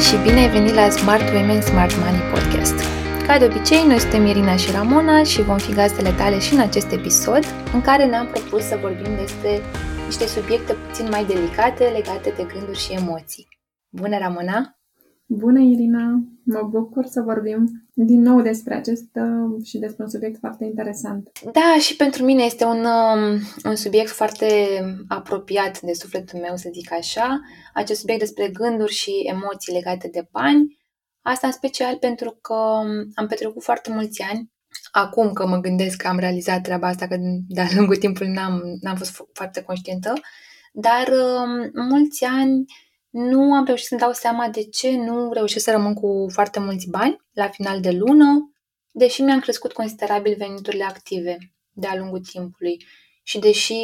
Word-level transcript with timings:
și 0.00 0.16
bine 0.16 0.38
ai 0.38 0.48
venit 0.48 0.74
la 0.74 0.88
Smart 0.90 1.28
Women 1.32 1.62
Smart 1.62 1.96
Money 1.96 2.20
Podcast. 2.32 2.74
Ca 3.26 3.38
de 3.38 3.44
obicei, 3.44 3.86
noi 3.86 3.98
suntem 3.98 4.26
Irina 4.26 4.56
și 4.56 4.70
Ramona 4.70 5.22
și 5.22 5.42
vom 5.42 5.58
fi 5.58 5.72
gazdele 5.72 6.12
tale 6.12 6.38
și 6.38 6.54
în 6.54 6.60
acest 6.60 6.92
episod, 6.92 7.44
în 7.72 7.80
care 7.80 8.04
ne-am 8.04 8.26
propus 8.26 8.62
să 8.62 8.78
vorbim 8.80 9.16
despre 9.16 9.60
niște 10.04 10.26
subiecte 10.26 10.72
puțin 10.72 11.08
mai 11.08 11.24
delicate 11.24 11.84
legate 11.84 12.32
de 12.36 12.46
gânduri 12.52 12.78
și 12.78 12.92
emoții. 12.92 13.48
Bună, 13.88 14.18
Ramona! 14.18 14.75
Bună, 15.28 15.60
Irina! 15.60 16.20
Mă 16.42 16.62
bucur 16.70 17.06
să 17.06 17.20
vorbim 17.20 17.88
din 17.92 18.20
nou 18.20 18.40
despre 18.40 18.74
acest 18.74 19.08
uh, 19.14 19.64
și 19.64 19.78
despre 19.78 20.02
un 20.02 20.10
subiect 20.10 20.38
foarte 20.38 20.64
interesant. 20.64 21.30
Da, 21.52 21.76
și 21.80 21.96
pentru 21.96 22.24
mine 22.24 22.42
este 22.42 22.64
un, 22.64 22.84
um, 22.84 23.40
un 23.64 23.76
subiect 23.76 24.10
foarte 24.10 24.46
apropiat 25.08 25.80
de 25.80 25.92
sufletul 25.92 26.38
meu, 26.38 26.56
să 26.56 26.68
zic 26.72 26.92
așa. 26.92 27.40
Acest 27.74 28.00
subiect 28.00 28.20
despre 28.20 28.48
gânduri 28.48 28.92
și 28.92 29.10
emoții 29.24 29.72
legate 29.72 30.08
de 30.12 30.28
bani. 30.30 30.78
Asta 31.22 31.46
în 31.46 31.52
special 31.52 31.96
pentru 31.96 32.38
că 32.40 32.54
um, 32.54 33.10
am 33.14 33.26
petrecut 33.26 33.62
foarte 33.62 33.92
mulți 33.92 34.22
ani 34.22 34.54
acum 34.90 35.32
că 35.32 35.46
mă 35.46 35.60
gândesc 35.60 35.96
că 35.96 36.08
am 36.08 36.18
realizat 36.18 36.62
treaba 36.62 36.86
asta, 36.86 37.06
că 37.06 37.16
de-a 37.48 37.66
lungul 37.76 37.96
timpului 37.96 38.32
n-am, 38.32 38.62
n-am 38.80 38.96
fost 38.96 39.22
foarte 39.32 39.62
conștientă, 39.62 40.12
dar 40.72 41.08
um, 41.08 41.84
mulți 41.88 42.24
ani 42.24 42.64
nu 43.16 43.54
am 43.54 43.64
reușit 43.64 43.86
să-mi 43.86 44.00
dau 44.00 44.12
seama 44.12 44.48
de 44.48 44.64
ce 44.64 44.96
nu 44.96 45.32
reușesc 45.32 45.64
să 45.64 45.70
rămân 45.70 45.94
cu 45.94 46.26
foarte 46.32 46.60
mulți 46.60 46.88
bani 46.90 47.16
la 47.32 47.48
final 47.48 47.80
de 47.80 47.90
lună, 47.90 48.52
deși 48.92 49.22
mi-am 49.22 49.40
crescut 49.40 49.72
considerabil 49.72 50.34
veniturile 50.38 50.84
active 50.84 51.38
de-a 51.72 51.96
lungul 51.96 52.20
timpului. 52.20 52.86
Și 53.22 53.38
deși 53.38 53.74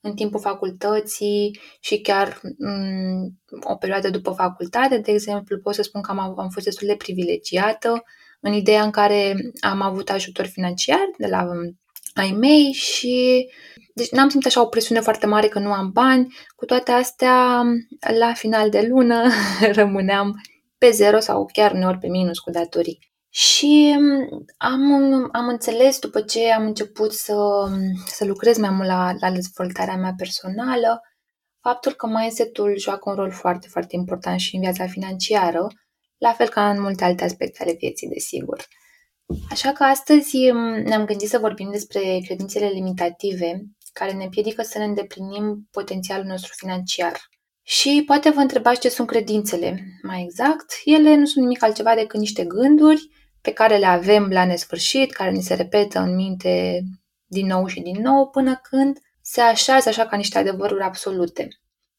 în 0.00 0.14
timpul 0.14 0.40
facultății 0.40 1.60
și 1.80 2.00
chiar 2.00 2.40
m- 2.40 3.62
o 3.62 3.74
perioadă 3.74 4.10
după 4.10 4.30
facultate, 4.30 4.98
de 4.98 5.12
exemplu, 5.12 5.58
pot 5.58 5.74
să 5.74 5.82
spun 5.82 6.00
că 6.00 6.10
am, 6.10 6.18
am 6.38 6.48
fost 6.48 6.64
destul 6.64 6.86
de 6.86 6.96
privilegiată 6.96 8.02
în 8.40 8.52
ideea 8.52 8.82
în 8.82 8.90
care 8.90 9.36
am 9.60 9.80
avut 9.80 10.10
ajutor 10.10 10.46
financiar 10.46 11.10
de 11.18 11.26
la 11.26 11.46
ai 12.14 12.30
mei 12.30 12.72
și 12.72 13.48
deci 13.94 14.10
n-am 14.10 14.28
simțit 14.28 14.48
așa 14.48 14.62
o 14.62 14.66
presiune 14.66 15.00
foarte 15.00 15.26
mare 15.26 15.48
că 15.48 15.58
nu 15.58 15.72
am 15.72 15.90
bani. 15.92 16.34
Cu 16.56 16.64
toate 16.64 16.90
astea, 16.90 17.62
la 18.18 18.32
final 18.32 18.70
de 18.70 18.86
lună 18.88 19.30
rămâneam 19.80 20.40
pe 20.78 20.90
zero 20.90 21.18
sau 21.18 21.48
chiar 21.52 21.72
uneori 21.72 21.98
pe 21.98 22.08
minus 22.08 22.38
cu 22.38 22.50
datorii. 22.50 22.98
Și 23.32 23.96
am, 24.56 24.92
am 25.32 25.48
înțeles 25.48 25.98
după 25.98 26.20
ce 26.20 26.52
am 26.52 26.66
început 26.66 27.12
să, 27.12 27.36
să 28.06 28.24
lucrez 28.24 28.58
mai 28.58 28.70
mult 28.70 28.88
la, 28.88 29.14
la 29.20 29.30
dezvoltarea 29.30 29.96
mea 29.96 30.14
personală, 30.16 31.00
faptul 31.60 31.92
că 31.92 32.06
mindset-ul 32.06 32.78
joacă 32.78 33.10
un 33.10 33.14
rol 33.14 33.30
foarte, 33.30 33.68
foarte 33.68 33.96
important 33.96 34.40
și 34.40 34.54
în 34.54 34.60
viața 34.60 34.86
financiară, 34.86 35.66
la 36.18 36.32
fel 36.32 36.48
ca 36.48 36.70
în 36.70 36.80
multe 36.80 37.04
alte 37.04 37.24
aspecte 37.24 37.62
ale 37.62 37.76
vieții, 37.78 38.08
desigur. 38.08 38.66
Așa 39.50 39.72
că 39.72 39.84
astăzi 39.84 40.36
ne-am 40.84 41.04
gândit 41.04 41.28
să 41.28 41.38
vorbim 41.38 41.70
despre 41.70 42.20
credințele 42.24 42.66
limitative 42.66 43.62
care 43.92 44.12
ne 44.12 44.24
împiedică 44.24 44.62
să 44.62 44.78
ne 44.78 44.84
îndeplinim 44.84 45.68
potențialul 45.70 46.26
nostru 46.26 46.52
financiar. 46.56 47.28
Și 47.62 48.02
poate 48.06 48.30
vă 48.30 48.40
întrebați 48.40 48.80
ce 48.80 48.88
sunt 48.88 49.06
credințele. 49.06 49.82
Mai 50.02 50.22
exact, 50.22 50.72
ele 50.84 51.16
nu 51.16 51.24
sunt 51.24 51.44
nimic 51.44 51.62
altceva 51.62 51.94
decât 51.94 52.20
niște 52.20 52.44
gânduri 52.44 53.08
pe 53.40 53.52
care 53.52 53.76
le 53.76 53.86
avem 53.86 54.28
la 54.28 54.44
nesfârșit, 54.44 55.12
care 55.12 55.30
ni 55.30 55.42
se 55.42 55.54
repetă 55.54 56.00
în 56.00 56.14
minte 56.14 56.82
din 57.26 57.46
nou 57.46 57.66
și 57.66 57.80
din 57.80 58.00
nou 58.02 58.28
până 58.28 58.60
când 58.62 58.98
se 59.22 59.40
așează 59.40 59.88
așa 59.88 60.06
ca 60.06 60.16
niște 60.16 60.38
adevăruri 60.38 60.82
absolute. 60.82 61.48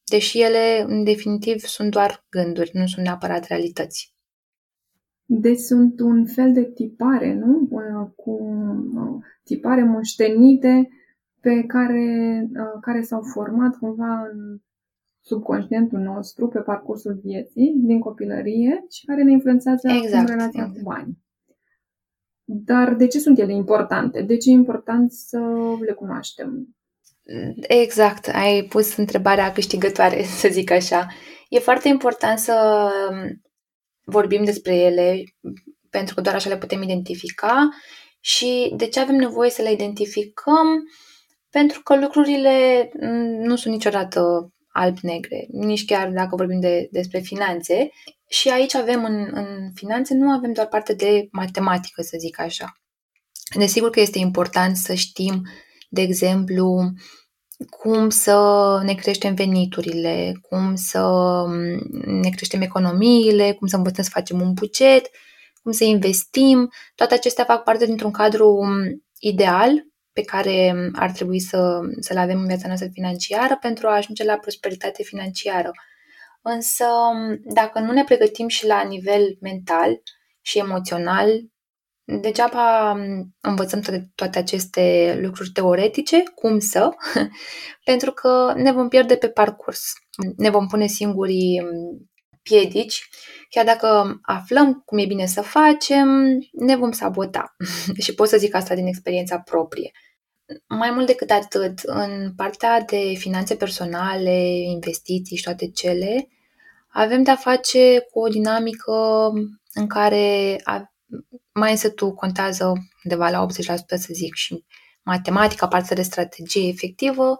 Deși 0.04 0.40
ele, 0.40 0.84
în 0.86 1.04
definitiv, 1.04 1.60
sunt 1.60 1.90
doar 1.90 2.26
gânduri, 2.30 2.70
nu 2.72 2.86
sunt 2.86 3.04
neapărat 3.04 3.46
realități. 3.46 4.14
Deci 5.24 5.58
sunt 5.58 6.00
un 6.00 6.26
fel 6.26 6.52
de 6.52 6.64
tipare, 6.64 7.34
nu? 7.34 7.68
Cu 8.16 8.38
tipare 9.44 9.84
moștenite 9.84 10.88
pe 11.42 11.64
care, 11.66 12.40
uh, 12.52 12.80
care 12.80 13.02
s-au 13.02 13.22
format 13.34 13.76
cumva 13.76 14.28
în 14.32 14.58
subconștientul 15.20 15.98
nostru 15.98 16.48
pe 16.48 16.58
parcursul 16.58 17.20
vieții, 17.24 17.74
din 17.76 18.00
copilărie 18.00 18.84
și 18.90 19.04
care 19.04 19.22
ne 19.22 19.30
influențează 19.30 19.88
exact, 19.88 20.28
în 20.28 20.36
relația 20.36 20.62
exact. 20.62 20.76
cu 20.76 20.82
bani. 20.82 21.18
Dar 22.44 22.94
de 22.94 23.06
ce 23.06 23.18
sunt 23.18 23.38
ele 23.38 23.52
importante? 23.52 24.22
De 24.22 24.36
ce 24.36 24.50
e 24.50 24.52
important 24.52 25.12
să 25.12 25.38
le 25.80 25.92
cunoaștem? 25.92 26.76
Exact, 27.68 28.28
ai 28.32 28.62
pus 28.62 28.96
întrebarea 28.96 29.52
câștigătoare, 29.52 30.22
să 30.40 30.48
zic 30.50 30.70
așa. 30.70 31.06
E 31.48 31.58
foarte 31.58 31.88
important 31.88 32.38
să 32.38 32.88
vorbim 34.04 34.44
despre 34.44 34.76
ele, 34.76 35.22
pentru 35.90 36.14
că 36.14 36.20
doar 36.20 36.34
așa 36.34 36.48
le 36.48 36.58
putem 36.58 36.82
identifica 36.82 37.68
și 38.20 38.72
de 38.76 38.86
ce 38.86 39.00
avem 39.00 39.16
nevoie 39.16 39.50
să 39.50 39.62
le 39.62 39.72
identificăm? 39.72 40.66
Pentru 41.52 41.82
că 41.82 41.96
lucrurile 41.96 42.88
mm, 43.00 43.42
nu 43.42 43.56
sunt 43.56 43.74
niciodată 43.74 44.52
alb-negre, 44.68 45.46
nici 45.50 45.84
chiar 45.84 46.08
dacă 46.10 46.36
vorbim 46.36 46.60
de, 46.60 46.88
despre 46.90 47.18
finanțe. 47.18 47.90
Și 48.28 48.48
aici 48.48 48.74
avem 48.74 49.04
în, 49.04 49.30
în 49.32 49.70
finanțe, 49.74 50.14
nu 50.14 50.30
avem 50.30 50.52
doar 50.52 50.66
parte 50.66 50.94
de 50.94 51.28
matematică, 51.30 52.02
să 52.02 52.16
zic 52.18 52.40
așa. 52.40 52.72
Desigur 53.54 53.90
că 53.90 54.00
este 54.00 54.18
important 54.18 54.76
să 54.76 54.94
știm, 54.94 55.42
de 55.88 56.00
exemplu, 56.00 56.92
cum 57.70 58.08
să 58.08 58.38
ne 58.84 58.94
creștem 58.94 59.34
veniturile, 59.34 60.32
cum 60.40 60.74
să 60.74 61.02
mm, 61.46 62.20
ne 62.20 62.28
creștem 62.28 62.60
economiile, 62.60 63.52
cum 63.52 63.66
să 63.66 63.76
învățăm 63.76 64.04
să 64.04 64.10
facem 64.12 64.40
un 64.40 64.52
buget, 64.52 65.10
cum 65.62 65.72
să 65.72 65.84
investim. 65.84 66.70
Toate 66.94 67.14
acestea 67.14 67.44
fac 67.44 67.62
parte 67.62 67.84
dintr-un 67.84 68.10
cadru 68.10 68.64
mm, 68.64 69.04
ideal 69.18 69.91
pe 70.12 70.22
care 70.22 70.90
ar 70.92 71.10
trebui 71.10 71.40
să, 71.40 71.80
să 72.00 72.12
le 72.12 72.20
avem 72.20 72.38
în 72.38 72.46
viața 72.46 72.66
noastră 72.66 72.88
financiară 72.92 73.56
pentru 73.60 73.86
a 73.88 73.96
ajunge 73.96 74.24
la 74.24 74.36
prosperitate 74.36 75.02
financiară. 75.02 75.70
Însă, 76.42 76.84
dacă 77.44 77.78
nu 77.78 77.92
ne 77.92 78.04
pregătim 78.04 78.48
și 78.48 78.66
la 78.66 78.82
nivel 78.82 79.36
mental 79.40 80.02
și 80.40 80.58
emoțional, 80.58 81.28
degeaba 82.04 82.96
învățăm 83.40 83.80
toate, 83.80 84.10
toate 84.14 84.38
aceste 84.38 85.18
lucruri 85.22 85.50
teoretice, 85.50 86.22
cum 86.34 86.58
să, 86.58 86.90
pentru 87.90 88.12
că 88.12 88.52
ne 88.56 88.72
vom 88.72 88.88
pierde 88.88 89.16
pe 89.16 89.28
parcurs. 89.28 89.92
Ne 90.36 90.50
vom 90.50 90.66
pune 90.66 90.86
singurii 90.86 91.62
piedici, 92.42 93.08
chiar 93.48 93.64
dacă 93.64 94.18
aflăm 94.22 94.82
cum 94.84 94.98
e 94.98 95.06
bine 95.06 95.26
să 95.26 95.42
facem, 95.42 96.08
ne 96.52 96.76
vom 96.76 96.92
sabota. 96.92 97.56
și 98.02 98.14
pot 98.14 98.28
să 98.28 98.36
zic 98.36 98.54
asta 98.54 98.74
din 98.74 98.86
experiența 98.86 99.38
proprie. 99.38 99.90
Mai 100.68 100.90
mult 100.90 101.06
decât 101.06 101.30
atât, 101.30 101.78
în 101.78 102.32
partea 102.36 102.80
de 102.80 103.14
finanțe 103.16 103.56
personale, 103.56 104.46
investiții 104.58 105.36
și 105.36 105.42
toate 105.42 105.70
cele, 105.70 106.28
avem 106.88 107.22
de-a 107.22 107.36
face 107.36 108.06
cu 108.10 108.20
o 108.20 108.28
dinamică 108.28 109.30
în 109.74 109.86
care 109.86 110.56
mindset-ul 111.52 112.12
contează 112.12 112.72
undeva 113.04 113.28
la 113.28 113.46
80%, 113.46 113.50
să 113.86 114.08
zic, 114.12 114.34
și 114.34 114.64
matematica, 115.02 115.68
partea 115.68 115.96
de 115.96 116.02
strategie 116.02 116.68
efectivă, 116.68 117.36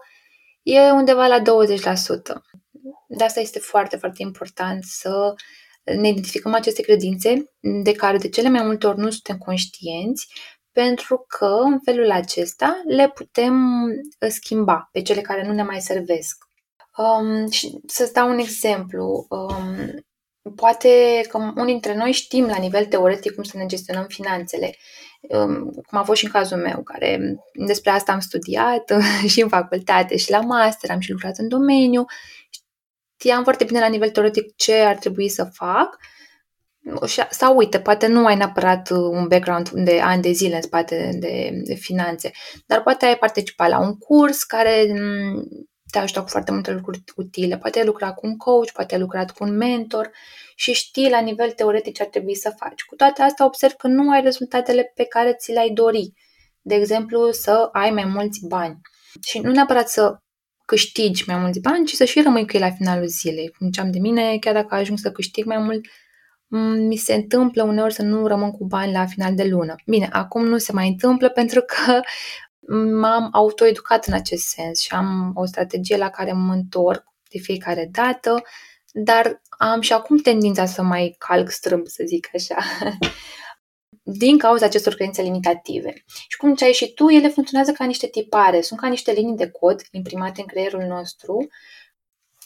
e 0.61 0.79
undeva 0.79 1.27
la 1.27 1.41
20%. 1.41 1.41
De 3.07 3.23
asta 3.23 3.39
este 3.39 3.59
foarte, 3.59 3.97
foarte 3.97 4.21
important 4.21 4.83
să 4.83 5.33
ne 5.83 6.07
identificăm 6.07 6.53
aceste 6.53 6.81
credințe 6.81 7.43
de 7.83 7.91
care 7.91 8.17
de 8.17 8.29
cele 8.29 8.49
mai 8.49 8.63
multe 8.63 8.87
ori 8.87 8.99
nu 8.99 9.09
suntem 9.09 9.37
conștienți, 9.37 10.27
pentru 10.71 11.25
că 11.27 11.45
în 11.45 11.79
felul 11.83 12.11
acesta 12.11 12.81
le 12.87 13.09
putem 13.09 13.83
uh, 13.83 14.29
schimba 14.29 14.89
pe 14.91 15.01
cele 15.01 15.21
care 15.21 15.47
nu 15.47 15.53
ne 15.53 15.63
mai 15.63 15.81
servesc. 15.81 16.37
Um, 16.97 17.49
și 17.49 17.79
să-ți 17.87 18.13
dau 18.13 18.29
un 18.29 18.37
exemplu. 18.37 19.25
Um, 19.29 20.05
poate 20.55 21.21
că 21.29 21.37
unii 21.37 21.71
dintre 21.71 21.95
noi 21.95 22.11
știm 22.11 22.45
la 22.45 22.57
nivel 22.57 22.85
teoretic 22.85 23.33
cum 23.33 23.43
să 23.43 23.57
ne 23.57 23.65
gestionăm 23.65 24.05
finanțele, 24.07 24.75
um, 25.21 25.69
cum 25.87 25.97
a 25.97 26.03
fost 26.03 26.19
și 26.19 26.25
în 26.25 26.31
cazul 26.31 26.57
meu, 26.57 26.83
care 26.83 27.35
despre 27.53 27.89
asta 27.91 28.11
am 28.11 28.19
studiat 28.19 28.93
și 29.31 29.41
în 29.41 29.49
facultate 29.49 30.17
și 30.17 30.31
la 30.31 30.39
master, 30.39 30.89
am 30.89 30.99
și 30.99 31.11
lucrat 31.11 31.37
în 31.37 31.47
domeniu 31.47 32.05
știam 33.23 33.43
foarte 33.43 33.63
bine 33.63 33.79
la 33.79 33.87
nivel 33.87 34.09
teoretic 34.09 34.55
ce 34.55 34.73
ar 34.73 34.95
trebui 34.95 35.29
să 35.29 35.43
fac 35.43 35.97
sau 37.29 37.55
uite, 37.55 37.79
poate 37.79 38.07
nu 38.07 38.25
ai 38.25 38.35
neapărat 38.35 38.89
un 38.89 39.27
background 39.27 39.69
de 39.69 39.99
ani 39.99 40.21
de 40.21 40.31
zile 40.31 40.55
în 40.55 40.61
spate 40.61 41.17
de, 41.19 41.49
de 41.63 41.73
finanțe, 41.73 42.31
dar 42.65 42.81
poate 42.81 43.05
ai 43.05 43.17
participat 43.17 43.69
la 43.69 43.79
un 43.79 43.97
curs 43.97 44.43
care 44.43 44.85
mm, 44.89 45.43
te 45.91 45.97
ajută 45.99 46.21
cu 46.21 46.27
foarte 46.27 46.51
multe 46.51 46.71
lucruri 46.71 47.03
utile. 47.15 47.57
Poate 47.57 47.79
ai 47.79 47.85
lucrat 47.85 48.15
cu 48.15 48.27
un 48.27 48.37
coach, 48.37 48.71
poate 48.71 48.93
ai 48.93 48.99
lucrat 49.01 49.31
cu 49.31 49.43
un 49.43 49.57
mentor 49.57 50.11
și 50.55 50.73
știi 50.73 51.09
la 51.09 51.19
nivel 51.19 51.51
teoretic 51.51 51.95
ce 51.95 52.01
ar 52.01 52.09
trebui 52.09 52.35
să 52.35 52.53
faci. 52.57 52.83
Cu 52.83 52.95
toate 52.95 53.21
astea 53.21 53.45
observ 53.45 53.73
că 53.73 53.87
nu 53.87 54.11
ai 54.11 54.21
rezultatele 54.21 54.91
pe 54.95 55.03
care 55.03 55.33
ți 55.33 55.51
le-ai 55.51 55.69
dori. 55.69 56.13
De 56.61 56.75
exemplu, 56.75 57.31
să 57.31 57.69
ai 57.71 57.91
mai 57.91 58.05
mulți 58.05 58.47
bani. 58.47 58.77
Și 59.21 59.39
nu 59.39 59.51
neapărat 59.51 59.89
să 59.89 60.17
câștigi 60.65 61.23
mai 61.27 61.37
mulți 61.37 61.59
bani, 61.59 61.85
ci 61.85 61.93
să 61.93 62.05
și 62.05 62.21
rămâi 62.21 62.45
cu 62.45 62.51
ei 62.53 62.59
la 62.59 62.71
finalul 62.71 63.07
zilei. 63.07 63.53
Cum 63.57 63.67
ziceam 63.67 63.91
de 63.91 63.99
mine, 63.99 64.37
chiar 64.39 64.53
dacă 64.53 64.75
ajung 64.75 64.97
să 64.97 65.11
câștig 65.11 65.45
mai 65.45 65.57
mult, 65.57 65.85
mi 66.87 66.95
se 66.95 67.13
întâmplă 67.13 67.63
uneori 67.63 67.93
să 67.93 68.01
nu 68.01 68.27
rămân 68.27 68.51
cu 68.51 68.65
bani 68.65 68.91
la 68.91 69.05
final 69.05 69.35
de 69.35 69.43
lună. 69.43 69.75
Bine, 69.85 70.09
acum 70.11 70.45
nu 70.45 70.57
se 70.57 70.71
mai 70.71 70.87
întâmplă 70.87 71.29
pentru 71.39 71.61
că 71.61 71.99
m-am 72.99 73.29
autoeducat 73.31 74.05
în 74.05 74.13
acest 74.13 74.43
sens 74.43 74.79
și 74.79 74.93
am 74.93 75.31
o 75.35 75.45
strategie 75.45 75.97
la 75.97 76.09
care 76.09 76.31
mă 76.31 76.53
întorc 76.53 77.03
de 77.29 77.39
fiecare 77.39 77.89
dată, 77.91 78.43
dar 78.91 79.41
am 79.49 79.81
și 79.81 79.93
acum 79.93 80.17
tendința 80.17 80.65
să 80.65 80.81
mai 80.81 81.15
calc 81.17 81.49
strâmb, 81.49 81.87
să 81.87 82.03
zic 82.07 82.29
așa, 82.33 82.55
din 84.03 84.37
cauza 84.37 84.65
acestor 84.65 84.93
credințe 84.93 85.21
limitative. 85.21 85.93
Și 86.27 86.37
cum 86.37 86.55
ce 86.55 86.65
ai 86.65 86.73
și 86.73 86.93
tu, 86.93 87.09
ele 87.09 87.27
funcționează 87.27 87.71
ca 87.71 87.85
niște 87.85 88.07
tipare, 88.07 88.61
sunt 88.61 88.79
ca 88.79 88.87
niște 88.87 89.11
linii 89.11 89.35
de 89.35 89.49
cod 89.49 89.81
imprimate 89.91 90.41
în 90.41 90.47
creierul 90.47 90.83
nostru 90.83 91.47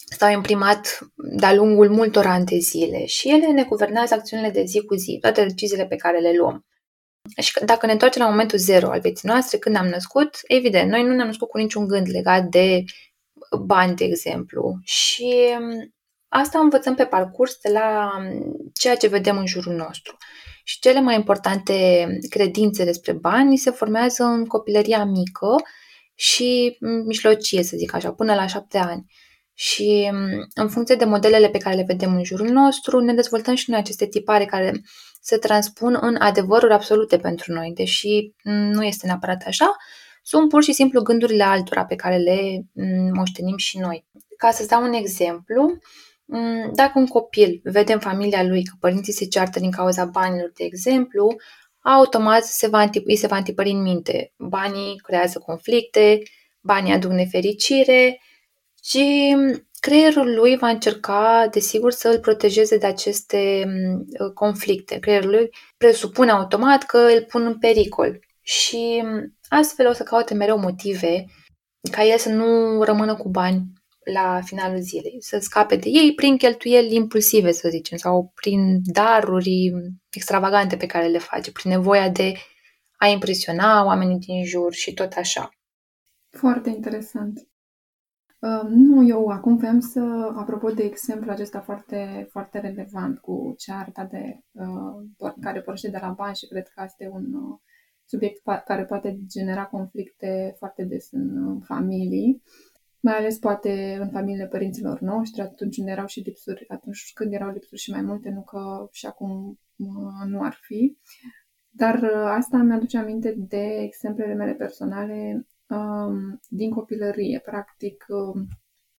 s-au 0.09 0.31
imprimat 0.31 0.99
de-a 1.15 1.53
lungul 1.53 1.89
multor 1.89 2.25
ani 2.25 2.45
de 2.45 2.57
zile 2.57 3.05
și 3.05 3.29
ele 3.29 3.51
ne 3.51 3.63
guvernează 3.63 4.13
acțiunile 4.13 4.49
de 4.49 4.63
zi 4.63 4.85
cu 4.85 4.95
zi, 4.95 5.17
toate 5.21 5.43
deciziile 5.43 5.85
pe 5.85 5.95
care 5.95 6.19
le 6.19 6.37
luăm. 6.37 6.65
Și 7.37 7.59
dacă 7.65 7.85
ne 7.85 7.91
întoarcem 7.91 8.21
la 8.21 8.29
momentul 8.29 8.57
zero 8.57 8.89
al 8.89 8.99
vieții 8.99 9.29
noastre, 9.29 9.57
când 9.57 9.75
am 9.75 9.87
născut, 9.87 10.39
evident, 10.43 10.89
noi 10.89 11.03
nu 11.03 11.13
ne-am 11.13 11.27
născut 11.27 11.49
cu 11.49 11.57
niciun 11.57 11.87
gând 11.87 12.07
legat 12.09 12.43
de 12.43 12.83
bani, 13.59 13.95
de 13.95 14.03
exemplu. 14.03 14.79
Și 14.83 15.35
um, 15.59 15.93
asta 16.27 16.59
învățăm 16.59 16.95
pe 16.95 17.05
parcurs 17.05 17.57
de 17.61 17.69
la 17.69 18.11
um, 18.17 18.71
ceea 18.73 18.95
ce 18.95 19.07
vedem 19.07 19.37
în 19.37 19.45
jurul 19.45 19.73
nostru. 19.73 20.17
Și 20.69 20.79
cele 20.79 21.01
mai 21.01 21.15
importante 21.15 22.07
credințe 22.29 22.83
despre 22.83 23.13
bani 23.13 23.57
se 23.57 23.71
formează 23.71 24.23
în 24.23 24.45
copilăria 24.45 25.05
mică 25.05 25.55
și 26.15 26.77
um, 26.79 27.05
mijlocie, 27.05 27.63
să 27.63 27.77
zic 27.77 27.93
așa, 27.93 28.11
până 28.11 28.33
la 28.35 28.47
șapte 28.47 28.77
ani. 28.77 29.05
Și 29.53 30.11
în 30.53 30.69
funcție 30.69 30.95
de 30.95 31.05
modelele 31.05 31.49
pe 31.49 31.57
care 31.57 31.75
le 31.75 31.83
vedem 31.87 32.15
în 32.15 32.23
jurul 32.23 32.49
nostru, 32.49 32.99
ne 32.99 33.13
dezvoltăm 33.13 33.55
și 33.55 33.69
noi 33.69 33.79
aceste 33.79 34.07
tipare 34.07 34.45
care 34.45 34.81
se 35.21 35.37
transpun 35.37 35.97
în 36.01 36.15
adevăruri 36.15 36.73
absolute 36.73 37.17
pentru 37.17 37.53
noi, 37.53 37.71
deși 37.75 38.31
nu 38.43 38.83
este 38.83 39.05
neapărat 39.05 39.43
așa, 39.45 39.75
sunt 40.23 40.49
pur 40.49 40.63
și 40.63 40.73
simplu 40.73 41.01
gândurile 41.01 41.43
altora 41.43 41.85
pe 41.85 41.95
care 41.95 42.17
le 42.17 42.65
moștenim 43.13 43.57
și 43.57 43.77
noi. 43.77 44.05
Ca 44.37 44.51
să-ți 44.51 44.69
dau 44.69 44.83
un 44.83 44.93
exemplu, 44.93 45.77
dacă 46.73 46.99
un 46.99 47.07
copil 47.07 47.59
vede 47.63 47.93
în 47.93 47.99
familia 47.99 48.43
lui 48.43 48.63
că 48.63 48.75
părinții 48.79 49.13
se 49.13 49.25
ceartă 49.25 49.59
din 49.59 49.71
cauza 49.71 50.05
banilor, 50.05 50.51
de 50.55 50.63
exemplu, 50.63 51.35
automat 51.81 52.43
se 52.43 52.67
va 52.67 52.89
îi 53.03 53.15
se 53.15 53.27
va 53.27 53.37
întipări 53.37 53.69
în 53.69 53.81
minte. 53.81 54.33
Banii 54.37 54.97
creează 54.97 55.39
conflicte, 55.39 56.21
banii 56.61 56.93
aduc 56.93 57.11
nefericire, 57.11 58.21
și 58.83 59.35
creierul 59.79 60.35
lui 60.35 60.57
va 60.57 60.67
încerca, 60.67 61.47
desigur, 61.51 61.91
să 61.91 62.09
îl 62.09 62.19
protejeze 62.19 62.77
de 62.77 62.85
aceste 62.85 63.63
mm, 63.65 64.05
conflicte. 64.33 64.99
Creierul 64.99 65.29
lui 65.29 65.49
presupune 65.77 66.31
automat 66.31 66.83
că 66.83 66.97
îl 66.97 67.25
pun 67.29 67.45
în 67.45 67.57
pericol 67.57 68.19
și 68.41 69.01
mm, 69.03 69.37
astfel 69.47 69.87
o 69.87 69.93
să 69.93 70.03
caute 70.03 70.33
mereu 70.33 70.59
motive 70.59 71.25
ca 71.91 72.03
el 72.03 72.17
să 72.17 72.29
nu 72.29 72.83
rămână 72.83 73.15
cu 73.15 73.29
bani 73.29 73.63
la 74.13 74.41
finalul 74.43 74.79
zilei, 74.79 75.17
să 75.19 75.37
scape 75.41 75.75
de 75.75 75.89
ei 75.89 76.13
prin 76.15 76.37
cheltuieli 76.37 76.95
impulsive, 76.95 77.51
să 77.51 77.69
zicem, 77.69 77.97
sau 77.97 78.31
prin 78.35 78.79
daruri 78.83 79.71
extravagante 80.09 80.77
pe 80.77 80.85
care 80.85 81.07
le 81.07 81.17
face, 81.17 81.51
prin 81.51 81.71
nevoia 81.71 82.09
de 82.09 82.33
a 82.97 83.07
impresiona 83.07 83.85
oamenii 83.85 84.19
din 84.19 84.45
jur 84.45 84.73
și 84.73 84.93
tot 84.93 85.13
așa. 85.13 85.49
Foarte 86.29 86.69
interesant. 86.69 87.47
Nu, 88.69 89.07
eu 89.07 89.27
acum 89.27 89.57
vreau 89.57 89.79
să, 89.79 90.31
apropo 90.35 90.69
de 90.69 90.83
exemplu 90.83 91.31
acesta 91.31 91.61
foarte, 91.61 92.27
foarte 92.31 92.59
relevant 92.59 93.19
cu 93.19 93.55
cearta 93.57 94.03
de, 94.03 94.39
uh, 94.51 95.31
care 95.41 95.61
pornește 95.61 95.89
de 95.89 95.97
la 96.01 96.09
bani 96.09 96.35
și 96.35 96.47
cred 96.47 96.67
că 96.67 96.81
este 96.85 97.09
un 97.11 97.33
uh, 97.33 97.59
subiect 98.05 98.41
care 98.65 98.85
poate 98.85 99.19
genera 99.27 99.65
conflicte 99.65 100.55
foarte 100.57 100.83
des 100.83 101.07
în 101.11 101.59
familii, 101.59 102.41
mai 102.99 103.17
ales 103.17 103.37
poate 103.37 103.97
în 104.01 104.09
familiile 104.09 104.47
părinților 104.47 104.99
noștri, 104.99 105.41
atunci 105.41 105.75
când 105.75 105.87
erau 105.87 106.05
și 106.05 106.19
lipsuri, 106.19 106.65
atunci 106.67 107.11
când 107.13 107.33
erau 107.33 107.51
lipsuri 107.51 107.81
și 107.81 107.91
mai 107.91 108.01
multe, 108.01 108.29
nu 108.29 108.41
că 108.41 108.87
și 108.91 109.05
acum 109.05 109.59
uh, 109.75 110.27
nu 110.27 110.41
ar 110.41 110.57
fi. 110.61 110.97
Dar 111.69 112.03
asta 112.27 112.57
mi-aduce 112.57 112.97
aminte 112.97 113.35
de 113.37 113.77
exemplele 113.79 114.33
mele 114.33 114.53
personale 114.53 115.47
um, 115.67 116.39
din 116.47 116.71
copilărie. 116.71 117.41
Practic, 117.45 118.05
um, 118.09 118.47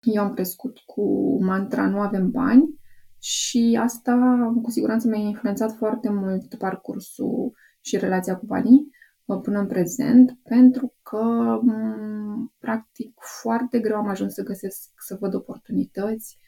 eu 0.01 0.23
am 0.23 0.35
crescut 0.35 0.79
cu 0.79 1.37
mantra 1.45 1.89
nu 1.89 2.01
avem 2.01 2.31
bani 2.31 2.81
și 3.21 3.79
asta 3.83 4.39
cu 4.63 4.71
siguranță 4.71 5.09
mi-a 5.09 5.19
influențat 5.19 5.73
foarte 5.73 6.11
mult 6.11 6.55
parcursul 6.55 7.53
și 7.81 7.97
relația 7.97 8.37
cu 8.37 8.47
banii 8.47 8.87
uh, 8.87 8.98
până 9.37 9.59
în 9.59 9.67
prezent, 9.67 10.39
pentru 10.43 10.95
că 11.03 11.17
um, 11.63 12.55
practic 12.59 13.13
foarte 13.43 13.79
greu 13.79 13.97
am 13.97 14.09
ajuns 14.09 14.35
să 14.35 14.43
găsesc, 14.43 14.91
să 14.97 15.17
văd 15.21 15.35
oportunități, 15.35 16.39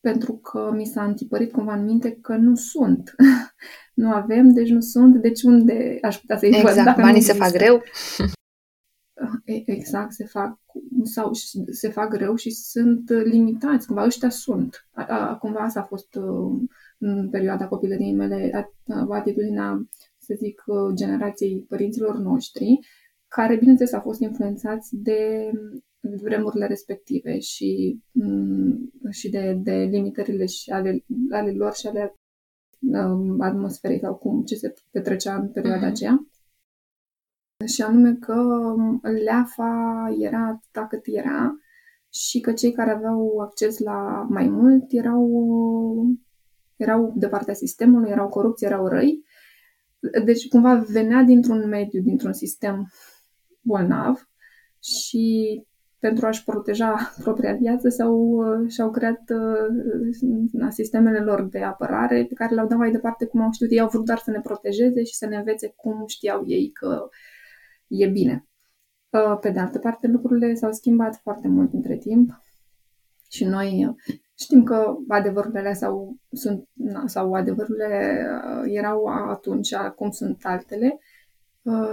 pentru 0.00 0.32
că 0.32 0.70
mi 0.74 0.86
s-a 0.86 1.04
întipărit 1.04 1.52
cumva 1.52 1.74
în 1.74 1.84
minte 1.84 2.18
că 2.20 2.36
nu 2.36 2.54
sunt. 2.54 3.14
nu 3.94 4.12
avem, 4.12 4.52
deci 4.52 4.68
nu 4.68 4.80
sunt, 4.80 5.16
deci 5.16 5.42
unde 5.42 5.98
aș 6.02 6.18
putea 6.18 6.38
să-i 6.38 6.48
exact, 6.48 6.74
văd 6.74 6.84
dacă 6.84 7.00
banii 7.00 7.20
se 7.20 7.32
fac 7.32 7.50
greu. 7.50 7.82
exact 9.44 10.12
se 10.12 10.24
fac 10.24 10.58
sau 11.02 11.30
se 11.70 11.88
fac 11.88 12.08
greu 12.08 12.34
și 12.34 12.50
sunt 12.50 13.10
limitați, 13.10 13.86
cumva 13.86 14.04
ăștia 14.04 14.30
sunt. 14.30 14.88
Cumva 15.38 15.60
asta 15.60 15.80
a 15.80 15.82
fost 15.82 16.14
uh, 16.14 16.60
în 16.98 17.30
perioada 17.30 17.68
copilăriei 17.68 18.14
mele 18.14 18.70
atitudinea, 19.10 19.86
să 20.26 20.34
zic, 20.38 20.62
uh, 20.66 20.94
generației 20.94 21.64
părinților 21.68 22.16
noștri, 22.16 22.78
care, 23.28 23.56
bineînțeles, 23.56 23.92
au 23.92 24.00
fost 24.00 24.20
influențați 24.20 24.96
de 24.96 25.50
vremurile 26.00 26.66
respective 26.66 27.38
și, 27.38 28.00
mm, 28.12 28.92
și 29.10 29.30
de, 29.30 29.58
de 29.62 29.72
limitările 29.72 30.46
și 30.46 30.70
ale, 30.70 31.04
ale 31.30 31.50
lor 31.50 31.74
și 31.74 31.86
ale 31.86 32.14
um, 32.78 33.40
atmosferei 33.40 33.98
sau 33.98 34.14
cum 34.14 34.44
ce 34.44 34.54
se 34.54 34.74
petrecea 34.90 35.34
în 35.34 35.48
perioada 35.48 35.86
mm-hmm. 35.86 35.90
aceea 35.90 36.26
și 37.64 37.82
anume 37.82 38.14
că 38.14 38.34
um, 38.76 39.00
leafa 39.24 40.14
era 40.18 40.46
atâta 40.46 40.86
cât 40.86 41.02
era 41.04 41.56
și 42.10 42.40
că 42.40 42.52
cei 42.52 42.72
care 42.72 42.90
aveau 42.90 43.38
acces 43.38 43.78
la 43.78 44.26
mai 44.28 44.48
mult 44.48 44.84
erau, 44.88 45.28
erau 46.76 47.12
de 47.16 47.28
partea 47.28 47.54
sistemului, 47.54 48.10
erau 48.10 48.28
corupți, 48.28 48.64
erau 48.64 48.86
răi. 48.86 49.24
Deci 50.24 50.48
cumva 50.48 50.74
venea 50.74 51.22
dintr-un 51.22 51.68
mediu, 51.68 52.00
dintr-un 52.02 52.32
sistem 52.32 52.88
bolnav 53.60 54.28
și 54.82 55.64
pentru 55.98 56.26
a-și 56.26 56.44
proteja 56.44 56.96
propria 57.22 57.54
viață 57.54 57.88
sau 57.88 58.42
și-au 58.68 58.90
creat 58.90 59.22
uh, 59.30 60.68
sistemele 60.68 61.18
lor 61.18 61.42
de 61.42 61.62
apărare 61.62 62.24
pe 62.28 62.34
care 62.34 62.54
le-au 62.54 62.66
dat 62.66 62.78
mai 62.78 62.90
departe 62.90 63.26
cum 63.26 63.40
au 63.40 63.52
știut 63.52 63.70
ei, 63.70 63.80
au 63.80 63.88
vrut 63.88 64.04
doar 64.04 64.18
să 64.18 64.30
ne 64.30 64.40
protejeze 64.40 65.04
și 65.04 65.14
să 65.14 65.26
ne 65.26 65.36
învețe 65.36 65.72
cum 65.76 66.04
știau 66.06 66.42
ei 66.46 66.70
că 66.70 67.08
e 67.86 68.06
bine. 68.06 68.46
Uh, 69.10 69.38
pe 69.40 69.50
de 69.50 69.58
altă 69.58 69.78
parte, 69.78 70.06
lucrurile 70.06 70.54
s-au 70.54 70.72
schimbat 70.72 71.16
foarte 71.16 71.48
mult 71.48 71.72
între 71.72 71.96
timp 71.96 72.42
și 73.30 73.44
noi 73.44 73.86
uh, 73.86 73.94
știm 74.38 74.62
că 74.64 74.94
adevărurile 75.08 75.58
alea 75.58 75.74
sau, 75.74 76.16
sunt, 76.30 76.68
sau 77.04 77.32
adevărurile 77.32 78.22
uh, 78.44 78.72
erau 78.72 79.06
atunci, 79.06 79.72
acum 79.72 80.10
sunt 80.10 80.44
altele 80.44 80.98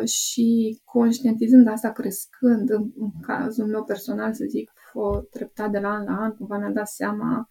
și 0.06 0.82
conștientizând 0.86 1.68
asta 1.68 1.92
crescând, 1.92 2.70
în, 2.70 2.92
în 2.98 3.10
cazul 3.22 3.68
meu 3.68 3.84
personal, 3.84 4.34
să 4.34 4.46
zic, 4.48 4.72
o 4.94 5.20
treptat 5.20 5.72
de 5.72 5.80
la 5.80 5.90
an 5.90 6.04
la 6.04 6.18
an, 6.20 6.36
cumva 6.36 6.58
mi-am 6.58 6.74
dat 6.74 6.88
seama 6.88 7.50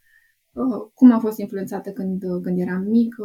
cum 0.94 1.12
a 1.12 1.18
fost 1.18 1.38
influențată 1.38 1.90
când, 1.90 2.22
când 2.42 2.60
eram 2.60 2.82
mică, 2.82 3.24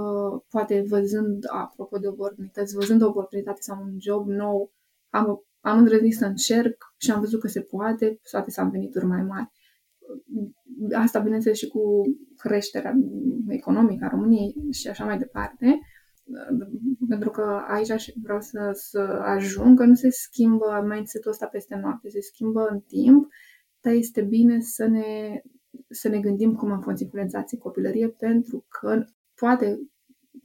poate 0.50 0.86
văzând, 0.88 1.44
apropo 1.48 1.98
de 1.98 2.08
oportunități, 2.08 2.76
văzând 2.76 3.02
o 3.02 3.08
oportunitate 3.08 3.62
sau 3.62 3.82
un 3.84 3.96
job 4.00 4.28
nou, 4.28 4.72
am, 5.10 5.46
am 5.60 5.78
îndrăznit 5.78 6.16
să 6.16 6.26
încerc 6.26 6.94
și 6.98 7.12
am 7.12 7.20
văzut 7.20 7.40
că 7.40 7.48
se 7.48 7.62
poate, 7.62 8.20
poate 8.32 8.52
să 8.52 8.62
am 8.62 8.70
venituri 8.70 9.06
mai 9.06 9.22
mari. 9.22 9.52
Asta, 10.94 11.20
bineînțeles, 11.20 11.58
și 11.58 11.68
cu 11.68 12.02
creșterea 12.38 12.94
economică 13.48 14.06
a 14.06 14.10
României 14.10 14.56
și 14.72 14.88
așa 14.88 15.06
mai 15.06 15.18
departe. 15.18 15.80
Pentru 17.10 17.30
că 17.30 17.62
aici 17.68 18.14
vreau 18.24 18.42
să, 18.42 18.72
să 18.74 19.00
ajung 19.24 19.78
că 19.78 19.86
nu 19.86 19.94
se 19.94 20.10
schimbă 20.10 20.86
mindset-ul 20.88 21.32
ăsta 21.32 21.46
peste 21.46 21.76
noapte, 21.76 22.10
se 22.10 22.22
schimbă 22.22 22.68
în 22.72 22.80
timp, 22.80 23.28
dar 23.82 23.94
este 23.94 24.22
bine 24.22 24.60
să 24.60 24.88
ne, 24.88 25.42
să 25.90 26.08
ne 26.08 26.20
gândim 26.20 26.56
cum 26.56 26.72
am 26.72 26.82
fost 26.82 27.02
influențați 27.02 27.54
în 27.54 27.60
copilărie, 27.60 28.10
pentru 28.10 28.66
că 28.70 29.04
poate 29.36 29.80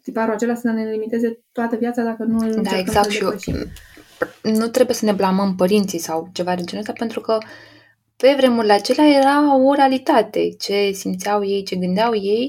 tiparul 0.03 0.35
acela 0.35 0.55
să 0.55 0.71
ne 0.71 0.91
limiteze 0.91 1.43
toată 1.53 1.77
viața 1.77 2.03
dacă 2.03 2.25
nu 2.25 2.39
îl 2.39 2.63
Da, 2.63 2.79
exact 2.79 3.09
și 3.09 3.23
eu, 3.23 3.33
nu 4.43 4.67
trebuie 4.67 4.97
să 4.97 5.05
ne 5.05 5.13
blamăm 5.13 5.55
părinții 5.55 5.99
sau 5.99 6.29
ceva 6.33 6.55
de 6.55 6.63
genul 6.63 6.81
ăsta, 6.81 6.93
pentru 6.99 7.21
că 7.21 7.39
pe 8.23 8.35
vremurile 8.37 8.73
acelea 8.73 9.07
era 9.07 9.57
o 9.57 9.75
realitate. 9.75 10.49
Ce 10.59 10.91
simțeau 10.93 11.45
ei, 11.45 11.63
ce 11.63 11.77
gândeau 11.77 12.15
ei, 12.15 12.49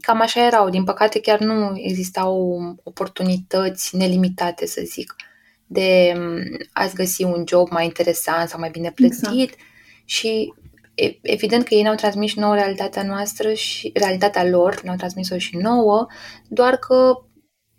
cam 0.00 0.20
așa 0.20 0.46
erau. 0.46 0.68
Din 0.68 0.84
păcate 0.84 1.20
chiar 1.20 1.38
nu 1.38 1.72
existau 1.76 2.58
oportunități 2.82 3.96
nelimitate, 3.96 4.66
să 4.66 4.82
zic, 4.84 5.14
de 5.66 6.12
mm, 6.16 6.42
a-ți 6.72 6.94
găsi 6.94 7.22
un 7.22 7.44
job 7.48 7.70
mai 7.70 7.84
interesant 7.84 8.48
sau 8.48 8.60
mai 8.60 8.70
bine 8.70 8.90
plătit 8.90 9.30
exact. 9.30 9.58
și 10.04 10.52
evident 11.22 11.64
că 11.64 11.74
ei 11.74 11.82
ne-au 11.82 11.94
transmis 11.94 12.30
și 12.30 12.38
nouă 12.38 12.54
realitatea 12.54 13.02
noastră 13.02 13.52
și 13.52 13.90
realitatea 13.94 14.44
lor, 14.44 14.80
ne-au 14.82 14.96
transmis-o 14.96 15.38
și 15.38 15.56
nouă, 15.56 16.06
doar 16.48 16.76
că 16.76 17.12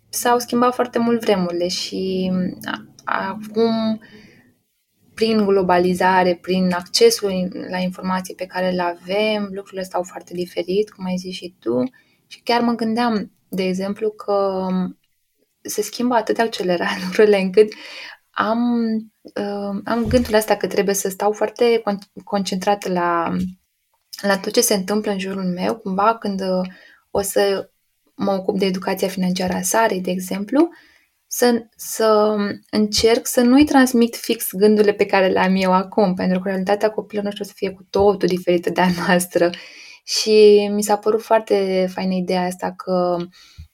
s-au 0.08 0.38
schimbat 0.38 0.74
foarte 0.74 0.98
mult 0.98 1.20
vremurile 1.20 1.68
și 1.68 2.30
mm, 2.32 2.58
acum 3.04 4.00
prin 5.16 5.46
globalizare, 5.46 6.38
prin 6.42 6.72
accesul 6.72 7.48
la 7.70 7.78
informații 7.78 8.34
pe 8.34 8.46
care 8.46 8.70
le 8.70 8.82
avem, 8.82 9.50
lucrurile 9.52 9.82
stau 9.82 10.02
foarte 10.02 10.34
diferit, 10.34 10.90
cum 10.90 11.04
ai 11.04 11.16
zis 11.16 11.34
și 11.34 11.54
tu. 11.60 11.82
Și 12.26 12.40
chiar 12.40 12.60
mă 12.60 12.72
gândeam, 12.72 13.32
de 13.48 13.62
exemplu, 13.62 14.10
că 14.10 14.66
se 15.60 15.82
schimbă 15.82 16.14
atât 16.14 16.36
de 16.36 16.42
accelerat 16.42 17.00
lucrurile 17.06 17.40
încât 17.40 17.72
am, 18.30 18.60
uh, 19.22 19.80
am 19.84 20.04
gândul 20.08 20.34
ăsta 20.34 20.56
că 20.56 20.66
trebuie 20.66 20.94
să 20.94 21.08
stau 21.08 21.32
foarte 21.32 21.82
concentrat 22.24 22.86
la, 22.86 23.36
la 24.20 24.38
tot 24.38 24.52
ce 24.52 24.60
se 24.60 24.74
întâmplă 24.74 25.10
în 25.10 25.18
jurul 25.18 25.44
meu, 25.44 25.76
cumva 25.76 26.16
când 26.16 26.40
uh, 26.40 26.68
o 27.10 27.20
să 27.20 27.70
mă 28.14 28.32
ocup 28.32 28.58
de 28.58 28.66
educația 28.66 29.08
financiară 29.08 29.52
a 29.52 29.62
Sarei, 29.62 30.00
de 30.00 30.10
exemplu, 30.10 30.68
să, 31.36 31.66
să 31.76 32.36
încerc 32.70 33.26
să 33.26 33.40
nu-i 33.40 33.64
transmit 33.64 34.16
fix 34.16 34.48
gândurile 34.52 34.92
pe 34.92 35.06
care 35.06 35.28
le 35.28 35.38
am 35.38 35.54
eu 35.54 35.72
acum, 35.72 36.14
pentru 36.14 36.40
că 36.40 36.48
realitatea 36.48 36.90
copilului 36.90 37.24
nostru 37.24 37.42
o 37.42 37.46
să 37.46 37.52
fie 37.56 37.70
cu 37.70 37.86
totul 37.90 38.28
diferită 38.28 38.70
de 38.70 38.80
a 38.80 38.88
noastră. 39.06 39.50
Și 40.04 40.68
mi 40.72 40.82
s-a 40.82 40.96
părut 40.96 41.22
foarte 41.22 41.88
faină 41.92 42.14
ideea 42.14 42.42
asta 42.42 42.72
că 42.72 43.16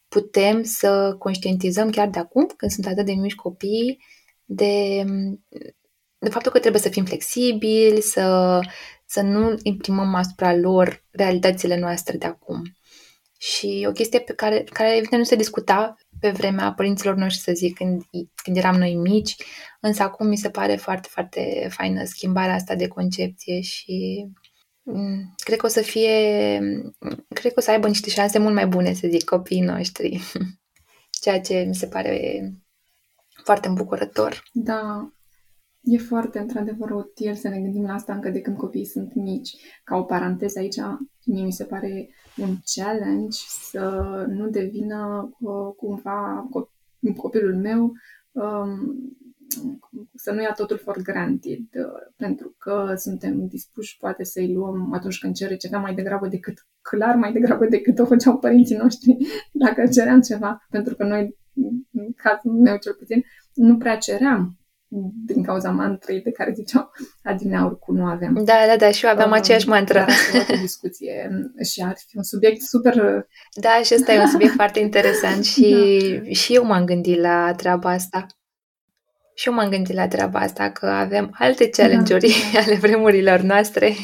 putem 0.08 0.62
să 0.62 1.14
conștientizăm 1.18 1.90
chiar 1.90 2.08
de 2.08 2.18
acum, 2.18 2.46
când 2.56 2.70
sunt 2.72 2.86
atât 2.86 3.04
de 3.04 3.12
mici 3.12 3.34
copii, 3.34 4.04
de, 4.44 5.04
de 6.18 6.28
faptul 6.28 6.52
că 6.52 6.58
trebuie 6.58 6.82
să 6.82 6.88
fim 6.88 7.04
flexibili, 7.04 8.00
să, 8.00 8.58
să 9.06 9.20
nu 9.20 9.54
imprimăm 9.62 10.14
asupra 10.14 10.56
lor 10.56 11.04
realitățile 11.10 11.78
noastre 11.78 12.16
de 12.16 12.26
acum. 12.26 12.62
Și 13.38 13.84
o 13.88 13.92
chestie 13.92 14.20
pe 14.20 14.32
care, 14.32 14.64
care 14.72 14.96
evident 14.96 15.22
nu 15.22 15.28
se 15.28 15.36
discuta 15.36 15.96
pe 16.22 16.30
vremea 16.30 16.72
părinților 16.72 17.14
noștri, 17.14 17.42
să 17.42 17.52
zic, 17.52 17.76
când, 17.76 18.02
când 18.42 18.56
eram 18.56 18.76
noi 18.76 18.94
mici, 18.94 19.36
însă 19.80 20.02
acum 20.02 20.26
mi 20.26 20.36
se 20.36 20.50
pare 20.50 20.76
foarte, 20.76 21.08
foarte 21.10 21.68
faină 21.70 22.04
schimbarea 22.04 22.54
asta 22.54 22.74
de 22.74 22.88
concepție 22.88 23.60
și 23.60 24.26
mm, 24.82 25.34
cred 25.44 25.58
că 25.58 25.66
o 25.66 25.68
să 25.68 25.80
fie, 25.80 26.58
cred 27.28 27.52
că 27.52 27.58
o 27.58 27.60
să 27.60 27.70
aibă 27.70 27.86
niște 27.86 28.10
șanse 28.10 28.38
mult 28.38 28.54
mai 28.54 28.66
bune, 28.66 28.92
să 28.92 29.08
zic, 29.10 29.24
copiii 29.24 29.60
noștri. 29.60 30.20
Ceea 31.22 31.40
ce 31.40 31.64
mi 31.68 31.74
se 31.74 31.86
pare 31.86 32.40
foarte 33.44 33.68
îmbucurător. 33.68 34.42
Da, 34.52 35.12
e 35.80 35.98
foarte, 35.98 36.38
într-adevăr, 36.38 36.90
util 36.90 37.34
să 37.34 37.48
ne 37.48 37.60
gândim 37.60 37.82
la 37.82 37.92
asta 37.92 38.14
încă 38.14 38.30
de 38.30 38.40
când 38.40 38.56
copiii 38.56 38.86
sunt 38.86 39.14
mici. 39.14 39.50
Ca 39.84 39.96
o 39.96 40.02
paranteză 40.02 40.58
aici, 40.58 40.80
mie 41.24 41.44
mi 41.44 41.52
se 41.52 41.64
pare 41.64 42.08
un 42.36 42.56
challenge 42.74 43.38
să 43.70 43.80
nu 44.28 44.48
devină 44.48 45.30
uh, 45.40 45.74
cumva 45.76 46.48
copilul 47.16 47.56
meu 47.56 47.92
um, 48.32 48.94
să 50.14 50.32
nu 50.32 50.42
ia 50.42 50.52
totul 50.52 50.78
for 50.78 51.02
granted, 51.02 51.58
uh, 51.58 52.12
pentru 52.16 52.54
că 52.58 52.94
suntem 52.96 53.46
dispuși 53.46 53.96
poate 53.96 54.24
să-i 54.24 54.52
luăm 54.52 54.92
atunci 54.92 55.18
când 55.18 55.34
cere 55.34 55.56
ceva 55.56 55.78
mai 55.78 55.94
degrabă 55.94 56.28
decât, 56.28 56.66
clar 56.82 57.14
mai 57.14 57.32
degrabă 57.32 57.66
decât 57.66 57.98
o 57.98 58.04
făceau 58.04 58.38
părinții 58.38 58.76
noștri. 58.76 59.16
Dacă 59.64 59.86
ceream 59.86 60.20
ceva, 60.20 60.66
pentru 60.70 60.94
că 60.94 61.04
noi, 61.04 61.36
în 61.92 62.12
cazul 62.16 62.52
meu 62.52 62.76
cel 62.76 62.94
puțin, 62.94 63.22
nu 63.54 63.76
prea 63.76 63.96
ceream 63.96 64.56
din 65.26 65.42
cauza 65.42 65.70
mantrei 65.70 66.20
de 66.20 66.30
care 66.30 66.52
ziceau 66.54 66.90
adineauri 67.22 67.78
cu 67.78 67.92
nu 67.92 68.04
avem. 68.04 68.34
Da, 68.44 68.54
da, 68.66 68.76
da, 68.76 68.90
și 68.90 69.04
eu 69.04 69.10
aveam 69.10 69.30
uh, 69.30 69.36
aceeași 69.36 69.68
mantră. 69.68 69.98
Dar 70.32 70.46
o 70.50 70.60
discuție 70.60 71.30
și 71.72 71.82
ar 71.82 71.94
fi 72.06 72.16
un 72.16 72.22
subiect 72.22 72.62
super... 72.62 73.26
Da, 73.60 73.80
și 73.84 73.94
ăsta 73.94 74.12
e 74.12 74.20
un 74.20 74.28
subiect 74.28 74.54
foarte 74.54 74.80
interesant 74.80 75.44
și, 75.44 76.20
da. 76.24 76.30
și 76.30 76.54
eu 76.54 76.64
m-am 76.64 76.84
gândit 76.84 77.20
la 77.20 77.54
treaba 77.56 77.90
asta. 77.90 78.26
Și 79.34 79.48
eu 79.48 79.54
m-am 79.54 79.68
gândit 79.68 79.94
la 79.94 80.08
treaba 80.08 80.38
asta, 80.38 80.70
că 80.70 80.86
avem 80.86 81.34
alte 81.38 81.68
challenge-uri 81.68 82.28
da, 82.28 82.34
da. 82.52 82.60
ale 82.66 82.74
vremurilor 82.74 83.40
noastre 83.40 83.94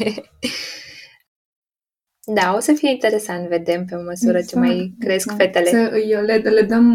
Da, 2.35 2.54
o 2.56 2.61
să 2.61 2.73
fie 2.73 2.90
interesant, 2.90 3.49
vedem 3.49 3.85
pe 3.85 3.97
măsură 3.97 4.38
exact, 4.38 4.49
ce 4.49 4.58
mai 4.58 4.76
exact, 4.76 4.99
cresc 4.99 5.30
exact. 5.30 5.40
fetele. 5.40 5.70
Să 5.70 5.90
le, 6.26 6.50
le, 6.50 6.62
dăm, 6.62 6.94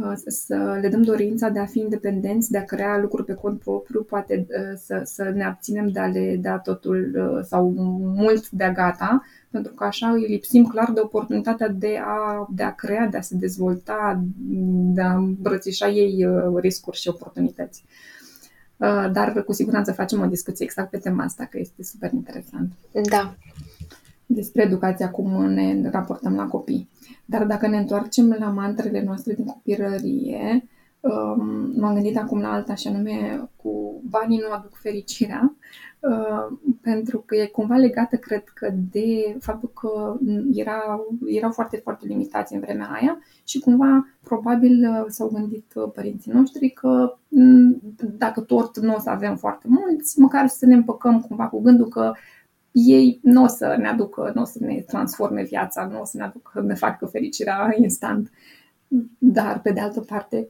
uh, 0.00 0.12
să 0.26 0.78
le 0.80 0.88
dăm 0.88 1.02
dorința 1.02 1.48
de 1.48 1.58
a 1.58 1.66
fi 1.66 1.78
independenți, 1.78 2.50
de 2.50 2.58
a 2.58 2.64
crea 2.64 2.98
lucruri 2.98 3.24
pe 3.24 3.34
cont 3.34 3.58
propriu, 3.58 4.02
poate 4.02 4.46
uh, 4.48 4.78
să, 4.84 5.00
să 5.04 5.32
ne 5.34 5.44
abținem 5.44 5.88
de 5.88 6.00
a 6.00 6.06
le 6.06 6.38
da 6.40 6.58
totul 6.58 7.12
uh, 7.14 7.44
sau 7.44 7.72
mult 8.16 8.50
de-a 8.50 8.72
gata, 8.72 9.24
pentru 9.50 9.72
că 9.72 9.84
așa 9.84 10.10
îi 10.10 10.26
lipsim 10.28 10.64
clar 10.64 10.90
de 10.90 11.00
oportunitatea 11.00 11.68
de 11.68 11.98
a, 12.04 12.48
de 12.54 12.62
a 12.62 12.74
crea, 12.74 13.06
de 13.06 13.16
a 13.16 13.20
se 13.20 13.34
dezvolta, 13.36 14.24
de 14.94 15.00
a 15.00 15.14
îmbrățișa 15.14 15.88
ei 15.88 16.26
riscuri 16.60 16.96
și 16.96 17.08
oportunități. 17.08 17.84
Dar 19.12 19.42
cu 19.46 19.52
siguranță 19.52 19.92
facem 19.92 20.20
o 20.20 20.26
discuție 20.26 20.64
exact 20.64 20.90
pe 20.90 20.98
tema 20.98 21.24
asta, 21.24 21.44
că 21.44 21.58
este 21.58 21.82
super 21.82 22.12
interesant. 22.12 22.72
Da 23.10 23.34
despre 24.32 24.62
educația, 24.62 25.10
cum 25.10 25.44
ne 25.44 25.90
raportăm 25.90 26.34
la 26.34 26.46
copii. 26.46 26.88
Dar 27.24 27.46
dacă 27.46 27.68
ne 27.68 27.76
întoarcem 27.76 28.36
la 28.38 28.48
mantrele 28.48 29.02
noastre 29.04 29.34
din 29.34 29.44
copilărie, 29.44 30.68
um, 31.00 31.72
m-am 31.76 31.94
gândit 31.94 32.16
acum 32.16 32.40
la 32.40 32.52
alta, 32.52 32.74
și 32.74 32.88
anume 32.88 33.48
cu 33.56 34.02
banii 34.08 34.38
nu 34.38 34.52
aduc 34.52 34.74
fericirea, 34.74 35.54
uh, 36.00 36.56
pentru 36.80 37.18
că 37.26 37.36
e 37.36 37.46
cumva 37.46 37.76
legată, 37.76 38.16
cred 38.16 38.44
că, 38.44 38.72
de 38.90 39.36
faptul 39.40 39.70
că 39.74 40.18
era, 40.52 41.04
erau 41.26 41.50
foarte, 41.50 41.76
foarte 41.76 42.06
limitați 42.06 42.54
în 42.54 42.60
vremea 42.60 42.90
aia 43.00 43.18
și 43.44 43.58
cumva, 43.58 44.08
probabil, 44.22 44.88
uh, 44.88 45.04
s-au 45.08 45.28
gândit 45.28 45.72
uh, 45.74 45.90
părinții 45.94 46.32
noștri 46.32 46.68
că 46.68 47.18
mm, 47.28 47.80
dacă 48.18 48.40
tot 48.40 48.78
nu 48.78 48.94
o 48.94 48.98
să 48.98 49.10
avem 49.10 49.36
foarte 49.36 49.66
mulți, 49.68 50.20
măcar 50.20 50.46
să 50.46 50.66
ne 50.66 50.74
împăcăm 50.74 51.20
cumva 51.20 51.48
cu 51.48 51.60
gândul 51.60 51.88
că 51.88 52.12
ei 52.72 53.20
nu 53.22 53.42
o 53.42 53.46
să 53.46 53.76
ne 53.78 53.88
aducă, 53.88 54.32
nu 54.34 54.42
o 54.42 54.44
să 54.44 54.58
ne 54.60 54.84
transforme 54.86 55.42
viața, 55.42 55.86
nu 55.86 56.00
o 56.00 56.04
să 56.04 56.16
ne 56.16 56.22
aducă, 56.22 56.60
ne 56.60 56.74
facă 56.74 57.06
fericirea 57.06 57.74
instant. 57.76 58.30
Dar, 59.18 59.60
pe 59.60 59.72
de 59.72 59.80
altă 59.80 60.00
parte, 60.00 60.48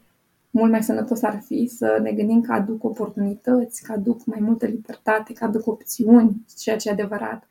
mult 0.51 0.71
mai 0.71 0.83
sănătos 0.83 1.23
ar 1.23 1.41
fi 1.47 1.67
să 1.67 1.99
ne 2.03 2.13
gândim 2.13 2.41
că 2.41 2.53
aduc 2.53 2.85
oportunități, 2.85 3.83
că 3.83 3.93
aduc 3.93 4.25
mai 4.25 4.39
multă 4.41 4.67
libertate, 4.67 5.33
că 5.33 5.45
aduc 5.45 5.67
opțiuni, 5.67 6.45
ceea 6.59 6.77
ce 6.77 6.89
e 6.89 6.93
adevărat. 6.93 7.47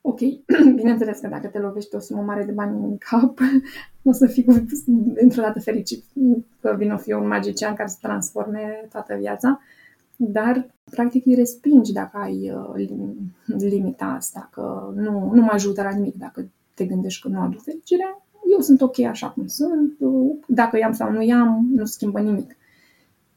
Ok, 0.00 0.18
bineînțeles 0.76 1.18
că 1.18 1.28
dacă 1.28 1.46
te 1.46 1.58
lovești 1.58 1.94
o 1.94 1.98
sumă 1.98 2.22
mare 2.22 2.44
de 2.44 2.52
bani 2.52 2.84
în 2.84 2.98
cap, 2.98 3.38
nu 4.02 4.10
o 4.10 4.12
să 4.12 4.26
fii 4.26 4.66
dintr-o 5.20 5.42
dată 5.42 5.60
fericit 5.60 6.04
că 6.60 6.74
vine 6.78 6.92
o 6.92 6.96
fi 6.96 7.12
un 7.12 7.26
magician 7.26 7.74
care 7.74 7.88
să 7.88 7.96
transforme 8.00 8.86
toată 8.90 9.14
viața, 9.14 9.60
dar 10.28 10.74
practic 10.90 11.26
îi 11.26 11.34
respingi 11.34 11.92
dacă 11.92 12.16
ai 12.18 12.50
uh, 12.50 12.88
limita 13.46 14.04
asta, 14.04 14.48
că 14.52 14.92
nu, 14.94 15.30
nu 15.34 15.42
mă 15.42 15.50
ajută 15.52 15.82
la 15.82 15.90
nimic 15.90 16.14
dacă 16.14 16.50
te 16.74 16.84
gândești 16.84 17.22
că 17.22 17.28
nu 17.28 17.40
aduc 17.40 17.62
fericire. 17.62 18.22
Eu 18.52 18.60
sunt 18.60 18.80
ok 18.80 18.98
așa 18.98 19.28
cum 19.28 19.46
sunt, 19.46 19.96
uh, 19.98 20.36
dacă 20.46 20.78
i-am 20.78 20.92
sau 20.92 21.10
nu 21.12 21.22
i-am, 21.22 21.68
nu 21.74 21.84
schimbă 21.84 22.20
nimic. 22.20 22.56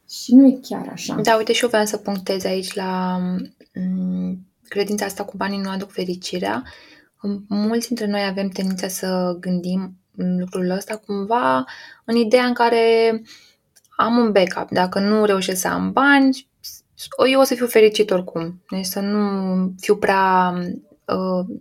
Și 0.08 0.34
nu 0.34 0.46
e 0.46 0.58
chiar 0.62 0.88
așa. 0.92 1.20
Da, 1.20 1.36
uite 1.36 1.52
și 1.52 1.62
eu 1.62 1.68
vreau 1.68 1.84
să 1.84 1.96
punctez 1.96 2.44
aici 2.44 2.74
la 2.74 3.18
mm, 3.74 4.38
credința 4.68 5.04
asta 5.04 5.24
cu 5.24 5.36
banii 5.36 5.60
nu 5.60 5.68
aduc 5.68 5.90
fericirea. 5.90 6.62
Mulți 7.48 7.86
dintre 7.86 8.06
noi 8.06 8.26
avem 8.28 8.48
tendința 8.48 8.88
să 8.88 9.36
gândim 9.40 9.96
lucrul 10.16 10.70
ăsta 10.70 10.96
cumva 10.96 11.64
în 12.04 12.16
ideea 12.16 12.44
în 12.44 12.52
care 12.52 13.22
am 13.96 14.16
un 14.16 14.32
backup. 14.32 14.70
Dacă 14.70 14.98
nu 15.00 15.24
reușesc 15.24 15.60
să 15.60 15.68
am 15.68 15.92
bani, 15.92 16.48
eu 17.30 17.40
o 17.40 17.44
să 17.44 17.54
fiu 17.54 17.66
fericit 17.66 18.10
oricum. 18.10 18.62
Deci 18.70 18.84
să 18.84 19.00
nu 19.00 19.74
fiu 19.80 19.96
prea 19.96 20.54
uh, 21.06 21.56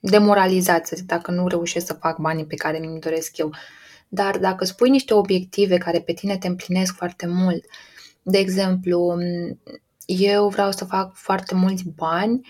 demoralizat, 0.00 0.86
să 0.86 0.96
zic, 0.96 1.06
dacă 1.06 1.30
nu 1.30 1.46
reușesc 1.46 1.86
să 1.86 1.92
fac 1.92 2.18
banii 2.18 2.46
pe 2.46 2.54
care 2.54 2.78
mi-mi 2.78 3.00
doresc 3.00 3.36
eu. 3.36 3.54
Dar 4.08 4.38
dacă 4.38 4.64
spui 4.64 4.90
niște 4.90 5.14
obiective 5.14 5.76
care 5.76 6.00
pe 6.00 6.12
tine 6.12 6.38
te 6.38 6.46
împlinesc 6.46 6.94
foarte 6.94 7.26
mult, 7.26 7.64
de 8.22 8.38
exemplu, 8.38 9.16
eu 10.06 10.48
vreau 10.48 10.72
să 10.72 10.84
fac 10.84 11.14
foarte 11.14 11.54
mulți 11.54 11.84
bani 11.96 12.48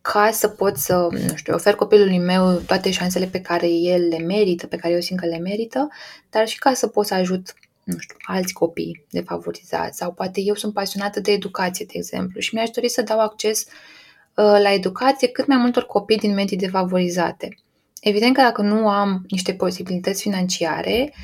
ca 0.00 0.30
să 0.30 0.48
pot 0.48 0.76
să, 0.76 1.08
nu 1.10 1.36
știu, 1.36 1.54
ofer 1.54 1.74
copilului 1.74 2.18
meu 2.18 2.56
toate 2.56 2.90
șansele 2.90 3.26
pe 3.26 3.40
care 3.40 3.68
el 3.68 4.08
le 4.08 4.18
merită, 4.18 4.66
pe 4.66 4.76
care 4.76 4.94
eu 4.94 5.00
simt 5.00 5.20
că 5.20 5.26
le 5.26 5.38
merită, 5.38 5.88
dar 6.30 6.48
și 6.48 6.58
ca 6.58 6.72
să 6.72 6.86
pot 6.86 7.06
să 7.06 7.14
ajut 7.14 7.54
nu 7.92 7.98
știu, 7.98 8.16
alți 8.22 8.52
copii 8.52 9.04
defavorizați 9.10 9.98
sau 9.98 10.12
poate 10.12 10.40
eu 10.40 10.54
sunt 10.54 10.72
pasionată 10.72 11.20
de 11.20 11.32
educație, 11.32 11.84
de 11.84 11.92
exemplu, 11.96 12.40
și 12.40 12.54
mi-aș 12.54 12.70
dori 12.70 12.88
să 12.88 13.02
dau 13.02 13.20
acces 13.20 13.60
uh, 13.64 14.58
la 14.62 14.72
educație 14.72 15.28
cât 15.28 15.46
mai 15.46 15.56
multor 15.56 15.86
copii 15.86 16.18
din 16.18 16.34
medii 16.34 16.56
defavorizate. 16.56 17.58
evident 18.00 18.34
că 18.34 18.40
dacă 18.40 18.62
nu 18.62 18.88
am 18.88 19.24
niște 19.28 19.54
posibilități 19.54 20.22
financiare, 20.22 21.14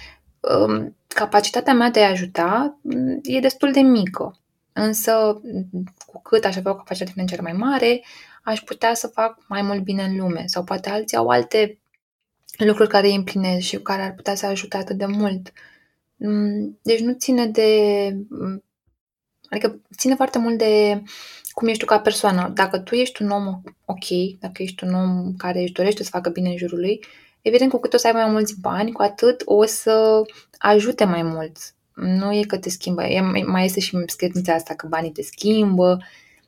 um, 0.41 0.97
capacitatea 1.09 1.75
mea 1.75 1.91
de 1.91 2.01
a 2.01 2.11
ajuta 2.11 2.79
mm, 2.83 3.21
e 3.23 3.41
destul 3.41 3.73
de 3.73 3.81
mică. 3.81 4.39
Însă, 4.73 5.41
cu 6.07 6.23
cât 6.23 6.45
aș 6.45 6.57
avea 6.57 6.73
o 6.73 6.77
capacitate 6.77 7.11
financiară 7.13 7.43
mai 7.43 7.53
mare, 7.53 8.05
aș 8.43 8.61
putea 8.61 8.95
să 8.95 9.07
fac 9.07 9.39
mai 9.49 9.63
mult 9.63 9.83
bine 9.83 10.03
în 10.03 10.17
lume. 10.17 10.43
Sau 10.47 10.65
poate 10.65 10.91
alții 10.91 11.17
au 11.17 11.29
alte 11.29 11.79
lucruri 12.57 12.89
care 12.89 13.07
îi 13.07 13.15
împlinesc 13.15 13.67
și 13.67 13.77
care 13.77 14.03
ar 14.03 14.13
putea 14.13 14.35
să 14.35 14.47
ajute 14.47 14.77
atât 14.77 14.97
de 14.97 15.07
mult. 15.07 15.53
Mm, 15.53 15.53
deci 16.83 17.01
nu 17.01 17.13
ține 17.13 17.47
de... 17.47 17.69
Mm, 18.29 18.65
adică 19.49 19.81
ține 19.97 20.15
foarte 20.15 20.39
mult 20.39 20.59
de 20.59 21.03
cum 21.51 21.69
ești 21.69 21.81
tu 21.81 21.87
ca 21.87 22.01
persoană. 22.01 22.51
Dacă 22.55 22.79
tu 22.79 22.95
ești 22.95 23.23
un 23.23 23.31
om 23.31 23.63
ok, 23.85 24.39
dacă 24.41 24.63
ești 24.63 24.85
un 24.85 24.95
om 24.95 25.35
care 25.37 25.61
își 25.61 25.73
dorește 25.73 26.03
să 26.03 26.11
facă 26.11 26.31
bine 26.31 26.49
în 26.49 26.57
jurul 26.57 26.79
lui, 26.79 27.05
evident, 27.43 27.71
cu 27.71 27.79
cât 27.79 27.95
o 27.95 27.97
să 27.97 28.07
ai 28.07 28.13
mai 28.13 28.31
mulți 28.31 28.61
bani, 28.61 28.93
cu 28.93 29.03
atât 29.03 29.43
o 29.45 29.65
să 29.65 30.23
ajute 30.59 31.05
mai 31.05 31.23
mult. 31.23 31.57
Nu 31.95 32.33
e 32.33 32.43
că 32.43 32.59
te 32.59 32.69
schimbă. 32.69 33.05
E, 33.05 33.21
mai 33.47 33.65
este 33.65 33.81
și 33.81 34.03
scredința 34.07 34.55
asta 34.55 34.75
că 34.75 34.87
banii 34.87 35.11
te 35.11 35.23
schimbă, 35.23 35.99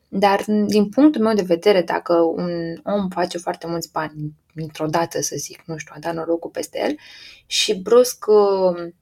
dar 0.09 0.45
din 0.67 0.89
punctul 0.89 1.23
meu 1.23 1.35
de 1.35 1.43
vedere, 1.43 1.83
dacă 1.83 2.15
un 2.15 2.81
om 2.83 3.09
face 3.09 3.39
foarte 3.39 3.67
mulți 3.67 3.91
bani 3.93 4.33
dintr-o 4.55 4.87
dată, 4.87 5.21
să 5.21 5.35
zic, 5.39 5.63
nu 5.67 5.77
știu, 5.77 5.93
a 5.97 5.99
dat 5.99 6.15
norocul 6.15 6.51
peste 6.51 6.81
el 6.85 6.97
și 7.47 7.81
brusc 7.81 8.27
uh, 8.29 8.93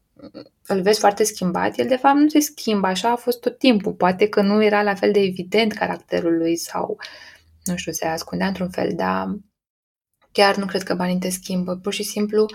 îl 0.66 0.82
vezi 0.82 0.98
foarte 0.98 1.24
schimbat, 1.24 1.78
el 1.78 1.86
de 1.86 1.96
fapt 1.96 2.16
nu 2.16 2.28
se 2.28 2.40
schimbă, 2.40 2.86
așa 2.86 3.10
a 3.10 3.16
fost 3.16 3.40
tot 3.40 3.58
timpul. 3.58 3.92
Poate 3.92 4.28
că 4.28 4.42
nu 4.42 4.62
era 4.62 4.82
la 4.82 4.94
fel 4.94 5.12
de 5.12 5.20
evident 5.20 5.72
caracterul 5.72 6.36
lui 6.36 6.56
sau, 6.56 6.96
nu 7.64 7.76
știu, 7.76 7.92
se 7.92 8.06
ascundea 8.06 8.46
într-un 8.46 8.70
fel, 8.70 8.92
dar 8.94 9.38
chiar 10.32 10.56
nu 10.56 10.66
cred 10.66 10.82
că 10.82 10.94
banii 10.94 11.18
te 11.18 11.30
schimbă. 11.30 11.76
Pur 11.76 11.92
și 11.92 12.02
simplu 12.02 12.46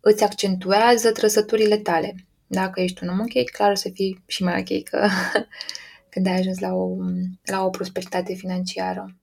îți 0.00 0.24
accentuează 0.24 1.12
trăsăturile 1.12 1.76
tale. 1.76 2.14
Dacă 2.46 2.80
ești 2.80 3.02
un 3.02 3.08
om 3.08 3.20
ok, 3.20 3.50
clar 3.52 3.70
o 3.70 3.74
să 3.74 3.88
fii 3.88 4.22
și 4.26 4.42
mai 4.42 4.58
ok 4.58 4.82
că 4.82 5.08
când 6.10 6.26
ai 6.26 6.38
ajuns 6.38 6.58
la 6.58 6.72
o, 6.72 6.96
la 7.44 7.64
o 7.64 7.70
prosperitate 7.70 8.34
financiară. 8.34 9.16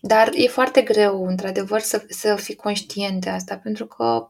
Dar 0.00 0.30
e 0.34 0.46
foarte 0.46 0.82
greu, 0.82 1.26
într-adevăr, 1.26 1.80
să, 1.80 2.04
să 2.08 2.36
fii 2.36 2.54
conștient 2.54 3.20
de 3.20 3.30
asta, 3.30 3.56
pentru 3.56 3.86
că 3.86 4.28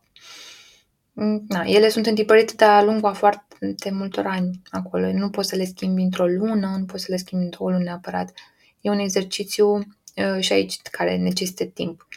na, 1.49 1.62
ele 1.64 1.88
sunt 1.88 2.06
întipărite 2.06 2.54
de-a 2.56 2.83
lungul 2.83 3.09
a 3.09 3.12
foarte 3.12 3.90
multor 3.90 4.26
ani 4.26 4.61
acolo. 4.71 5.12
Nu 5.12 5.30
poți 5.30 5.49
să 5.49 5.56
le 5.56 5.64
schimbi 5.64 6.02
într-o 6.02 6.26
lună, 6.26 6.76
nu 6.78 6.85
poți 6.85 7.04
să 7.04 7.11
le 7.11 7.16
schimbi 7.16 7.44
într-o 7.44 7.68
lună 7.68 7.83
neapărat. 7.83 8.33
E 8.80 8.90
un 8.90 8.99
exercițiu 8.99 9.75
uh, 9.76 10.40
și 10.40 10.52
aici 10.52 10.83
care 10.83 11.16
necesită 11.16 11.64
timp, 11.64 12.09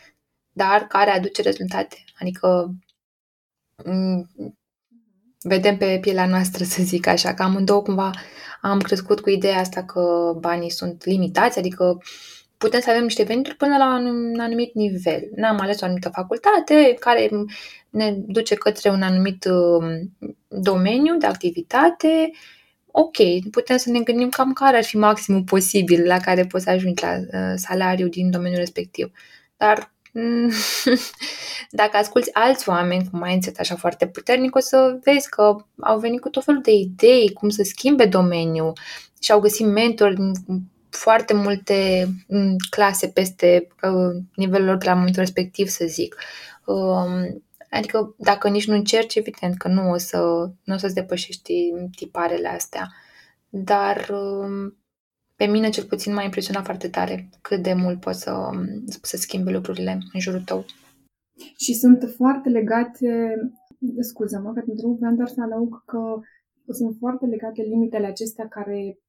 dar 0.52 0.82
care 0.82 1.10
aduce 1.10 1.42
rezultate. 1.42 2.04
Adică 2.20 2.76
vedem 5.42 5.78
pe 5.78 5.98
pielea 6.02 6.26
noastră, 6.26 6.64
să 6.64 6.84
zic 6.84 7.08
așa, 7.08 7.34
că 7.34 7.44
amândouă 7.44 7.82
cumva 7.82 8.12
am 8.62 8.80
crescut 8.80 9.20
cu 9.20 9.30
ideea 9.30 9.60
asta 9.60 9.84
că 9.84 10.34
banii 10.40 10.70
sunt 10.70 11.06
limitați, 11.06 11.60
adică 11.60 12.02
putem 12.58 12.80
să 12.80 12.90
avem 12.90 13.04
niște 13.04 13.24
venituri 13.24 13.56
până 13.56 13.78
la 13.78 13.96
un 13.96 14.40
anumit 14.40 14.74
nivel. 14.74 15.30
N-am 15.36 15.60
ales 15.60 15.82
o 15.82 15.86
anumită 15.86 16.10
facultate 16.10 16.96
care 17.00 17.30
ne 17.90 18.12
duce 18.12 18.56
către 18.56 18.90
un 18.90 19.02
anumit 19.02 19.46
um, 19.46 20.16
domeniu 20.48 21.18
de 21.18 21.26
activitate. 21.26 22.32
Ok, 22.86 23.18
putem 23.52 23.78
să 23.78 23.90
ne 23.90 24.00
gândim 24.00 24.30
cam 24.30 24.54
care 24.54 24.78
ar 24.78 24.84
fi 24.84 24.98
maximul 24.98 25.44
posibil 25.44 26.06
la 26.06 26.20
care 26.20 26.46
poți 26.46 26.64
să 26.64 26.70
ajungi 26.70 27.04
la 27.04 27.16
uh, 27.18 27.54
salariu 27.56 28.08
din 28.08 28.32
domeniul 28.32 28.60
respectiv. 28.60 29.12
Dar 29.58 29.92
dacă 31.82 31.98
asculți 31.98 32.34
alți 32.34 32.70
oameni 32.70 33.10
cu 33.12 33.18
mindset 33.18 33.60
așa 33.60 33.76
foarte 33.76 34.08
puternic, 34.08 34.56
o 34.56 34.60
să 34.60 35.00
vezi 35.04 35.30
că 35.30 35.56
au 35.80 36.00
venit 36.00 36.22
cu 36.22 36.30
tot 36.30 36.44
felul 36.44 36.62
de 36.62 36.72
idei 36.72 37.34
cum 37.34 37.50
să 37.50 37.64
schimbe 37.64 38.06
domeniul 38.06 38.74
și 39.22 39.32
au 39.32 39.40
găsit 39.40 39.66
mentori 39.66 40.16
din 40.16 40.32
foarte 40.90 41.34
multe 41.34 42.08
mm, 42.28 42.56
clase 42.70 43.08
peste 43.08 43.68
uh, 43.82 44.24
nivelul 44.36 44.68
lor 44.68 44.78
de 44.78 44.86
la 44.86 44.94
momentul 44.94 45.22
respectiv, 45.22 45.68
să 45.68 45.86
zic. 45.88 46.16
Um, 46.66 47.44
adică 47.70 48.16
dacă 48.18 48.50
nici 48.50 48.68
nu 48.68 48.76
încerci, 48.76 49.16
evident 49.16 49.58
că 49.58 49.68
nu 49.68 49.90
o, 49.90 49.98
să, 49.98 50.18
nu 50.64 50.74
o 50.74 50.78
să-ți 50.78 50.94
depășești 50.94 51.72
tiparele 51.96 52.48
astea. 52.48 52.88
Dar 53.50 54.10
um, 54.10 54.78
pe 55.36 55.46
mine 55.46 55.70
cel 55.70 55.84
puțin 55.84 56.14
m-a 56.14 56.24
impresionat 56.24 56.64
foarte 56.64 56.88
tare 56.88 57.30
cât 57.42 57.62
de 57.64 57.74
mult 57.74 58.00
poți 58.00 58.22
să, 58.22 58.50
să 59.02 59.18
schimbi 59.18 59.52
lucrurile 59.52 60.00
în 60.14 60.20
jurul 60.20 60.42
tău. 60.42 60.66
Și 61.58 61.74
sunt 61.74 62.14
foarte 62.16 62.50
legate, 62.50 63.36
scuză-mă 64.00 64.54
că 64.54 64.62
pentru 64.66 64.98
vreau 65.00 65.14
doar 65.16 65.28
să 65.28 65.42
adaug 65.42 65.84
că 65.86 66.20
sunt 66.74 66.96
foarte 67.00 67.26
legate 67.26 67.62
limitele 67.62 68.06
acestea 68.06 68.48
care, 68.48 69.00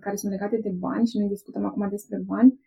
care 0.00 0.16
sunt 0.16 0.32
legate 0.32 0.56
de 0.56 0.70
bani 0.78 1.06
și 1.06 1.18
noi 1.18 1.28
discutăm 1.28 1.64
acum 1.64 1.88
despre 1.88 2.22
bani, 2.26 2.60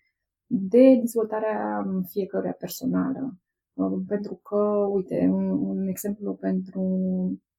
de 0.45 0.97
dezvoltarea 0.99 1.86
fiecăruia 2.07 2.55
personală. 2.59 3.38
Pentru 4.07 4.36
că, 4.36 4.88
uite, 4.91 5.29
un, 5.31 5.49
un 5.49 5.88
exemplu 5.88 6.33
pentru 6.33 6.81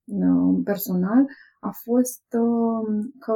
uh, 0.05 0.61
personal 0.65 1.27
a 1.61 1.71
fost 1.83 2.25
uh, 2.39 3.05
că 3.19 3.35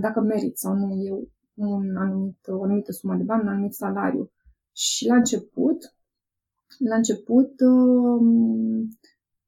dacă 0.00 0.20
merit 0.20 0.58
sau 0.58 0.74
nu 0.74 1.04
eu 1.04 1.28
un 1.54 1.96
anumit, 1.96 2.38
o 2.46 2.62
anumită 2.62 2.92
sumă 2.92 3.14
de 3.14 3.22
bani, 3.22 3.42
un 3.42 3.48
anumit 3.48 3.72
salariu. 3.72 4.30
Și 4.72 5.06
la 5.06 5.14
început, 5.14 5.94
la 6.78 6.96
început, 6.96 7.52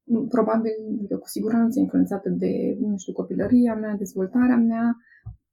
uh, 0.08 0.26
probabil, 0.28 0.72
cu 1.20 1.28
siguranță, 1.28 1.78
influențată 1.78 2.28
de, 2.28 2.76
nu 2.80 2.96
știu, 2.96 3.12
copilăria 3.12 3.74
mea, 3.74 3.94
dezvoltarea 3.94 4.56
mea, 4.56 4.96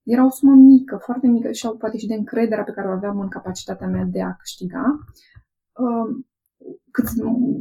era 0.03 0.25
o 0.25 0.29
sumă 0.29 0.53
mică, 0.53 0.99
foarte 1.01 1.27
mică 1.27 1.51
și 1.51 1.67
poate 1.77 1.97
și 1.97 2.07
de 2.07 2.13
încrederea 2.13 2.63
pe 2.63 2.71
care 2.71 2.87
o 2.87 2.91
aveam 2.91 3.19
în 3.19 3.27
capacitatea 3.27 3.87
mea 3.87 4.03
de 4.03 4.21
a 4.21 4.33
câștiga. 4.33 4.99
Cât, 6.91 7.05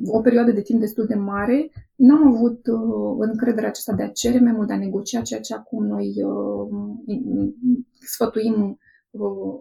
o 0.07 0.21
perioadă 0.21 0.51
de 0.53 0.61
timp 0.61 0.81
destul 0.81 1.07
de 1.07 1.15
mare, 1.15 1.71
n-am 1.95 2.27
avut 2.27 2.67
uh, 2.67 3.17
încrederea 3.19 3.69
aceasta 3.69 3.93
de 3.93 4.03
a 4.03 4.11
cere 4.11 4.41
mai 4.41 4.53
mult, 4.53 4.67
de 4.67 4.73
a 4.73 4.79
negocia 4.79 5.21
ceea 5.21 5.41
ce 5.41 5.55
acum 5.55 5.87
noi 5.87 6.15
uh, 6.25 7.53
sfătuim 8.01 8.79
uh, 9.11 9.61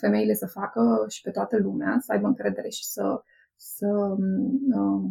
femeile 0.00 0.34
să 0.34 0.46
facă 0.46 1.04
și 1.08 1.22
pe 1.22 1.30
toată 1.30 1.58
lumea, 1.58 1.96
să 2.00 2.12
aibă 2.12 2.26
încredere 2.26 2.68
și 2.68 2.84
să, 2.84 3.22
să 3.56 4.16
uh, 4.74 5.10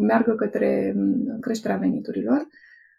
meargă 0.00 0.34
către 0.34 0.94
um, 0.96 1.40
creșterea 1.40 1.76
veniturilor, 1.76 2.46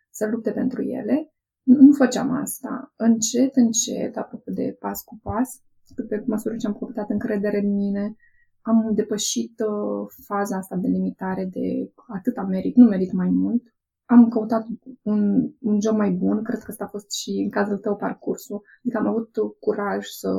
să 0.10 0.28
lupte 0.32 0.52
pentru 0.52 0.82
ele. 0.82 1.32
Nu 1.64 1.92
făceam 1.92 2.32
asta. 2.32 2.94
Încet, 2.96 3.56
încet, 3.56 4.18
apropo 4.18 4.52
de 4.52 4.78
pas 4.80 5.04
cu 5.04 5.20
pas, 5.24 5.62
pe 6.10 6.24
măsură 6.26 6.56
ce 6.56 6.68
am 6.68 6.74
căpătat 6.74 7.10
încredere 7.10 7.60
în 7.60 7.76
mine, 7.76 8.16
am 8.62 8.92
depășit 8.94 9.60
uh, 9.60 10.08
faza 10.26 10.58
asta 10.58 10.76
de 10.76 10.88
limitare 10.88 11.46
de 11.52 11.92
atâta 12.08 12.42
merit, 12.42 12.76
nu 12.76 12.88
merit 12.88 13.12
mai 13.12 13.30
mult. 13.30 13.64
Am 14.06 14.30
căutat 14.30 14.66
un, 15.02 15.52
un 15.62 15.82
job 15.82 15.96
mai 15.96 16.12
bun, 16.12 16.44
cred 16.44 16.60
că 16.60 16.72
asta 16.72 16.84
a 16.84 16.88
fost 16.88 17.12
și 17.12 17.42
în 17.44 17.50
cazul 17.50 17.78
tău 17.78 17.96
parcursul. 17.96 18.62
Adică 18.80 18.98
am 18.98 19.08
avut 19.08 19.30
curaj 19.60 20.06
să 20.06 20.30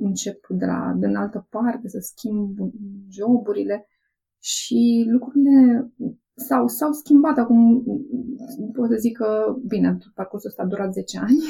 încep 0.00 0.46
de 0.48 0.64
la 0.64 0.94
de 0.96 1.06
în 1.06 1.16
altă 1.16 1.46
parte, 1.50 1.88
să 1.88 1.98
schimb 2.00 2.58
joburile 3.08 3.86
și 4.44 5.04
lucrurile 5.10 5.92
s-au, 6.34 6.66
s-au 6.68 6.92
schimbat. 6.92 7.38
Acum 7.38 7.84
pot 8.72 8.88
să 8.88 8.96
zic 8.96 9.16
că, 9.16 9.56
bine, 9.66 9.98
parcursul 10.14 10.48
ăsta 10.48 10.62
a 10.62 10.66
durat 10.66 10.92
10 10.92 11.18
ani, 11.18 11.38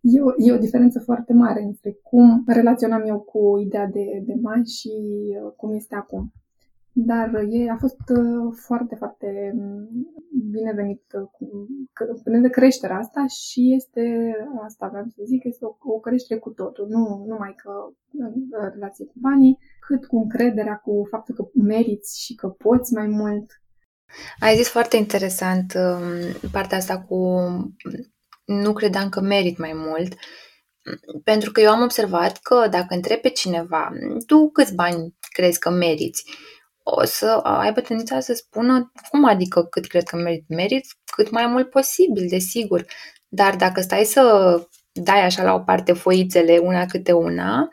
E 0.00 0.20
o, 0.20 0.30
e 0.36 0.52
o 0.52 0.58
diferență 0.58 1.00
foarte 1.00 1.32
mare 1.32 1.62
între 1.62 1.98
cum 2.02 2.42
relaționam 2.46 3.02
eu 3.06 3.20
cu 3.20 3.58
ideea 3.58 3.86
de, 3.86 4.04
de 4.26 4.34
bani 4.40 4.66
și 4.66 4.90
uh, 5.44 5.52
cum 5.56 5.74
este 5.74 5.94
acum. 5.94 6.32
Dar 7.06 7.34
e, 7.48 7.70
a 7.70 7.76
fost 7.76 8.00
uh, 8.08 8.52
foarte, 8.66 8.94
foarte 8.94 9.52
mm, 9.54 9.88
binevenit 10.50 11.02
până 12.24 12.38
de 12.38 12.48
creșterea 12.48 12.96
asta 12.96 13.26
și 13.26 13.74
este, 13.74 14.34
asta 14.64 14.88
vreau 14.88 15.04
să 15.04 15.22
zic, 15.24 15.44
este 15.44 15.64
o, 15.64 15.76
o 15.78 15.98
creștere 15.98 16.40
cu 16.40 16.50
totul, 16.50 16.86
nu 16.88 17.24
numai 17.26 17.54
că 17.62 17.70
în 18.12 18.70
relație 18.72 19.04
cu 19.04 19.14
banii, 19.14 19.58
cât 19.86 20.06
cu 20.06 20.16
încrederea, 20.16 20.76
cu 20.76 21.06
faptul 21.10 21.34
că 21.34 21.48
meriți 21.52 22.24
și 22.24 22.34
că 22.34 22.48
poți 22.48 22.94
mai 22.94 23.06
mult. 23.06 23.62
Ai 24.40 24.56
zis 24.56 24.68
foarte 24.68 24.96
interesant 24.96 25.74
um, 25.74 26.50
partea 26.50 26.76
asta 26.76 27.00
cu 27.00 27.16
nu 28.44 28.72
credeam 28.72 29.08
că 29.08 29.20
merit 29.20 29.58
mai 29.58 29.72
mult, 29.74 30.14
pentru 31.24 31.52
că 31.52 31.60
eu 31.60 31.70
am 31.70 31.82
observat 31.82 32.38
că 32.42 32.66
dacă 32.70 32.94
întrebi 32.94 33.20
pe 33.20 33.28
cineva, 33.28 33.90
tu 34.26 34.50
câți 34.50 34.74
bani 34.74 35.16
crezi 35.32 35.58
că 35.58 35.70
meriți, 35.70 36.24
o 36.96 37.04
să 37.04 37.40
aibă 37.42 37.80
tendința 37.80 38.20
să 38.20 38.32
spună, 38.34 38.92
cum 39.10 39.24
adică 39.24 39.62
cât 39.62 39.86
cred 39.86 40.02
că 40.02 40.16
merit? 40.16 40.44
Merit 40.48 40.86
cât 41.12 41.30
mai 41.30 41.46
mult 41.46 41.70
posibil, 41.70 42.26
desigur. 42.28 42.84
Dar 43.28 43.56
dacă 43.56 43.80
stai 43.80 44.04
să 44.04 44.22
dai 44.92 45.24
așa 45.24 45.42
la 45.42 45.54
o 45.54 45.58
parte 45.58 45.92
foițele 45.92 46.58
una 46.58 46.86
câte 46.86 47.12
una, 47.12 47.68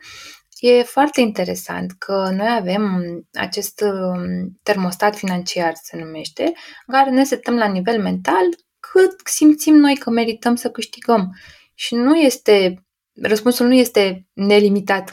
e 0.60 0.82
foarte 0.82 1.20
interesant 1.20 1.92
că 1.98 2.30
noi 2.36 2.48
avem 2.58 3.02
acest 3.32 3.80
um, 3.80 4.58
termostat 4.62 5.16
financiar, 5.16 5.72
se 5.82 5.96
numește, 5.96 6.42
în 6.86 6.94
care 6.94 7.10
ne 7.10 7.24
setăm 7.24 7.56
la 7.56 7.66
nivel 7.66 8.02
mental 8.02 8.48
cât 8.92 9.20
simțim 9.24 9.74
noi 9.74 9.96
că 9.96 10.10
merităm 10.10 10.54
să 10.54 10.70
câștigăm. 10.70 11.36
Și 11.74 11.94
nu 11.94 12.16
este, 12.16 12.85
răspunsul 13.22 13.66
nu 13.66 13.74
este 13.74 14.26
nelimitat. 14.32 15.10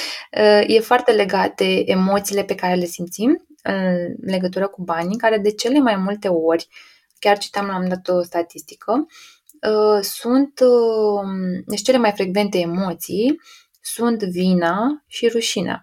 e 0.66 0.80
foarte 0.80 1.12
legat 1.12 1.56
de 1.56 1.82
emoțiile 1.86 2.44
pe 2.44 2.54
care 2.54 2.74
le 2.74 2.84
simțim 2.84 3.46
în 3.62 4.14
legătură 4.20 4.68
cu 4.68 4.82
banii, 4.82 5.16
care 5.16 5.38
de 5.38 5.50
cele 5.50 5.78
mai 5.78 5.96
multe 5.96 6.28
ori, 6.28 6.68
chiar 7.18 7.38
citam 7.38 7.66
la 7.66 7.76
un 7.76 7.88
dat 7.88 8.08
o 8.08 8.22
statistică, 8.22 9.06
uh, 9.68 10.02
sunt, 10.02 10.60
uh, 10.60 11.62
deci 11.66 11.82
cele 11.82 11.96
mai 11.96 12.12
frecvente 12.12 12.58
emoții 12.58 13.40
sunt 13.80 14.22
vina 14.22 15.04
și 15.06 15.28
rușinea. 15.28 15.82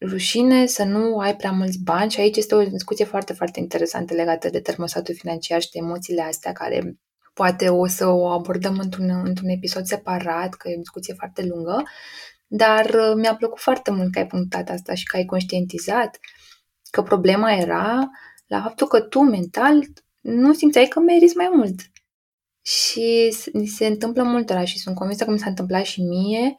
Rușine 0.00 0.66
să 0.66 0.84
nu 0.84 1.18
ai 1.18 1.36
prea 1.36 1.52
mulți 1.52 1.78
bani 1.82 2.10
și 2.10 2.20
aici 2.20 2.36
este 2.36 2.54
o 2.54 2.64
discuție 2.64 3.04
foarte, 3.04 3.32
foarte 3.32 3.60
interesantă 3.60 4.14
legată 4.14 4.48
de 4.48 4.60
termostatul 4.60 5.14
financiar 5.14 5.60
și 5.60 5.70
de 5.70 5.78
emoțiile 5.78 6.22
astea 6.22 6.52
care 6.52 6.96
poate 7.32 7.68
o 7.68 7.86
să 7.86 8.06
o 8.06 8.26
abordăm 8.26 8.78
într-un, 8.78 9.22
într-un 9.24 9.48
episod 9.48 9.84
separat, 9.84 10.54
că 10.54 10.68
e 10.68 10.74
o 10.74 10.78
discuție 10.78 11.14
foarte 11.14 11.44
lungă, 11.44 11.82
dar 12.46 12.84
uh, 12.84 13.12
mi-a 13.16 13.36
plăcut 13.36 13.58
foarte 13.58 13.90
mult 13.90 14.12
că 14.12 14.18
ai 14.18 14.26
punctat 14.26 14.68
asta 14.68 14.94
și 14.94 15.04
că 15.04 15.16
ai 15.16 15.24
conștientizat 15.24 16.18
că 16.90 17.02
problema 17.02 17.52
era 17.52 18.10
la 18.46 18.62
faptul 18.62 18.86
că 18.86 19.00
tu 19.00 19.20
mental 19.20 19.82
nu 20.20 20.52
simțeai 20.52 20.86
că 20.86 21.00
meriți 21.00 21.36
mai 21.36 21.50
mult. 21.54 21.80
Și 22.62 23.30
se 23.76 23.86
întâmplă 23.86 24.22
multora 24.22 24.64
și 24.64 24.78
sunt 24.78 24.94
convinsă 24.94 25.24
că 25.24 25.30
mi 25.30 25.38
s-a 25.38 25.48
întâmplat 25.48 25.84
și 25.84 26.02
mie 26.02 26.56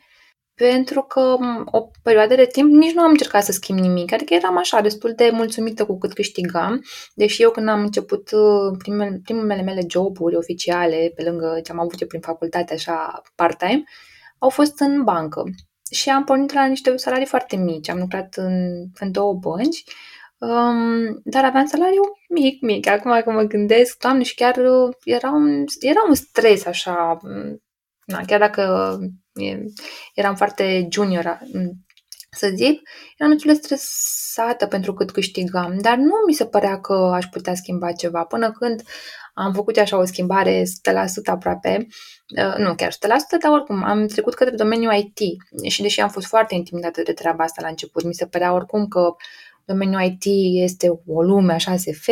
pentru 0.69 1.01
că 1.01 1.37
o 1.65 1.89
perioadă 2.03 2.35
de 2.35 2.45
timp 2.45 2.71
nici 2.71 2.93
nu 2.93 3.01
am 3.01 3.09
încercat 3.09 3.43
să 3.43 3.51
schimb 3.51 3.79
nimic, 3.79 4.13
adică 4.13 4.33
eram 4.33 4.57
așa 4.57 4.81
destul 4.81 5.13
de 5.15 5.29
mulțumită 5.33 5.85
cu 5.85 5.97
cât 5.97 6.13
câștigam, 6.13 6.83
deși 7.13 7.41
eu 7.41 7.51
când 7.51 7.69
am 7.69 7.79
început 7.79 8.31
uh, 8.31 8.77
primele, 8.77 9.19
primele 9.23 9.61
mele 9.61 9.81
joburi 9.89 10.35
oficiale, 10.35 11.11
pe 11.15 11.23
lângă 11.23 11.59
ce 11.63 11.71
am 11.71 11.79
avut 11.79 12.01
eu 12.01 12.07
prin 12.07 12.19
facultate, 12.19 12.73
așa 12.73 13.21
part-time, 13.35 13.83
au 14.37 14.49
fost 14.49 14.79
în 14.79 15.03
bancă. 15.03 15.43
Și 15.91 16.09
am 16.09 16.23
pornit 16.23 16.53
la 16.53 16.65
niște 16.65 16.97
salarii 16.97 17.25
foarte 17.25 17.55
mici, 17.55 17.89
am 17.89 17.99
lucrat 17.99 18.33
în, 18.35 18.85
în 18.99 19.11
două 19.11 19.33
bănci, 19.33 19.83
um, 20.37 21.21
dar 21.23 21.45
aveam 21.45 21.65
salariu 21.65 22.01
mic, 22.29 22.61
mic. 22.61 22.87
Acum 22.87 23.21
că 23.23 23.31
mă 23.31 23.41
gândesc, 23.41 23.97
doamne, 24.01 24.23
și 24.23 24.35
chiar 24.35 24.57
uh, 24.57 24.95
era 25.03 25.29
un, 25.29 25.63
era 25.79 25.99
un 26.07 26.13
stres 26.13 26.65
așa, 26.65 27.17
na, 28.05 28.21
chiar 28.25 28.39
dacă 28.39 28.97
eram 30.13 30.35
foarte 30.35 30.87
junior, 30.91 31.39
să 32.31 32.51
zic, 32.55 32.81
eram 33.17 33.31
destul 33.31 33.51
de 33.51 33.57
stresată 33.57 34.67
pentru 34.67 34.93
cât 34.93 35.11
câștigam, 35.11 35.77
dar 35.81 35.97
nu 35.97 36.13
mi 36.27 36.33
se 36.33 36.45
părea 36.45 36.79
că 36.79 36.93
aș 36.93 37.25
putea 37.25 37.55
schimba 37.55 37.91
ceva. 37.91 38.23
Până 38.23 38.51
când 38.51 38.83
am 39.33 39.53
făcut 39.53 39.77
așa 39.77 39.97
o 39.97 40.05
schimbare 40.05 40.63
100% 40.63 40.65
aproape, 41.25 41.87
uh, 42.37 42.55
nu 42.57 42.75
chiar 42.75 42.91
100%, 42.91 42.97
dar 43.41 43.51
oricum 43.51 43.83
am 43.83 44.07
trecut 44.07 44.33
către 44.33 44.55
domeniul 44.55 44.93
IT 44.93 45.19
și 45.69 45.81
deși 45.81 45.99
am 45.99 46.09
fost 46.09 46.27
foarte 46.27 46.55
intimidată 46.55 47.01
de 47.01 47.13
treaba 47.13 47.43
asta 47.43 47.61
la 47.61 47.67
început, 47.67 48.03
mi 48.03 48.13
se 48.13 48.25
părea 48.25 48.53
oricum 48.53 48.87
că 48.87 49.15
domeniul 49.65 50.01
IT 50.01 50.23
este 50.63 51.01
o 51.07 51.21
lume 51.21 51.53
așa 51.53 51.77
SF, 51.77 52.05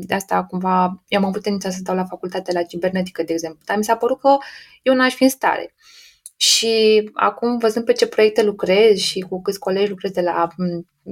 de 0.00 0.14
asta 0.14 0.44
cumva 0.44 1.02
eu 1.08 1.20
am 1.20 1.26
avut 1.26 1.42
tendința 1.42 1.70
să 1.70 1.82
dau 1.82 1.94
la 1.94 2.04
facultate 2.04 2.52
la 2.52 2.62
cibernetică, 2.62 3.22
de 3.22 3.32
exemplu, 3.32 3.60
dar 3.64 3.76
mi 3.76 3.84
s-a 3.84 3.96
părut 3.96 4.20
că 4.20 4.36
eu 4.82 4.94
n-aș 4.94 5.14
fi 5.14 5.22
în 5.22 5.28
stare. 5.28 5.74
Și 6.40 7.10
acum, 7.12 7.58
văzând 7.58 7.84
pe 7.84 7.92
ce 7.92 8.06
proiecte 8.06 8.42
lucrez 8.42 8.98
și 8.98 9.20
cu 9.20 9.42
câți 9.42 9.58
colegi 9.58 9.90
lucrez 9.90 10.10
de 10.10 10.20
la 10.20 10.48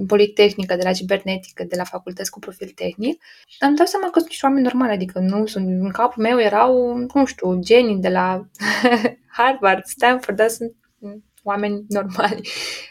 Politehnică, 0.06 0.76
de 0.76 0.82
la 0.82 0.92
Cibernetică, 0.92 1.64
de 1.64 1.76
la 1.76 1.84
facultăți 1.84 2.30
cu 2.30 2.38
profil 2.38 2.72
tehnic, 2.74 3.22
am 3.58 3.74
dat 3.74 3.88
seama 3.88 4.10
că 4.10 4.18
sunt 4.18 4.28
niște 4.28 4.46
oameni 4.46 4.64
normali, 4.64 4.92
adică 4.92 5.18
nu 5.18 5.46
sunt, 5.46 5.66
în 5.66 5.90
capul 5.90 6.22
meu 6.22 6.40
erau, 6.40 6.96
nu 7.14 7.24
știu, 7.24 7.58
genii 7.58 7.96
de 7.96 8.08
la 8.08 8.48
Harvard, 9.38 9.84
Stanford, 9.84 10.36
dar 10.36 10.48
sunt 10.48 10.74
oameni 11.42 11.84
normali. 11.88 12.48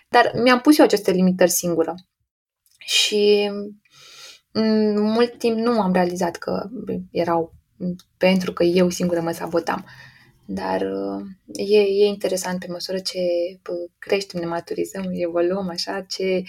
Dar 0.09 0.31
mi-am 0.43 0.59
pus 0.59 0.77
eu 0.77 0.85
aceste 0.85 1.11
limitări 1.11 1.51
singură. 1.51 1.95
Și 2.77 3.51
mult 4.95 5.37
timp 5.37 5.57
nu 5.57 5.81
am 5.81 5.93
realizat 5.93 6.35
că 6.35 6.69
erau 7.11 7.53
pentru 8.17 8.53
că 8.53 8.63
eu 8.63 8.89
singură 8.89 9.21
mă 9.21 9.31
sabotam. 9.31 9.85
Dar 10.45 10.81
uh, 10.81 11.25
e, 11.53 11.79
e 11.79 12.05
interesant 12.05 12.59
pe 12.59 12.71
măsură 12.71 12.99
ce 12.99 13.19
creștem, 13.99 14.39
ne 14.39 14.45
maturizăm, 14.45 15.11
evoluăm 15.13 15.69
așa, 15.69 16.01
ce 16.01 16.43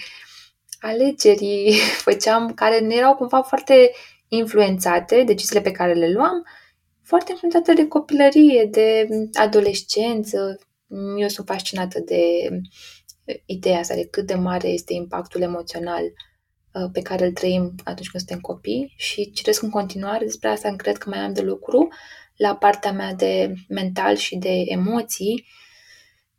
alegeri 0.79 1.73
făceam 2.05 2.53
care 2.53 2.79
ne 2.79 2.95
erau 2.95 3.15
cumva 3.15 3.41
foarte 3.41 3.91
influențate, 4.27 5.23
deciziile 5.23 5.61
pe 5.61 5.71
care 5.71 5.93
le 5.93 6.11
luam, 6.11 6.45
foarte 7.03 7.31
influențate 7.31 7.73
de 7.73 7.87
copilărie, 7.87 8.65
de 8.71 9.07
adolescență. 9.33 10.59
Eu 11.17 11.27
sunt 11.27 11.47
fascinată 11.47 11.99
de 11.99 12.49
ideea 13.45 13.79
asta, 13.79 13.95
de 13.95 14.07
cât 14.07 14.25
de 14.27 14.33
mare 14.33 14.67
este 14.67 14.93
impactul 14.93 15.41
emoțional 15.41 16.03
uh, 16.03 16.89
pe 16.91 17.01
care 17.01 17.25
îl 17.25 17.31
trăim 17.31 17.75
atunci 17.83 18.09
când 18.09 18.23
suntem 18.23 18.39
copii 18.39 18.93
și 18.95 19.31
citesc 19.31 19.61
în 19.61 19.69
continuare 19.69 20.25
despre 20.25 20.49
asta, 20.49 20.75
cred 20.75 20.97
că 20.97 21.09
mai 21.09 21.19
am 21.19 21.33
de 21.33 21.41
lucru 21.41 21.87
la 22.37 22.55
partea 22.55 22.91
mea 22.91 23.13
de 23.13 23.53
mental 23.67 24.15
și 24.15 24.35
de 24.35 24.63
emoții, 24.65 25.45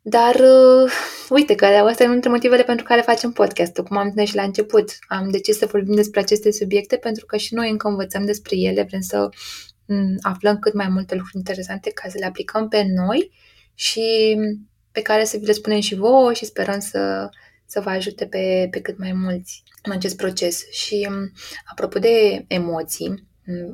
dar 0.01 0.35
uh, 0.35 0.91
uite 1.29 1.55
că 1.55 1.65
asta 1.65 2.03
e 2.03 2.07
unul 2.07 2.11
dintre 2.11 2.29
motivele 2.29 2.63
pentru 2.63 2.85
care 2.85 3.01
facem 3.01 3.31
podcastul, 3.31 3.83
cum 3.83 3.97
am 3.97 4.13
zis 4.17 4.29
și 4.29 4.35
la 4.35 4.43
început. 4.43 4.91
Am 5.07 5.29
decis 5.29 5.57
să 5.57 5.65
vorbim 5.65 5.95
despre 5.95 6.19
aceste 6.19 6.51
subiecte 6.51 6.97
pentru 6.97 7.25
că 7.25 7.37
și 7.37 7.53
noi 7.53 7.69
încă 7.69 7.87
învățăm 7.87 8.25
despre 8.25 8.55
ele, 8.55 8.83
vrem 8.83 9.01
să 9.01 9.29
m- 9.29 10.15
aflăm 10.21 10.59
cât 10.59 10.73
mai 10.73 10.87
multe 10.89 11.15
lucruri 11.15 11.37
interesante 11.37 11.91
ca 11.91 12.09
să 12.09 12.17
le 12.19 12.25
aplicăm 12.25 12.67
pe 12.67 12.83
noi 12.83 13.31
și 13.73 14.37
pe 14.91 15.01
care 15.01 15.23
să 15.23 15.37
vi 15.37 15.45
le 15.45 15.51
spunem 15.51 15.79
și 15.79 15.95
vouă 15.95 16.33
și 16.33 16.45
sperăm 16.45 16.79
să, 16.79 17.29
să 17.65 17.79
vă 17.79 17.89
ajute 17.89 18.25
pe, 18.25 18.67
pe 18.71 18.81
cât 18.81 18.97
mai 18.97 19.13
mulți 19.13 19.63
în 19.83 19.91
acest 19.91 20.15
proces. 20.15 20.69
Și 20.71 21.09
apropo 21.65 21.99
de 21.99 22.45
emoții, 22.47 23.28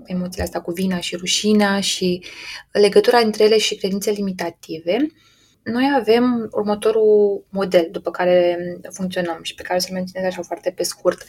emoțiile 0.05 0.43
astea 0.43 0.61
cu 0.61 0.71
vina 0.71 0.99
și 0.99 1.15
rușinea 1.15 1.79
și 1.79 2.23
legătura 2.71 3.17
între 3.17 3.43
ele 3.43 3.57
și 3.57 3.75
credințe 3.75 4.11
limitative, 4.11 4.97
noi 5.63 5.91
avem 5.95 6.47
următorul 6.51 7.45
model 7.49 7.87
după 7.91 8.11
care 8.11 8.57
funcționăm 8.91 9.39
și 9.41 9.55
pe 9.55 9.61
care 9.61 9.79
să-l 9.79 9.93
menționez 9.93 10.29
așa 10.29 10.41
foarte 10.41 10.71
pe 10.71 10.83
scurt. 10.83 11.23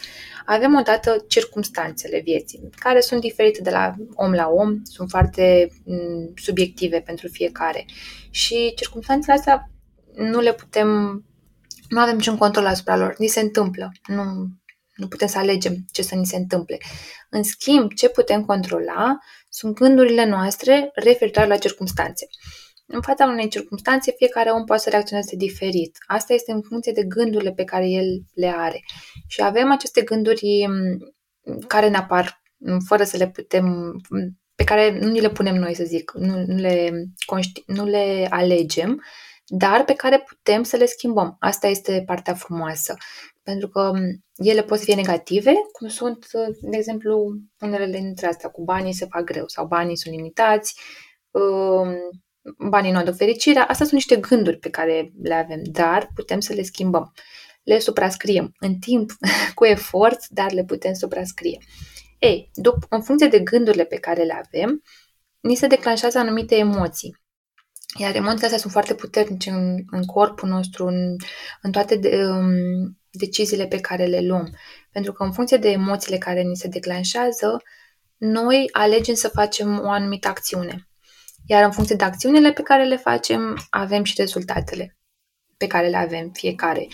Avem 0.46 0.74
odată 0.74 1.24
circumstanțele 1.28 2.20
vieții, 2.20 2.70
care 2.78 3.00
sunt 3.00 3.20
diferite 3.20 3.62
de 3.62 3.70
la 3.70 3.94
om 4.14 4.32
la 4.32 4.48
om, 4.48 4.80
sunt 4.82 5.10
foarte 5.10 5.68
subiective 6.34 7.00
pentru 7.00 7.28
fiecare. 7.28 7.84
Și 8.30 8.72
circumstanțele 8.74 9.36
astea 9.36 9.70
nu 10.14 10.40
le 10.40 10.52
putem, 10.52 10.88
nu 11.88 12.00
avem 12.00 12.16
niciun 12.16 12.36
control 12.36 12.66
asupra 12.66 12.96
lor, 12.96 13.14
ni 13.18 13.26
se 13.26 13.40
întâmplă. 13.40 13.92
Nu, 14.06 14.22
nu 14.96 15.08
putem 15.08 15.28
să 15.28 15.38
alegem 15.38 15.76
ce 15.92 16.02
să 16.02 16.14
ni 16.14 16.26
se 16.26 16.36
întâmple. 16.36 16.78
În 17.30 17.42
schimb, 17.42 17.92
ce 17.92 18.08
putem 18.08 18.44
controla 18.44 19.18
sunt 19.48 19.74
gândurile 19.74 20.24
noastre 20.24 20.90
referitoare 20.94 21.48
la 21.48 21.56
circumstanțe. 21.56 22.26
În 22.86 23.00
fața 23.00 23.24
unei 23.24 23.48
circunstanțe, 23.48 24.14
fiecare 24.16 24.50
om 24.50 24.64
poate 24.64 24.82
să 24.82 24.90
reacționeze 24.90 25.36
diferit. 25.36 25.98
Asta 26.06 26.32
este 26.32 26.52
în 26.52 26.62
funcție 26.62 26.92
de 26.92 27.04
gândurile 27.04 27.52
pe 27.52 27.64
care 27.64 27.88
el 27.88 28.22
le 28.34 28.52
are. 28.56 28.84
Și 29.26 29.42
avem 29.42 29.70
aceste 29.70 30.02
gânduri 30.02 30.66
mm, 30.66 31.14
care 31.66 31.88
ne 31.88 31.96
apar 31.96 32.42
mm, 32.56 32.80
fără 32.80 33.04
să 33.04 33.16
le 33.16 33.28
putem, 33.28 33.64
mm, 34.08 34.38
pe 34.54 34.64
care 34.64 34.98
nu 34.98 35.08
ni 35.08 35.20
le 35.20 35.30
punem 35.30 35.54
noi, 35.54 35.74
să 35.74 35.84
zic, 35.84 36.12
nu, 36.14 36.44
nu, 36.46 36.56
le, 36.56 36.90
nu 37.66 37.84
le 37.84 38.26
alegem, 38.30 39.02
dar 39.46 39.84
pe 39.84 39.92
care 39.94 40.18
putem 40.18 40.62
să 40.62 40.76
le 40.76 40.86
schimbăm. 40.86 41.36
Asta 41.38 41.66
este 41.66 42.02
partea 42.06 42.34
frumoasă 42.34 42.96
pentru 43.46 43.68
că 43.68 43.92
ele 44.36 44.62
pot 44.62 44.78
să 44.78 44.84
fie 44.84 44.94
negative, 44.94 45.52
cum 45.72 45.88
sunt, 45.88 46.26
de 46.60 46.76
exemplu, 46.76 47.36
unele 47.60 47.86
dintre 47.86 48.26
astea, 48.26 48.48
cu 48.48 48.64
banii 48.64 48.92
se 48.92 49.06
fac 49.10 49.24
greu 49.24 49.48
sau 49.48 49.66
banii 49.66 49.96
sunt 49.96 50.14
limitați, 50.14 50.80
um, 51.30 51.94
banii 52.68 52.92
nu 52.92 52.98
aduc 52.98 53.16
fericirea. 53.16 53.62
Astea 53.62 53.86
sunt 53.86 53.92
niște 53.92 54.16
gânduri 54.16 54.58
pe 54.58 54.70
care 54.70 55.12
le 55.22 55.34
avem, 55.34 55.62
dar 55.62 56.10
putem 56.14 56.40
să 56.40 56.52
le 56.52 56.62
schimbăm. 56.62 57.12
Le 57.62 57.78
suprascriem 57.78 58.54
în 58.58 58.78
timp, 58.78 59.10
cu 59.54 59.64
efort, 59.64 60.28
dar 60.28 60.52
le 60.52 60.64
putem 60.64 60.92
suprascrie. 60.92 61.58
Ei, 62.18 62.50
după, 62.54 62.86
în 62.90 63.02
funcție 63.02 63.28
de 63.28 63.40
gândurile 63.40 63.84
pe 63.84 63.96
care 63.96 64.22
le 64.22 64.42
avem, 64.44 64.82
ni 65.40 65.54
se 65.54 65.66
declanșează 65.66 66.18
anumite 66.18 66.56
emoții. 66.56 67.16
Iar 67.98 68.14
emoțiile 68.14 68.44
astea 68.44 68.58
sunt 68.58 68.72
foarte 68.72 68.94
puternice 68.94 69.50
în, 69.50 69.84
în 69.90 70.04
corpul 70.04 70.48
nostru, 70.48 70.86
în, 70.86 71.16
în 71.62 71.72
toate 71.72 71.96
de, 71.96 72.24
um, 72.24 72.98
deciziile 73.16 73.66
pe 73.66 73.80
care 73.80 74.04
le 74.04 74.20
luăm. 74.20 74.56
Pentru 74.90 75.12
că 75.12 75.24
în 75.24 75.32
funcție 75.32 75.56
de 75.56 75.70
emoțiile 75.70 76.18
care 76.18 76.42
ni 76.42 76.56
se 76.56 76.68
declanșează, 76.68 77.62
noi 78.16 78.68
alegem 78.72 79.14
să 79.14 79.28
facem 79.28 79.80
o 79.84 79.90
anumită 79.90 80.28
acțiune. 80.28 80.88
Iar 81.46 81.64
în 81.64 81.70
funcție 81.70 81.96
de 81.96 82.04
acțiunile 82.04 82.52
pe 82.52 82.62
care 82.62 82.84
le 82.84 82.96
facem, 82.96 83.66
avem 83.70 84.04
și 84.04 84.14
rezultatele. 84.16 84.96
pe 85.56 85.66
care 85.66 85.88
le 85.88 85.96
avem 85.96 86.30
fiecare. 86.32 86.86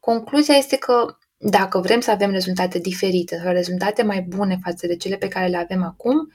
Concluzia 0.00 0.54
este 0.54 0.76
că 0.76 1.16
dacă 1.36 1.78
vrem 1.80 2.00
să 2.00 2.10
avem 2.10 2.30
rezultate 2.30 2.78
diferite 2.78 3.40
sau 3.44 3.52
rezultate 3.52 4.02
mai 4.02 4.20
bune 4.20 4.58
față 4.62 4.86
de 4.86 4.96
cele 4.96 5.16
pe 5.16 5.28
care 5.28 5.46
le 5.46 5.56
avem 5.56 5.82
acum, 5.82 6.32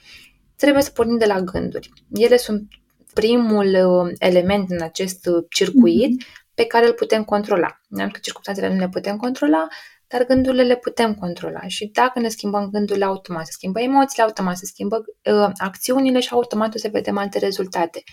trebuie 0.56 0.84
să 0.84 0.92
pornim 0.92 1.18
de 1.18 1.26
la 1.26 1.42
gânduri. 1.42 1.90
Ele 2.14 2.38
sunt 2.38 2.68
primul 3.14 3.68
uh, 3.68 4.14
element 4.18 4.70
în 4.70 4.82
acest 4.82 5.26
uh, 5.26 5.46
circuit 5.50 6.24
mm-hmm. 6.24 6.47
Pe 6.58 6.66
care 6.66 6.86
îl 6.86 6.94
putem 6.94 7.24
controla. 7.24 7.82
Ne-am 7.88 8.10
că 8.10 8.20
circunstanțele 8.22 8.74
nu 8.74 8.80
le 8.80 8.90
putem 8.90 9.18
controla, 9.18 9.68
dar 10.08 10.26
gândurile 10.26 10.64
le 10.64 10.76
putem 10.76 11.16
controla. 11.16 11.68
Și 11.68 11.86
dacă 11.86 12.20
ne 12.20 12.28
schimbăm 12.28 12.70
gândurile 12.70 13.06
automat, 13.06 13.46
se 13.46 13.52
schimbă 13.52 13.80
emoțiile 13.82 14.24
automat, 14.24 14.58
se 14.58 14.66
schimbă 14.66 15.04
uh, 15.06 15.50
acțiunile 15.58 16.20
și 16.20 16.30
automat 16.32 16.76
o 16.76 16.78
să 16.78 16.90
vedem 16.92 17.18
alte 17.18 17.40
rezultate. 17.40 18.04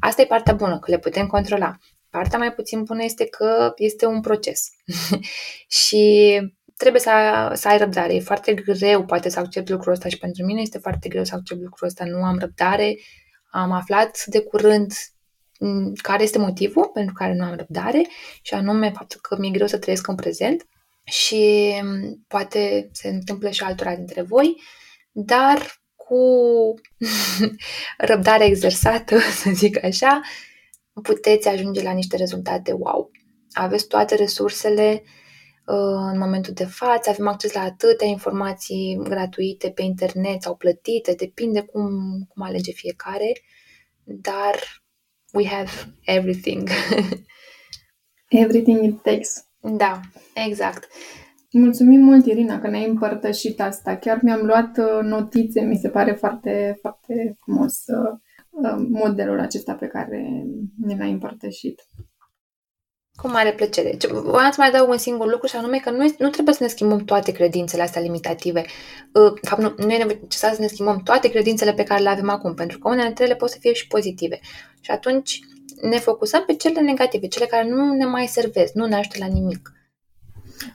Asta 0.00 0.22
e 0.22 0.26
partea 0.26 0.54
bună, 0.54 0.78
că 0.78 0.90
le 0.90 0.98
putem 0.98 1.26
controla. 1.26 1.76
Partea 2.10 2.38
mai 2.38 2.52
puțin 2.52 2.82
bună 2.82 3.02
este 3.02 3.26
că 3.26 3.72
este 3.76 4.06
un 4.06 4.20
proces. 4.20 4.70
și 5.82 6.40
trebuie 6.76 7.00
să, 7.00 7.10
să 7.52 7.68
ai 7.68 7.78
răbdare. 7.78 8.14
E 8.14 8.20
foarte 8.20 8.54
greu, 8.54 9.04
poate, 9.04 9.28
să 9.28 9.38
accept 9.38 9.68
lucrul 9.68 9.92
ăsta 9.92 10.08
și 10.08 10.18
pentru 10.18 10.44
mine 10.44 10.60
este 10.60 10.78
foarte 10.78 11.08
greu 11.08 11.24
să 11.24 11.34
accept 11.34 11.60
lucrul 11.60 11.86
ăsta. 11.86 12.04
Nu 12.04 12.24
am 12.24 12.38
răbdare. 12.38 12.96
Am 13.50 13.72
aflat 13.72 14.24
de 14.26 14.40
curând 14.40 14.92
mm, 14.92 15.23
care 16.02 16.22
este 16.22 16.38
motivul 16.38 16.90
pentru 16.94 17.14
care 17.14 17.34
nu 17.34 17.44
am 17.44 17.56
răbdare 17.56 18.06
și 18.42 18.54
anume 18.54 18.90
faptul 18.90 19.20
că 19.20 19.36
mi-e 19.38 19.50
greu 19.50 19.66
să 19.66 19.78
trăiesc 19.78 20.06
în 20.06 20.14
prezent 20.14 20.66
și 21.04 21.72
mm, 21.82 22.24
poate 22.28 22.88
se 22.92 23.08
întâmplă 23.08 23.50
și 23.50 23.62
altora 23.62 23.94
dintre 23.94 24.22
voi, 24.22 24.60
dar 25.12 25.82
cu 25.96 26.24
răbdare 28.10 28.44
exersată, 28.44 29.18
să 29.42 29.50
zic 29.52 29.84
așa, 29.84 30.20
puteți 31.02 31.48
ajunge 31.48 31.82
la 31.82 31.92
niște 31.92 32.16
rezultate 32.16 32.72
wow. 32.72 33.10
Aveți 33.52 33.86
toate 33.86 34.14
resursele 34.14 35.02
uh, 35.66 36.10
în 36.12 36.18
momentul 36.18 36.52
de 36.52 36.64
față, 36.64 37.10
avem 37.10 37.28
acces 37.28 37.52
la 37.52 37.60
atâtea 37.60 38.06
informații 38.06 38.98
gratuite 39.02 39.70
pe 39.70 39.82
internet 39.82 40.42
sau 40.42 40.56
plătite, 40.56 41.12
depinde 41.12 41.60
cum, 41.60 41.90
cum 42.28 42.42
alege 42.42 42.72
fiecare, 42.72 43.32
dar 44.04 44.83
we 45.34 45.44
have 45.44 45.70
everything. 46.06 46.68
everything 48.30 48.84
it 48.84 49.02
takes. 49.02 49.46
Da, 49.60 50.00
exact. 50.34 50.88
Mulțumim 51.50 52.00
mult, 52.00 52.26
Irina, 52.26 52.60
că 52.60 52.68
ne-ai 52.68 52.88
împărtășit 52.88 53.60
asta. 53.60 53.96
Chiar 53.96 54.18
mi-am 54.22 54.46
luat 54.46 54.78
uh, 54.78 55.02
notițe, 55.02 55.60
mi 55.60 55.76
se 55.76 55.88
pare 55.88 56.12
foarte, 56.12 56.78
foarte 56.80 57.36
frumos 57.40 57.84
uh, 57.86 58.18
uh, 58.50 58.86
modelul 58.90 59.40
acesta 59.40 59.74
pe 59.74 59.86
care 59.86 60.44
ne 60.78 60.96
l-ai 60.96 61.10
împărtășit. 61.10 61.82
Cu 63.16 63.28
mare 63.28 63.52
plăcere. 63.52 63.96
Vreau 64.08 64.50
să 64.50 64.54
mai 64.56 64.68
adaug 64.68 64.88
un 64.88 64.98
singur 64.98 65.30
lucru 65.30 65.46
și 65.46 65.56
anume 65.56 65.78
că 65.78 65.90
nu, 65.90 66.14
nu 66.18 66.28
trebuie 66.28 66.54
să 66.54 66.62
ne 66.62 66.68
schimbăm 66.68 66.98
toate 66.98 67.32
credințele 67.32 67.82
astea 67.82 68.00
limitative. 68.00 68.64
De 69.12 69.48
fapt, 69.48 69.62
nu, 69.62 69.74
nu 69.76 69.92
e 69.92 70.04
necesar 70.04 70.52
să 70.52 70.60
ne 70.60 70.66
schimbăm 70.66 71.00
toate 71.04 71.30
credințele 71.30 71.72
pe 71.72 71.82
care 71.82 72.02
le 72.02 72.08
avem 72.08 72.30
acum, 72.30 72.54
pentru 72.54 72.78
că 72.78 72.88
unele 72.88 73.06
dintre 73.06 73.24
ele 73.24 73.34
pot 73.34 73.50
să 73.50 73.56
fie 73.60 73.72
și 73.72 73.86
pozitive. 73.86 74.40
Și 74.80 74.90
atunci 74.90 75.40
ne 75.82 75.98
focusăm 75.98 76.42
pe 76.46 76.54
cele 76.54 76.80
negative, 76.80 77.26
cele 77.26 77.46
care 77.46 77.68
nu 77.68 77.92
ne 77.92 78.04
mai 78.04 78.26
servesc, 78.26 78.72
nu 78.72 78.86
ne 78.86 78.94
ajută 78.94 79.16
la 79.18 79.26
nimic. 79.26 79.72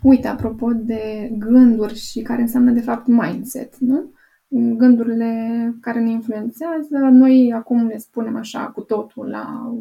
Uite, 0.02 0.28
apropo 0.28 0.72
de 0.74 1.30
gânduri 1.32 1.96
și 1.96 2.22
care 2.22 2.42
înseamnă 2.42 2.72
de 2.72 2.82
fapt 2.82 3.08
mindset, 3.08 3.78
nu? 3.78 4.14
Gândurile 4.52 5.74
care 5.82 6.00
ne 6.00 6.12
influențează, 6.12 6.98
noi 6.98 7.54
acum 7.54 7.88
le 7.88 7.98
spunem 7.98 8.36
așa 8.36 8.68
cu 8.68 8.82
totul 8.82 9.28
la 9.28 9.76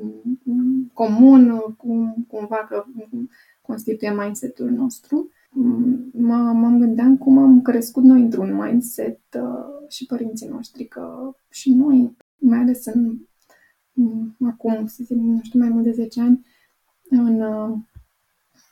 comun, 0.93 1.75
cum, 1.77 2.27
cumva 2.29 2.67
că 2.69 2.85
constituie 3.63 4.15
mindset-ul 4.15 4.71
nostru. 4.71 5.31
Mă, 6.13 6.37
mă 6.37 6.69
gândeam 6.79 7.17
cum 7.17 7.39
am 7.39 7.63
crescut 7.63 8.03
noi 8.03 8.21
într-un 8.21 8.55
mindset 8.55 9.21
uh, 9.35 9.89
și 9.89 10.07
părinții 10.07 10.49
noștri, 10.49 10.85
că 10.85 11.35
și 11.49 11.75
noi, 11.75 12.17
mai 12.39 12.59
ales 12.59 12.87
în 12.87 13.19
acum, 14.47 14.87
să 14.87 15.03
zic, 15.05 15.17
nu 15.17 15.41
știu, 15.43 15.59
mai 15.59 15.69
mult 15.69 15.85
de 15.85 15.93
10 15.93 16.21
ani, 16.21 16.47
în 17.11 17.41
uh, 17.41 17.77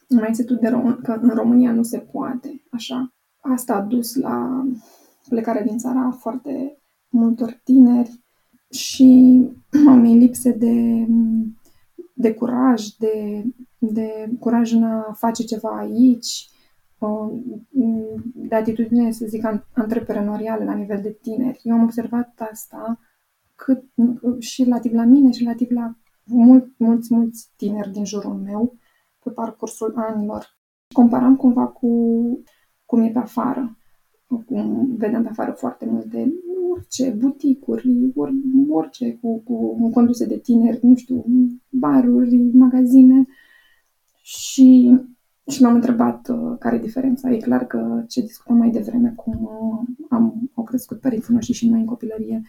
mindset-ul 0.08 0.56
de 0.56 0.68
rom- 0.68 1.02
că 1.02 1.18
în 1.20 1.28
România 1.28 1.72
nu 1.72 1.82
se 1.82 1.98
poate, 1.98 2.62
așa. 2.70 3.14
Asta 3.40 3.74
a 3.74 3.80
dus 3.80 4.14
la 4.14 4.66
plecarea 5.28 5.62
din 5.62 5.78
țara 5.78 6.10
foarte 6.10 6.78
multor 7.08 7.60
tineri 7.64 8.24
și 8.70 9.40
unei 9.86 10.18
lipse 10.18 10.52
de, 10.52 11.06
de 12.12 12.34
curaj, 12.34 12.86
de, 12.86 13.44
de 13.78 14.30
curaj 14.38 14.72
în 14.72 14.82
a 14.82 15.12
face 15.12 15.44
ceva 15.44 15.78
aici, 15.78 16.50
de 18.34 18.54
atitudine, 18.54 19.10
să 19.10 19.26
zic, 19.26 19.44
antreprenorială 19.72 20.64
la 20.64 20.74
nivel 20.74 21.00
de 21.02 21.18
tineri. 21.22 21.60
Eu 21.62 21.74
am 21.74 21.82
observat 21.82 22.48
asta 22.50 22.98
cât, 23.54 23.84
și 24.38 24.62
relativ 24.62 24.92
la 24.92 25.04
mine 25.04 25.30
și 25.30 25.42
relativ 25.42 25.70
la 25.70 25.96
mult, 26.24 26.78
mulți, 26.78 27.14
mulți 27.14 27.48
tineri 27.56 27.92
din 27.92 28.04
jurul 28.04 28.34
meu 28.34 28.74
pe 29.22 29.30
parcursul 29.30 29.94
anilor. 29.96 30.56
Comparam 30.94 31.36
cumva 31.36 31.66
cu 31.66 31.88
cum 32.84 33.02
e 33.02 33.10
pe 33.10 33.18
afară. 33.18 33.76
Cum 34.26 34.94
vedem 34.96 35.22
pe 35.22 35.28
afară 35.28 35.50
foarte 35.50 35.86
multe, 35.90 36.32
orice, 36.72 37.10
buticuri, 37.18 38.12
or, 38.14 38.30
orice, 38.68 39.18
cu, 39.20 39.38
cu 39.44 39.90
conduse 39.90 40.26
de 40.26 40.38
tineri, 40.38 40.78
nu 40.82 40.96
știu, 40.96 41.24
baruri, 41.70 42.36
magazine. 42.52 43.26
Și, 44.22 45.00
și 45.46 45.62
m-am 45.62 45.74
întrebat 45.74 46.28
uh, 46.28 46.56
care 46.58 46.76
e 46.76 46.80
diferența. 46.80 47.30
E 47.30 47.36
clar 47.36 47.66
că 47.66 48.04
ce 48.08 48.20
discutam 48.20 48.56
mai 48.56 48.70
devreme, 48.70 49.12
cum 49.16 49.34
uh, 49.42 50.06
am, 50.08 50.50
au 50.54 50.64
crescut 50.64 51.00
părinții 51.00 51.34
noștri 51.34 51.54
și 51.54 51.68
noi 51.68 51.80
în 51.80 51.86
copilărie, 51.86 52.42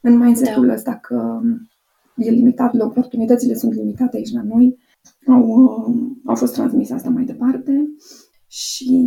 în 0.00 0.16
mindset-ul 0.16 0.66
da. 0.66 0.72
ăsta 0.72 0.94
că 0.94 1.40
e 2.16 2.30
limitat, 2.30 2.80
oportunitățile 2.80 3.54
sunt 3.54 3.74
limitate 3.74 4.16
aici 4.16 4.32
la 4.32 4.42
noi, 4.42 4.78
au, 5.26 5.48
uh, 5.48 5.94
au 6.24 6.34
fost 6.34 6.52
transmise 6.52 6.94
asta 6.94 7.10
mai 7.10 7.24
departe 7.24 7.90
și, 8.46 9.06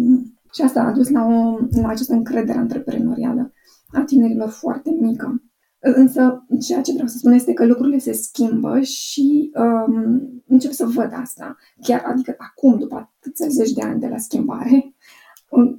și 0.54 0.62
asta 0.62 0.82
a 0.82 0.92
dus 0.92 1.10
la, 1.10 1.26
o, 1.26 1.58
la 1.82 1.88
această 1.88 2.14
încredere 2.14 2.58
antreprenorială 2.58 3.54
a 3.92 4.04
tinerilor 4.04 4.50
foarte 4.50 4.98
mică. 5.00 5.44
Însă, 5.80 6.46
ceea 6.62 6.82
ce 6.82 6.92
vreau 6.92 7.08
să 7.08 7.18
spun 7.18 7.32
este 7.32 7.54
că 7.54 7.66
lucrurile 7.66 7.98
se 7.98 8.12
schimbă 8.12 8.80
și 8.80 9.52
um, 9.56 10.44
încep 10.48 10.72
să 10.72 10.86
văd 10.86 11.12
asta. 11.22 11.58
Chiar, 11.82 12.04
adică 12.06 12.36
acum, 12.38 12.78
după 12.78 12.96
atâția 12.96 13.48
zeci 13.48 13.72
de 13.72 13.82
ani 13.82 14.00
de 14.00 14.08
la 14.08 14.18
schimbare, 14.18 14.96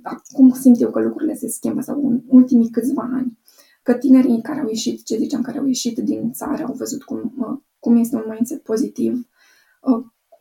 acum 0.02 0.50
simt 0.52 0.80
eu 0.80 0.90
că 0.90 1.00
lucrurile 1.00 1.34
se 1.34 1.48
schimbă 1.48 1.80
sau 1.80 2.08
în 2.08 2.22
ultimii 2.26 2.70
câțiva 2.70 3.10
ani 3.12 3.38
că 3.82 3.94
tinerii 3.94 4.42
care 4.42 4.60
au 4.60 4.68
ieșit, 4.68 5.04
ce 5.04 5.16
ziceam, 5.16 5.42
care 5.42 5.58
au 5.58 5.66
ieșit 5.66 5.98
din 5.98 6.32
țară, 6.32 6.64
au 6.64 6.74
văzut 6.74 7.02
cum, 7.02 7.34
cum 7.78 7.96
este 7.96 8.16
un 8.16 8.24
mindset 8.28 8.62
pozitiv, 8.62 9.28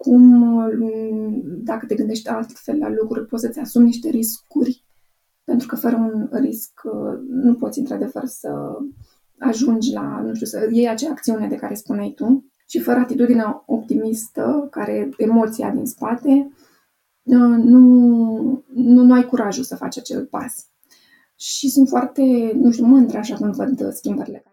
cum, 0.04 0.44
dacă 1.64 1.86
te 1.86 1.96
gândești 1.96 2.30
altfel 2.30 2.78
la 2.78 2.90
lucruri, 2.90 3.26
poți 3.26 3.44
să-ți 3.44 3.60
asumi 3.60 3.86
niște 3.86 4.10
riscuri, 4.10 4.86
pentru 5.44 5.68
că 5.68 5.76
fără 5.76 5.96
un 5.96 6.30
risc 6.32 6.82
nu 7.28 7.54
poți, 7.54 7.80
într-adevăr, 7.80 8.26
să 8.26 8.50
ajungi 9.40 9.94
la, 9.94 10.22
nu 10.26 10.34
știu, 10.34 10.46
să 10.46 10.68
iei 10.72 10.90
acea 10.90 11.10
acțiune 11.10 11.48
de 11.48 11.56
care 11.56 11.74
spuneai 11.74 12.14
tu 12.16 12.46
și 12.68 12.80
fără 12.80 13.00
atitudinea 13.00 13.64
optimistă, 13.66 14.68
care 14.72 15.10
emoția 15.18 15.72
din 15.72 15.86
spate, 15.86 16.52
nu, 17.22 18.64
nu, 18.74 19.04
nu 19.04 19.14
ai 19.14 19.26
curajul 19.26 19.64
să 19.64 19.76
faci 19.76 19.98
acel 19.98 20.26
pas 20.26 20.68
și 21.36 21.70
sunt 21.70 21.88
foarte, 21.88 22.52
nu 22.56 22.72
știu, 22.72 22.86
mândră 22.86 23.18
așa 23.18 23.36
când 23.36 23.56
văd 23.56 23.94
schimbările 23.94 24.38
care 24.38 24.53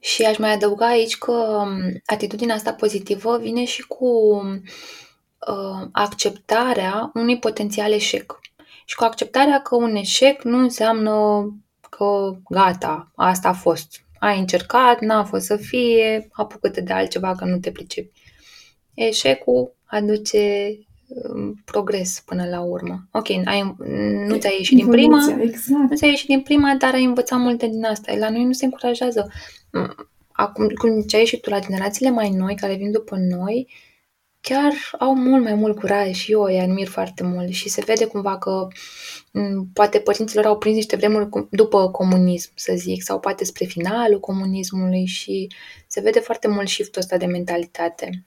Și 0.00 0.22
aș 0.22 0.36
mai 0.36 0.52
adăuga 0.52 0.86
aici 0.86 1.16
că 1.16 1.32
um, 1.32 2.00
atitudinea 2.04 2.54
asta 2.54 2.72
pozitivă 2.72 3.38
vine 3.38 3.64
și 3.64 3.86
cu 3.86 4.06
uh, 5.48 5.88
acceptarea 5.92 7.10
unui 7.14 7.38
potențial 7.38 7.92
eșec. 7.92 8.38
Și 8.84 8.96
cu 8.96 9.04
acceptarea 9.04 9.62
că 9.62 9.76
un 9.76 9.94
eșec 9.94 10.42
nu 10.42 10.58
înseamnă 10.58 11.12
că 11.90 12.36
gata, 12.48 13.12
asta 13.14 13.48
a 13.48 13.52
fost. 13.52 14.00
Ai 14.18 14.38
încercat, 14.38 15.00
n-a 15.00 15.24
fost 15.24 15.44
să 15.44 15.56
fie, 15.56 16.28
apucă-te 16.32 16.80
de 16.80 16.92
altceva 16.92 17.34
că 17.34 17.44
nu 17.44 17.58
te 17.58 17.70
pricepi. 17.70 18.20
Eșecul 18.94 19.74
aduce 19.84 20.68
progres 21.64 22.22
până 22.26 22.46
la 22.48 22.60
urmă. 22.60 23.08
Ok, 23.12 23.28
ai, 23.44 23.74
nu 24.26 24.36
ți-a 24.36 24.50
ieșit 24.58 24.76
din 24.76 24.88
prima, 24.88 25.36
exact. 25.40 25.90
nu 25.90 25.96
ți-a 25.96 26.08
ieșit 26.08 26.28
din 26.28 26.40
prima, 26.40 26.74
dar 26.78 26.94
ai 26.94 27.04
învățat 27.04 27.38
multe 27.38 27.66
din 27.66 27.84
asta. 27.84 28.16
La 28.16 28.30
noi 28.30 28.44
nu 28.44 28.52
se 28.52 28.64
încurajează. 28.64 29.32
Acum, 30.32 30.68
cum 30.68 31.02
ce 31.02 31.16
ai 31.16 31.22
ieșit 31.22 31.40
tu 31.40 31.50
la 31.50 31.60
generațiile 31.60 32.10
mai 32.10 32.30
noi, 32.30 32.54
care 32.54 32.74
vin 32.74 32.90
după 32.90 33.16
noi, 33.16 33.68
chiar 34.40 34.72
au 34.98 35.14
mult 35.14 35.42
mai 35.42 35.54
mult 35.54 35.78
curaj 35.78 36.10
și 36.10 36.32
eu 36.32 36.42
îi 36.42 36.60
admir 36.60 36.88
foarte 36.88 37.22
mult 37.22 37.52
și 37.52 37.68
se 37.68 37.82
vede 37.86 38.06
cumva 38.06 38.38
că 38.38 38.68
poate 39.72 39.98
părinților 39.98 40.44
au 40.44 40.58
prins 40.58 40.74
niște 40.74 40.96
vremuri 40.96 41.28
după 41.50 41.90
comunism, 41.90 42.50
să 42.54 42.72
zic, 42.76 43.02
sau 43.02 43.20
poate 43.20 43.44
spre 43.44 43.64
finalul 43.64 44.20
comunismului 44.20 45.06
și 45.06 45.48
se 45.86 46.00
vede 46.00 46.20
foarte 46.20 46.48
mult 46.48 46.68
shift-ul 46.68 47.02
ăsta 47.02 47.16
de 47.16 47.26
mentalitate. 47.26 48.24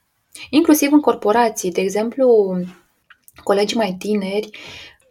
Inclusiv 0.50 0.92
în 0.92 1.00
corporații, 1.00 1.72
de 1.72 1.82
exemplu, 1.82 2.58
colegii 3.44 3.78
mai 3.78 3.96
tineri 4.00 4.50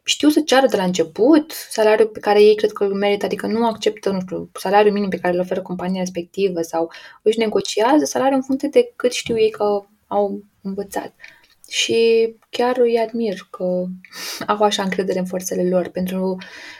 știu 0.09 0.28
să 0.28 0.40
ceară 0.40 0.66
de 0.66 0.76
la 0.76 0.83
început 0.85 1.52
salariul 1.70 2.09
pe 2.09 2.20
care 2.20 2.42
ei 2.42 2.54
cred 2.54 2.72
că 2.72 2.85
îl 2.85 2.94
merită, 2.94 3.24
adică 3.24 3.46
nu 3.46 3.66
acceptă, 3.66 4.11
nu 4.11 4.20
știu, 4.20 4.50
salariul 4.52 4.92
minim 4.92 5.09
pe 5.09 5.18
care 5.18 5.35
îl 5.35 5.40
oferă 5.40 5.62
compania 5.62 6.00
respectivă 6.00 6.62
sau 6.62 6.90
își 7.22 7.38
negociază 7.38 8.04
salariul 8.04 8.37
în 8.37 8.42
funcție 8.42 8.68
de 8.68 8.92
cât 8.96 9.12
știu 9.12 9.38
ei 9.38 9.50
că 9.50 9.85
au 10.07 10.42
învățat. 10.62 11.14
Și 11.68 12.35
chiar 12.50 12.78
îi 12.78 12.98
admir 12.98 13.48
că 13.50 13.85
au 14.46 14.62
așa 14.62 14.83
încredere 14.83 15.18
în 15.18 15.24
forțele 15.26 15.68
lor. 15.68 15.88
Pentru, 15.88 16.37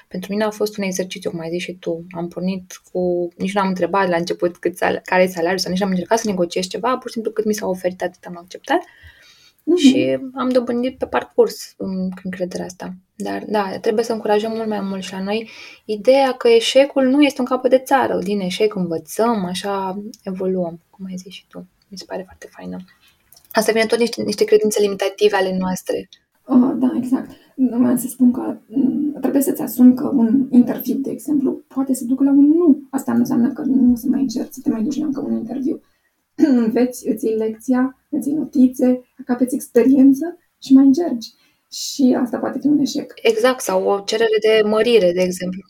pentru 0.09 0.33
mine 0.33 0.45
a 0.45 0.51
fost 0.51 0.77
un 0.77 0.85
exercițiu, 0.85 1.31
cum 1.31 1.41
ai 1.41 1.51
zis 1.51 1.63
și 1.63 1.73
tu. 1.73 2.07
Am 2.11 2.29
pornit 2.29 2.81
cu... 2.93 3.29
Nici 3.37 3.55
nu 3.55 3.61
am 3.61 3.69
întrebat 3.69 4.09
la 4.09 4.17
început 4.17 4.57
cât 4.57 4.77
sal- 4.77 5.01
care 5.05 5.23
e 5.23 5.27
salariul 5.27 5.59
sau 5.59 5.71
nici 5.71 5.81
nu 5.81 5.87
am 5.87 5.93
încercat 5.93 6.19
să 6.19 6.29
negociez 6.29 6.67
ceva, 6.67 6.97
pur 6.97 7.07
și 7.07 7.13
simplu 7.13 7.33
cât 7.33 7.45
mi 7.45 7.55
s-a 7.55 7.67
oferit, 7.67 8.03
atât 8.03 8.25
am 8.25 8.37
acceptat. 8.37 8.81
Mm-hmm. 8.81 9.91
Și 9.91 10.19
am 10.35 10.49
dobândit 10.49 10.99
pe 10.99 11.07
parcurs 11.07 11.75
încrederea 12.23 12.65
asta. 12.65 12.95
Dar 13.15 13.45
da, 13.47 13.79
trebuie 13.81 14.05
să 14.05 14.13
încurajăm 14.13 14.53
mult 14.53 14.69
mai 14.69 14.81
mult 14.81 15.03
și 15.03 15.13
la 15.13 15.23
noi 15.23 15.51
ideea 15.85 16.33
că 16.33 16.49
eșecul 16.49 17.05
nu 17.05 17.23
este 17.23 17.41
un 17.41 17.47
capăt 17.47 17.71
de 17.71 17.79
țară. 17.79 18.19
Din 18.19 18.41
eșec 18.41 18.75
învățăm, 18.75 19.45
așa 19.45 20.03
evoluăm, 20.23 20.81
cum 20.91 21.07
ai 21.07 21.17
zis 21.17 21.33
și 21.33 21.47
tu. 21.49 21.67
Mi 21.89 21.99
se 21.99 22.05
pare 22.05 22.23
foarte 22.23 22.49
faină. 22.51 22.77
Asta 23.59 23.73
vine 23.73 23.87
tot 23.87 23.99
niște, 23.99 24.23
niște 24.23 24.45
credințe 24.45 24.81
limitative 24.81 25.37
ale 25.37 25.57
noastre. 25.59 26.09
Oh, 26.45 26.73
da, 26.79 26.93
exact. 26.97 27.31
Vreau 27.55 27.97
să 27.97 28.07
spun 28.07 28.33
că 28.33 28.57
mm, 28.67 29.17
trebuie 29.21 29.43
să-ți 29.43 29.63
asumi 29.63 29.95
că 29.95 30.11
un 30.15 30.47
interviu, 30.51 30.95
de 30.95 31.11
exemplu, 31.11 31.65
poate 31.75 31.95
să 31.95 32.05
ducă 32.05 32.25
la 32.25 32.31
un 32.31 32.47
nu. 32.47 32.83
Asta 32.91 33.13
nu 33.13 33.19
înseamnă 33.19 33.53
că 33.53 33.63
nu 33.63 33.93
o 33.93 33.97
să 33.97 34.07
mai 34.09 34.21
încerci 34.21 34.53
să 34.53 34.61
te 34.63 34.71
mai 34.71 34.83
duci 34.83 34.99
la 34.99 35.07
încă 35.07 35.21
un 35.21 35.33
interviu. 35.33 35.81
Înveți, 36.65 37.09
îți 37.09 37.27
iei 37.27 37.37
lecția, 37.37 37.97
îți 38.11 38.29
iei 38.29 38.37
notițe, 38.37 39.01
capeți 39.25 39.55
experiență 39.55 40.39
și 40.63 40.73
mai 40.73 40.85
încerci. 40.85 41.27
Și 41.71 42.17
asta 42.21 42.39
poate 42.39 42.59
fi 42.59 42.67
un 42.67 42.79
eșec. 42.79 43.13
Exact, 43.23 43.61
sau 43.61 43.85
o 43.85 44.01
cerere 44.01 44.39
de 44.41 44.69
mărire, 44.69 45.13
de 45.13 45.21
exemplu. 45.21 45.61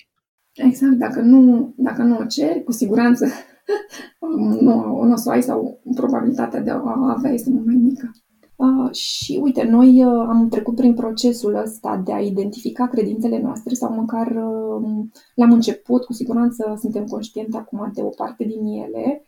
Exact, 0.55 0.92
dacă 0.92 1.20
nu, 1.20 1.72
dacă 1.77 2.03
nu 2.03 2.18
o 2.18 2.24
ceri, 2.24 2.64
cu 2.64 2.72
siguranță 2.72 3.27
nu, 4.61 5.02
nu 5.04 5.12
o 5.12 5.16
să 5.16 5.31
ai 5.31 5.42
sau 5.42 5.81
probabilitatea 5.94 6.61
de 6.61 6.70
a 6.70 6.83
avea 7.16 7.31
este 7.31 7.50
mult 7.50 7.66
mai 7.66 7.74
mică. 7.74 8.11
Uh, 8.57 8.92
și 8.94 9.40
uite, 9.42 9.62
noi 9.62 10.04
uh, 10.04 10.26
am 10.28 10.48
trecut 10.48 10.74
prin 10.74 10.94
procesul 10.94 11.54
ăsta 11.54 11.96
de 12.04 12.12
a 12.12 12.20
identifica 12.20 12.88
credințele 12.88 13.40
noastre 13.40 13.74
sau 13.74 13.94
măcar 13.94 14.26
uh, 14.26 15.07
la 15.35 15.46
început, 15.46 16.04
cu 16.04 16.12
siguranță 16.12 16.76
suntem 16.81 17.04
conștienți 17.04 17.57
acum 17.57 17.90
de 17.94 18.02
o 18.02 18.09
parte 18.09 18.44
din 18.44 18.64
ele 18.64 19.22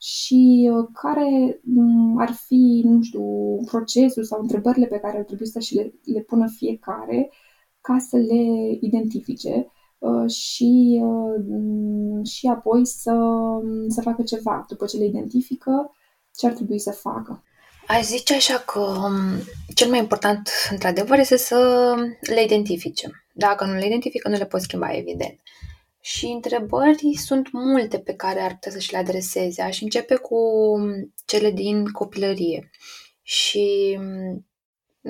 și 0.00 0.70
uh, 0.72 0.88
care 0.92 1.60
um, 1.76 2.18
ar 2.18 2.30
fi, 2.30 2.82
nu 2.84 3.02
știu, 3.02 3.24
procesul 3.64 4.24
sau 4.24 4.40
întrebările 4.40 4.86
pe 4.86 4.98
care 4.98 5.18
ar 5.18 5.24
trebui 5.24 5.46
să 5.46 5.58
și 5.60 5.74
le, 5.74 5.94
le 6.04 6.20
pună 6.20 6.46
fiecare 6.48 7.30
ca 7.80 7.98
să 7.98 8.16
le 8.16 8.76
identifice 8.80 9.50
Uh, 9.56 9.75
și, 10.28 11.02
uh, 11.02 12.26
și 12.26 12.46
apoi 12.46 12.86
să, 12.86 13.14
să 13.88 14.00
facă 14.00 14.22
ceva. 14.22 14.64
După 14.68 14.86
ce 14.86 14.96
le 14.96 15.04
identifică, 15.04 15.90
ce 16.36 16.46
ar 16.46 16.52
trebui 16.52 16.78
să 16.78 16.90
facă. 16.90 17.44
Aș 17.86 18.04
zice 18.04 18.34
așa 18.34 18.58
că 18.58 18.80
um, 18.80 19.42
cel 19.74 19.90
mai 19.90 19.98
important, 19.98 20.50
într-adevăr, 20.70 21.18
este 21.18 21.36
să 21.36 21.94
le 22.20 22.42
identifice. 22.42 23.10
Dacă 23.34 23.64
nu 23.64 23.72
le 23.72 23.86
identifică, 23.86 24.28
nu 24.28 24.36
le 24.36 24.46
poți 24.46 24.64
schimba, 24.64 24.96
evident. 24.96 25.40
Și 26.00 26.26
întrebări 26.26 27.14
sunt 27.24 27.52
multe 27.52 27.98
pe 27.98 28.14
care 28.14 28.40
ar 28.40 28.50
putea 28.50 28.72
să 28.72 28.78
și 28.78 28.92
le 28.92 28.98
adreseze. 28.98 29.62
Aș 29.62 29.80
începe 29.80 30.14
cu 30.14 30.38
cele 31.24 31.50
din 31.50 31.86
copilărie. 31.86 32.70
Și 33.22 33.98
um, 33.98 34.46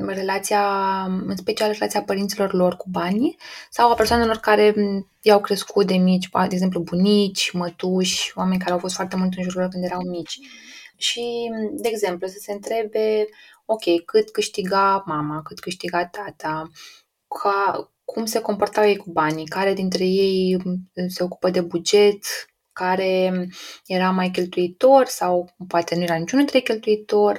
relația, 0.05 1.03
în 1.05 1.37
special 1.37 1.73
relația 1.73 2.03
părinților 2.03 2.53
lor 2.53 2.77
cu 2.77 2.89
banii 2.91 3.37
sau 3.71 3.91
a 3.91 3.95
persoanelor 3.95 4.37
care 4.37 4.75
i-au 5.21 5.41
crescut 5.41 5.87
de 5.87 5.95
mici, 5.95 6.29
de 6.33 6.55
exemplu 6.55 6.81
bunici, 6.81 7.51
mătuși, 7.53 8.33
oameni 8.35 8.59
care 8.59 8.73
au 8.73 8.79
fost 8.79 8.95
foarte 8.95 9.17
mult 9.17 9.33
în 9.37 9.43
jurul 9.43 9.61
lor 9.61 9.71
când 9.71 9.85
erau 9.85 10.01
mici. 10.03 10.39
Și, 10.97 11.51
de 11.71 11.89
exemplu, 11.89 12.27
să 12.27 12.37
se 12.39 12.53
întrebe, 12.53 13.27
ok, 13.65 14.05
cât 14.05 14.31
câștiga 14.31 15.03
mama, 15.07 15.43
cât 15.43 15.61
câștiga 15.61 16.07
tata, 16.07 16.71
ca, 17.43 17.91
cum 18.05 18.25
se 18.25 18.41
comportau 18.41 18.85
ei 18.85 18.97
cu 18.97 19.11
banii, 19.11 19.47
care 19.47 19.75
dintre 19.75 20.05
ei 20.05 20.57
se 21.09 21.23
ocupă 21.23 21.51
de 21.51 21.61
buget, 21.61 22.19
care 22.73 23.33
era 23.87 24.11
mai 24.11 24.31
cheltuitor 24.31 25.07
sau 25.07 25.55
poate 25.69 25.95
nu 25.95 26.03
era 26.03 26.15
niciunul 26.15 26.45
dintre 26.45 26.59
ei 26.59 26.65
cheltuitor, 26.65 27.39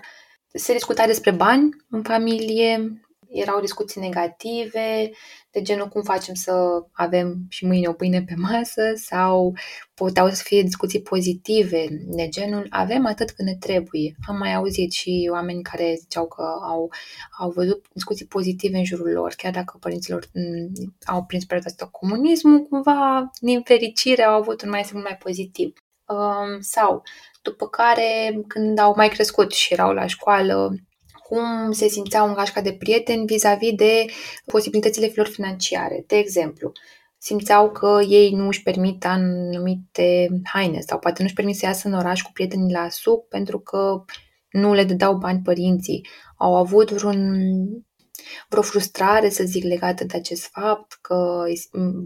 se 0.58 0.74
discuta 0.74 1.06
despre 1.06 1.32
bani 1.32 1.70
în 1.90 2.04
familie, 2.04 3.02
erau 3.30 3.60
discuții 3.60 4.02
negative, 4.02 5.12
de 5.52 5.62
genul 5.62 5.88
cum 5.88 6.02
facem 6.02 6.34
să 6.34 6.84
avem 6.92 7.46
și 7.50 7.66
mâine 7.66 7.88
o 7.88 7.94
pâine 7.94 8.24
pe 8.24 8.34
masă 8.38 8.82
sau 8.96 9.54
puteau 9.94 10.30
să 10.30 10.44
fie 10.44 10.62
discuții 10.62 11.02
pozitive, 11.02 11.88
de 12.06 12.28
genul 12.28 12.68
avem 12.70 13.06
atât 13.06 13.32
cât 13.32 13.46
ne 13.46 13.56
trebuie. 13.56 14.16
Am 14.28 14.38
mai 14.38 14.54
auzit 14.54 14.92
și 14.92 15.30
oameni 15.32 15.62
care 15.62 15.96
ziceau 16.00 16.28
că 16.28 16.44
au, 16.62 16.92
au 17.40 17.50
văzut 17.50 17.86
discuții 17.94 18.26
pozitive 18.26 18.78
în 18.78 18.84
jurul 18.84 19.12
lor, 19.12 19.34
chiar 19.38 19.52
dacă 19.52 19.78
părinților 19.80 20.26
mm, 20.34 20.96
au 21.06 21.24
prins 21.24 21.46
perioada 21.46 21.86
comunismul, 21.92 22.60
cumva, 22.60 23.32
din 23.40 23.62
fericire, 23.62 24.24
au 24.24 24.40
avut 24.40 24.62
un 24.62 24.70
mai 24.70 24.90
mult 24.92 25.04
mai 25.04 25.18
pozitiv. 25.18 25.74
Um, 26.06 26.62
sau 26.62 27.04
după 27.50 27.68
care, 27.68 28.42
când 28.48 28.80
au 28.80 28.94
mai 28.96 29.10
crescut 29.10 29.52
și 29.52 29.74
erau 29.74 29.94
la 29.94 30.08
școală, 30.08 30.76
cum 31.28 31.72
se 31.72 31.88
simțeau 31.88 32.28
în 32.28 32.34
gașca 32.34 32.62
de 32.62 32.74
prieteni 32.74 33.26
vis-a-vis 33.26 33.74
de 33.76 34.06
posibilitățile 34.46 35.12
lor 35.16 35.28
financiare. 35.28 36.04
De 36.08 36.18
exemplu, 36.18 36.72
simțeau 37.18 37.72
că 37.72 38.00
ei 38.08 38.32
nu 38.32 38.48
își 38.48 38.64
permit 38.64 39.06
anumite 39.06 40.28
haine 40.44 40.80
sau 40.80 41.00
poate 41.00 41.18
nu 41.20 41.26
își 41.26 41.36
permit 41.36 41.56
să 41.56 41.66
iasă 41.66 41.88
în 41.88 41.94
oraș 41.94 42.22
cu 42.22 42.32
prietenii 42.34 42.74
la 42.74 42.90
suc 42.90 43.28
pentru 43.28 43.60
că 43.60 44.04
nu 44.50 44.74
le 44.74 44.84
dădeau 44.84 45.16
bani 45.16 45.42
părinții. 45.44 46.08
Au 46.38 46.56
avut 46.56 46.92
vreun, 46.92 47.42
vreo 48.50 48.62
frustrare, 48.62 49.30
să 49.30 49.44
zic, 49.44 49.64
legată 49.64 50.04
de 50.04 50.18
acest 50.18 50.48
fapt, 50.52 50.98
că 51.02 51.44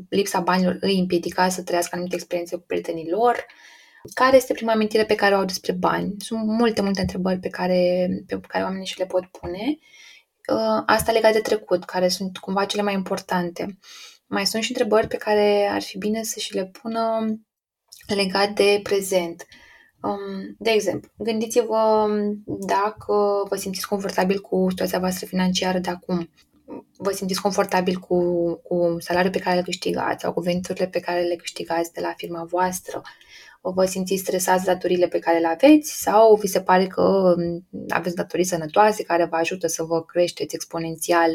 lipsa 0.09 0.39
banilor 0.39 0.77
îi 0.79 0.99
împiedica 0.99 1.49
să 1.49 1.63
trăiască 1.63 1.89
anumite 1.93 2.15
experiențe 2.15 2.55
cu 2.55 2.63
prietenii 2.67 3.09
lor 3.09 3.45
care 4.13 4.35
este 4.35 4.53
prima 4.53 4.71
amintire 4.71 5.05
pe 5.05 5.15
care 5.15 5.35
o 5.35 5.37
au 5.37 5.45
despre 5.45 5.71
bani? 5.71 6.13
Sunt 6.17 6.45
multe, 6.45 6.81
multe 6.81 7.01
întrebări 7.01 7.39
pe 7.39 7.49
care, 7.49 8.09
pe 8.27 8.39
care 8.47 8.63
oamenii 8.63 8.85
și 8.85 8.99
le 8.99 9.05
pot 9.05 9.25
pune. 9.25 9.77
Uh, 10.47 10.83
asta 10.85 11.11
legat 11.11 11.33
de 11.33 11.39
trecut, 11.39 11.83
care 11.83 12.07
sunt 12.07 12.37
cumva 12.37 12.65
cele 12.65 12.81
mai 12.81 12.93
importante. 12.93 13.77
Mai 14.27 14.45
sunt 14.45 14.63
și 14.63 14.71
întrebări 14.71 15.07
pe 15.07 15.17
care 15.17 15.67
ar 15.71 15.81
fi 15.81 15.97
bine 15.97 16.23
să 16.23 16.39
și 16.39 16.53
le 16.53 16.65
pună 16.65 17.25
legat 18.07 18.49
de 18.49 18.79
prezent. 18.83 19.45
Um, 20.01 20.55
de 20.57 20.69
exemplu, 20.69 21.11
gândiți-vă 21.17 22.07
dacă 22.45 23.45
vă 23.49 23.55
simțiți 23.55 23.87
confortabil 23.87 24.39
cu 24.39 24.65
situația 24.69 24.99
voastră 24.99 25.25
financiară 25.25 25.79
de 25.79 25.89
acum. 25.89 26.29
Vă 26.97 27.11
simțiți 27.11 27.41
confortabil 27.41 27.97
cu, 27.97 28.17
cu 28.63 28.95
salariul 28.99 29.31
pe 29.31 29.39
care 29.39 29.57
îl 29.57 29.63
câștigați 29.63 30.21
sau 30.21 30.33
cu 30.33 30.41
veniturile 30.41 30.87
pe 30.87 30.99
care 30.99 31.21
le 31.21 31.35
câștigați 31.35 31.93
de 31.93 32.01
la 32.01 32.13
firma 32.17 32.43
voastră 32.43 33.01
vă 33.61 33.85
simțiți 33.85 34.21
stresați 34.21 34.65
datorile 34.65 35.07
pe 35.07 35.19
care 35.19 35.39
le 35.39 35.47
aveți 35.47 36.01
sau 36.01 36.35
vi 36.35 36.47
se 36.47 36.61
pare 36.61 36.87
că 36.87 37.33
mm, 37.37 37.65
aveți 37.89 38.15
datorii 38.15 38.45
sănătoase 38.45 39.03
care 39.03 39.25
vă 39.25 39.35
ajută 39.35 39.67
să 39.67 39.83
vă 39.83 40.03
creșteți 40.03 40.55
exponențial 40.55 41.31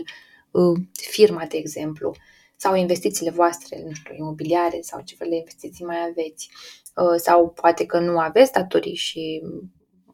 uh, 0.50 0.80
firma, 0.92 1.44
de 1.48 1.56
exemplu, 1.56 2.14
sau 2.56 2.74
investițiile 2.74 3.30
voastre, 3.30 3.82
nu 3.84 3.92
știu, 3.92 4.14
imobiliare 4.14 4.78
sau 4.80 5.00
ce 5.00 5.14
fel 5.14 5.28
de 5.28 5.36
investiții 5.36 5.84
mai 5.84 6.06
aveți. 6.10 6.50
Uh, 6.94 7.14
sau 7.16 7.48
poate 7.48 7.86
că 7.86 7.98
nu 7.98 8.18
aveți 8.18 8.52
datorii 8.52 8.94
și 8.94 9.42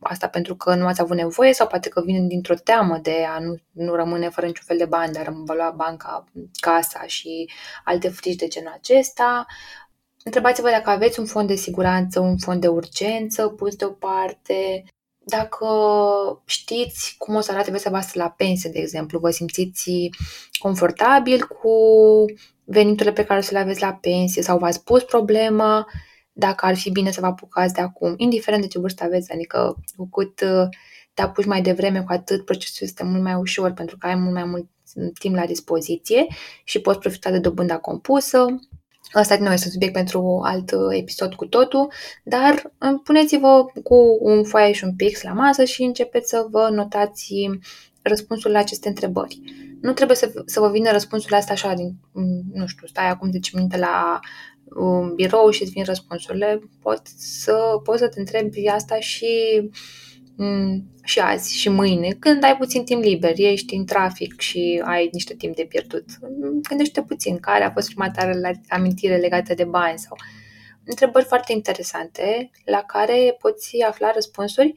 asta 0.01 0.29
pentru 0.29 0.57
că 0.57 0.75
nu 0.75 0.87
ați 0.87 1.01
avut 1.01 1.17
nevoie 1.17 1.53
sau 1.53 1.67
poate 1.67 1.89
că 1.89 2.03
vine 2.05 2.27
dintr-o 2.27 2.55
teamă 2.55 2.99
de 3.03 3.25
a 3.29 3.39
nu, 3.39 3.57
nu 3.71 3.95
rămâne 3.95 4.29
fără 4.29 4.47
niciun 4.47 4.65
fel 4.67 4.77
de 4.77 4.85
bani, 4.85 5.13
dar 5.13 5.33
vă 5.45 5.55
lua 5.55 5.71
banca, 5.77 6.25
casa 6.61 7.03
și 7.07 7.51
alte 7.85 8.09
frici 8.09 8.37
de 8.37 8.49
genul 8.49 8.73
acesta. 8.75 9.47
Întrebați-vă 10.25 10.69
dacă 10.69 10.91
aveți 10.91 11.19
un 11.19 11.27
fond 11.27 11.49
de 11.49 11.55
siguranță, 11.55 12.21
un 12.21 12.37
fond 12.39 12.61
de 12.61 12.69
urgență 12.69 13.49
pus 13.49 13.77
deoparte, 13.77 14.85
dacă 15.25 15.67
știți 16.45 17.15
cum 17.19 17.35
o 17.35 17.41
să 17.41 17.53
arate 17.53 17.71
viața 17.71 17.91
voastră 17.91 18.23
la 18.23 18.31
pensie, 18.31 18.71
de 18.71 18.79
exemplu, 18.79 19.19
vă 19.19 19.31
simțiți 19.31 20.11
confortabil 20.59 21.47
cu 21.47 21.75
veniturile 22.65 23.13
pe 23.13 23.25
care 23.25 23.39
o 23.39 23.43
să 23.43 23.53
le 23.53 23.59
aveți 23.59 23.81
la 23.81 23.93
pensie 23.93 24.43
sau 24.43 24.59
v-ați 24.59 24.85
pus 24.85 25.03
problema 25.03 25.87
dacă 26.33 26.67
ar 26.67 26.77
fi 26.77 26.91
bine 26.91 27.11
să 27.11 27.21
vă 27.21 27.27
apucați 27.27 27.75
de 27.75 27.81
acum, 27.81 28.15
indiferent 28.17 28.63
de 28.63 28.69
ce 28.69 28.79
vârstă 28.79 29.05
aveți, 29.05 29.33
adică 29.33 29.77
cu 29.97 30.09
cât 30.09 30.35
te 31.15 31.23
apuci 31.23 31.45
mai 31.45 31.63
devreme, 31.63 32.03
cu 32.03 32.13
atât 32.13 32.45
procesul 32.45 32.87
este 32.87 33.05
mult 33.05 33.23
mai 33.23 33.35
ușor 33.35 33.73
pentru 33.73 33.97
că 33.99 34.07
ai 34.07 34.15
mult 34.15 34.35
mai 34.35 34.45
mult 34.45 34.67
timp 35.19 35.35
la 35.35 35.47
dispoziție 35.47 36.27
și 36.65 36.81
poți 36.81 36.99
profita 36.99 37.31
de 37.31 37.39
dobânda 37.39 37.79
compusă 37.79 38.47
Asta 39.13 39.35
din 39.35 39.45
nou 39.45 39.53
este 39.53 39.67
un 39.67 39.73
subiect 39.73 39.95
pentru 39.95 40.41
alt 40.45 40.73
episod 40.91 41.35
cu 41.35 41.47
totul, 41.47 41.93
dar 42.25 42.73
puneți-vă 43.05 43.65
cu 43.83 44.19
un 44.21 44.45
foaie 44.45 44.73
și 44.73 44.85
un 44.85 44.95
pix 44.95 45.23
la 45.23 45.33
masă 45.33 45.65
și 45.65 45.83
începeți 45.83 46.29
să 46.29 46.47
vă 46.51 46.69
notați 46.73 47.35
răspunsul 48.03 48.51
la 48.51 48.59
aceste 48.59 48.89
întrebări. 48.89 49.41
Nu 49.81 49.93
trebuie 49.93 50.17
să, 50.17 50.43
să 50.47 50.61
vă 50.61 50.71
vină 50.71 50.91
răspunsul 50.91 51.35
asta 51.35 51.53
așa, 51.53 51.75
din, 51.75 51.95
nu 52.53 52.67
știu, 52.67 52.87
stai 52.87 53.09
acum 53.09 53.31
10 53.31 53.51
minute 53.55 53.77
la 53.77 54.21
um, 54.65 55.15
birou 55.15 55.51
și 55.51 55.63
îți 55.63 55.71
vin 55.71 55.85
răspunsurile. 55.85 56.63
Poți 56.83 57.15
să, 57.17 57.81
poți 57.85 57.99
să 57.99 58.09
te 58.09 58.21
întrebi 58.21 58.67
asta 58.67 59.01
și 59.01 59.27
Mm, 59.57 59.71
și 61.05 61.19
azi 61.19 61.59
și 61.59 61.69
mâine, 61.69 62.09
când 62.09 62.45
ai 62.45 62.57
puțin 62.57 62.85
timp 62.85 63.03
liber, 63.03 63.33
ești 63.37 63.75
în 63.75 63.85
trafic 63.85 64.41
și 64.41 64.83
ai 64.85 65.09
niște 65.13 65.35
timp 65.35 65.57
de 65.57 65.65
pierdut. 65.65 66.05
Gândește 66.69 67.03
puțin 67.03 67.39
care 67.39 67.65
a 67.65 67.71
fost 67.71 67.87
prima 67.87 68.11
ta 68.11 68.31
amintire 68.69 69.17
legată 69.17 69.55
de 69.55 69.65
bani 69.65 69.99
sau 69.99 70.17
întrebări 70.85 71.25
foarte 71.25 71.53
interesante 71.53 72.51
la 72.65 72.83
care 72.83 73.37
poți 73.41 73.83
afla 73.83 74.11
răspunsuri 74.11 74.75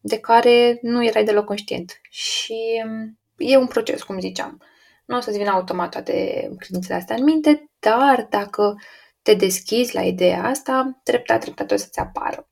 de 0.00 0.18
care 0.18 0.78
nu 0.82 1.04
erai 1.04 1.24
deloc 1.24 1.44
conștient. 1.44 2.00
Și 2.10 2.82
mm, 2.86 3.18
e 3.36 3.56
un 3.56 3.66
proces, 3.66 4.02
cum 4.02 4.20
ziceam. 4.20 4.62
Nu 5.06 5.16
o 5.16 5.20
să-ți 5.20 5.38
vină 5.38 5.50
automat 5.50 5.90
toate 5.90 6.48
credințele 6.58 6.98
astea 6.98 7.16
în 7.16 7.24
minte, 7.24 7.70
dar 7.78 8.26
dacă 8.30 8.76
te 9.22 9.34
deschizi 9.34 9.94
la 9.94 10.02
ideea 10.02 10.44
asta, 10.44 11.00
treptat, 11.02 11.40
treptat 11.40 11.70
o 11.70 11.76
să-ți 11.76 11.98
apară. 11.98 12.47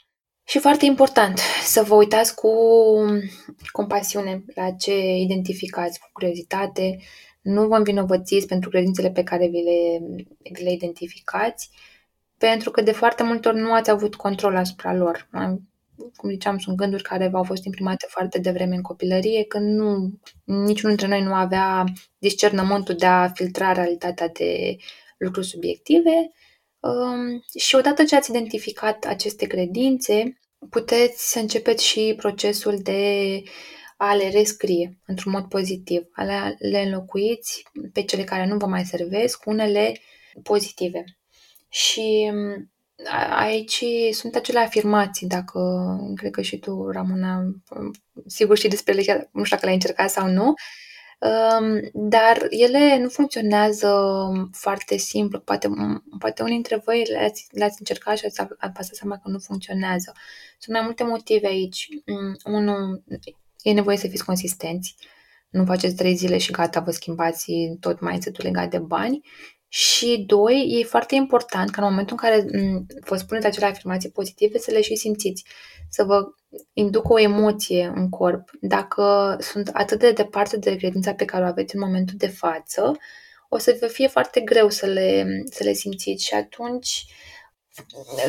Și 0.48 0.58
foarte 0.58 0.84
important 0.84 1.38
să 1.64 1.82
vă 1.82 1.94
uitați 1.94 2.34
cu 2.34 2.50
compasiune 3.72 4.44
la 4.54 4.70
ce 4.70 5.16
identificați, 5.16 5.98
cu 5.98 6.08
curiozitate. 6.12 6.98
Nu 7.42 7.66
vă 7.66 7.76
învinovățiți 7.76 8.46
pentru 8.46 8.70
credințele 8.70 9.10
pe 9.10 9.22
care 9.22 9.46
vi 9.46 9.62
le, 9.62 10.06
vi 10.52 10.62
le 10.62 10.72
identificați, 10.72 11.70
pentru 12.38 12.70
că 12.70 12.80
de 12.80 12.92
foarte 12.92 13.22
multe 13.22 13.48
ori 13.48 13.58
nu 13.58 13.72
ați 13.72 13.90
avut 13.90 14.14
control 14.14 14.56
asupra 14.56 14.94
lor. 14.94 15.28
Cum 16.16 16.30
ziceam, 16.30 16.58
sunt 16.58 16.76
gânduri 16.76 17.02
care 17.02 17.28
v-au 17.28 17.42
fost 17.42 17.64
imprimate 17.64 18.06
foarte 18.08 18.38
devreme 18.38 18.74
în 18.74 18.82
copilărie, 18.82 19.44
când 19.44 19.78
nu, 19.78 20.18
niciunul 20.44 20.96
dintre 20.96 21.06
noi 21.06 21.22
nu 21.22 21.34
avea 21.34 21.84
discernământul 22.18 22.94
de 22.94 23.06
a 23.06 23.28
filtra 23.28 23.72
realitatea 23.72 24.28
de 24.28 24.76
lucruri 25.18 25.46
subiective 25.46 26.10
Um, 26.10 26.45
și 27.58 27.74
odată 27.74 28.04
ce 28.04 28.16
ați 28.16 28.30
identificat 28.30 29.04
aceste 29.04 29.46
credințe, 29.46 30.38
puteți 30.70 31.30
să 31.30 31.38
începeți 31.38 31.84
și 31.84 32.14
procesul 32.16 32.78
de 32.82 33.42
a 33.96 34.14
le 34.14 34.30
rescrie 34.30 34.98
într-un 35.06 35.32
mod 35.32 35.44
pozitiv, 35.44 36.02
a 36.12 36.24
le 36.58 36.80
înlocuiți 36.80 37.62
pe 37.92 38.02
cele 38.02 38.24
care 38.24 38.46
nu 38.46 38.56
vă 38.56 38.66
mai 38.66 38.84
servesc 38.84 39.38
cu 39.42 39.50
unele 39.50 40.00
pozitive. 40.42 41.04
Și 41.68 42.30
um, 42.32 42.70
aici 43.30 43.84
sunt 44.10 44.34
acele 44.34 44.58
afirmații, 44.58 45.26
dacă 45.26 45.60
cred 46.14 46.30
că 46.30 46.42
și 46.42 46.58
tu, 46.58 46.90
Ramona, 46.90 47.42
sigur 48.26 48.58
și 48.58 48.68
despre 48.68 48.92
ele, 48.92 49.28
nu 49.32 49.44
știu 49.44 49.56
dacă 49.56 49.64
le-ai 49.64 49.74
încercat 49.74 50.10
sau 50.10 50.28
nu, 50.28 50.54
dar 51.92 52.46
ele 52.50 52.98
nu 52.98 53.08
funcționează 53.08 53.92
foarte 54.52 54.96
simplu. 54.96 55.40
Poate, 55.40 55.68
poate 56.18 56.42
unii 56.42 56.54
dintre 56.54 56.82
voi 56.84 57.06
le-ați, 57.10 57.46
le-ați 57.50 57.76
încercat 57.78 58.18
și 58.18 58.24
ați, 58.24 58.40
ați 58.58 58.90
seama 58.92 59.18
că 59.18 59.28
nu 59.28 59.38
funcționează. 59.38 60.12
Sunt 60.58 60.76
mai 60.76 60.84
multe 60.84 61.04
motive 61.04 61.46
aici. 61.46 61.88
Mm, 62.06 62.36
unul, 62.44 63.04
e 63.62 63.72
nevoie 63.72 63.96
să 63.96 64.08
fiți 64.08 64.24
consistenți. 64.24 64.96
Nu 65.50 65.64
faceți 65.64 65.94
trei 65.94 66.14
zile 66.14 66.38
și 66.38 66.50
gata, 66.50 66.80
vă 66.80 66.90
schimbați 66.90 67.52
tot 67.80 68.00
mindset-ul 68.00 68.44
legat 68.44 68.70
de 68.70 68.78
bani. 68.78 69.20
Și 69.68 70.24
doi, 70.26 70.78
e 70.80 70.84
foarte 70.84 71.14
important 71.14 71.70
ca 71.70 71.82
în 71.82 71.88
momentul 71.90 72.16
în 72.20 72.28
care 72.28 72.46
mm, 72.52 72.86
vă 73.00 73.16
spuneți 73.16 73.46
acele 73.46 73.66
afirmații 73.66 74.10
pozitive 74.10 74.58
să 74.58 74.70
le 74.70 74.80
și 74.80 74.96
simțiți, 74.96 75.44
să 75.88 76.04
vă 76.04 76.22
inducă 76.72 77.12
o 77.12 77.20
emoție 77.20 77.92
în 77.94 78.08
corp. 78.08 78.50
Dacă 78.60 79.36
sunt 79.40 79.68
atât 79.72 79.98
de 79.98 80.12
departe 80.12 80.56
de 80.56 80.76
credința 80.76 81.14
pe 81.14 81.24
care 81.24 81.44
o 81.44 81.46
aveți 81.46 81.74
în 81.74 81.80
momentul 81.80 82.14
de 82.18 82.28
față, 82.28 82.96
o 83.48 83.58
să 83.58 83.76
vă 83.80 83.86
fie 83.86 84.08
foarte 84.08 84.40
greu 84.40 84.70
să 84.70 84.86
le, 84.86 85.26
să 85.50 85.64
le 85.64 85.72
simțiți 85.72 86.24
și 86.24 86.34
atunci 86.34 87.04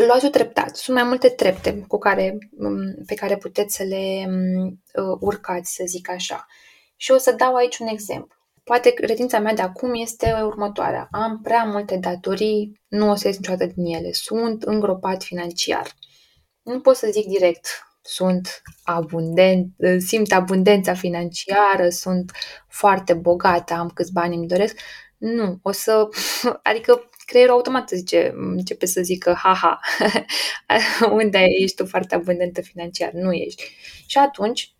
luați-o 0.07 0.29
treptat. 0.29 0.75
Sunt 0.75 0.95
mai 0.95 1.05
multe 1.05 1.29
trepte 1.29 1.85
cu 1.87 1.97
care, 1.97 2.37
mm, 2.57 3.03
pe 3.05 3.13
care 3.13 3.37
puteți 3.37 3.75
să 3.75 3.83
le 3.83 4.25
mm, 4.27 4.83
urcați, 5.19 5.75
să 5.75 5.83
zic 5.85 6.09
așa. 6.09 6.45
Și 6.95 7.11
o 7.11 7.17
să 7.17 7.31
dau 7.31 7.55
aici 7.55 7.77
un 7.77 7.87
exemplu. 7.87 8.35
Poate 8.63 8.89
credința 8.89 9.39
mea 9.39 9.53
de 9.53 9.61
acum 9.61 9.93
este 9.93 10.33
următoarea. 10.43 11.07
Am 11.11 11.41
prea 11.41 11.63
multe 11.63 11.97
datorii, 11.97 12.81
nu 12.87 13.09
o 13.09 13.15
să 13.15 13.27
ies 13.27 13.37
niciodată 13.37 13.65
din 13.75 13.95
ele. 13.95 14.11
Sunt 14.11 14.63
îngropat 14.63 15.23
financiar. 15.23 15.93
Nu 16.61 16.79
pot 16.79 16.95
să 16.95 17.07
zic 17.11 17.27
direct, 17.27 17.67
sunt 18.07 18.61
abundent, 18.83 19.73
simt 19.97 20.31
abundența 20.31 20.93
financiară, 20.93 21.89
sunt 21.89 22.31
foarte 22.67 23.13
bogată, 23.13 23.73
am 23.73 23.89
câți 23.89 24.13
bani 24.13 24.35
îmi 24.35 24.47
doresc. 24.47 24.79
Nu, 25.17 25.59
o 25.61 25.71
să, 25.71 26.07
adică 26.63 27.09
creierul 27.25 27.53
automat 27.53 27.89
zice, 27.89 28.33
începe 28.35 28.85
să 28.85 29.01
zică, 29.01 29.33
haha, 29.33 29.79
unde 31.21 31.39
ești 31.61 31.75
tu 31.75 31.85
foarte 31.85 32.15
abundentă 32.15 32.61
financiar? 32.61 33.11
Nu 33.11 33.31
ești. 33.33 33.63
Și 34.05 34.17
atunci 34.17 34.75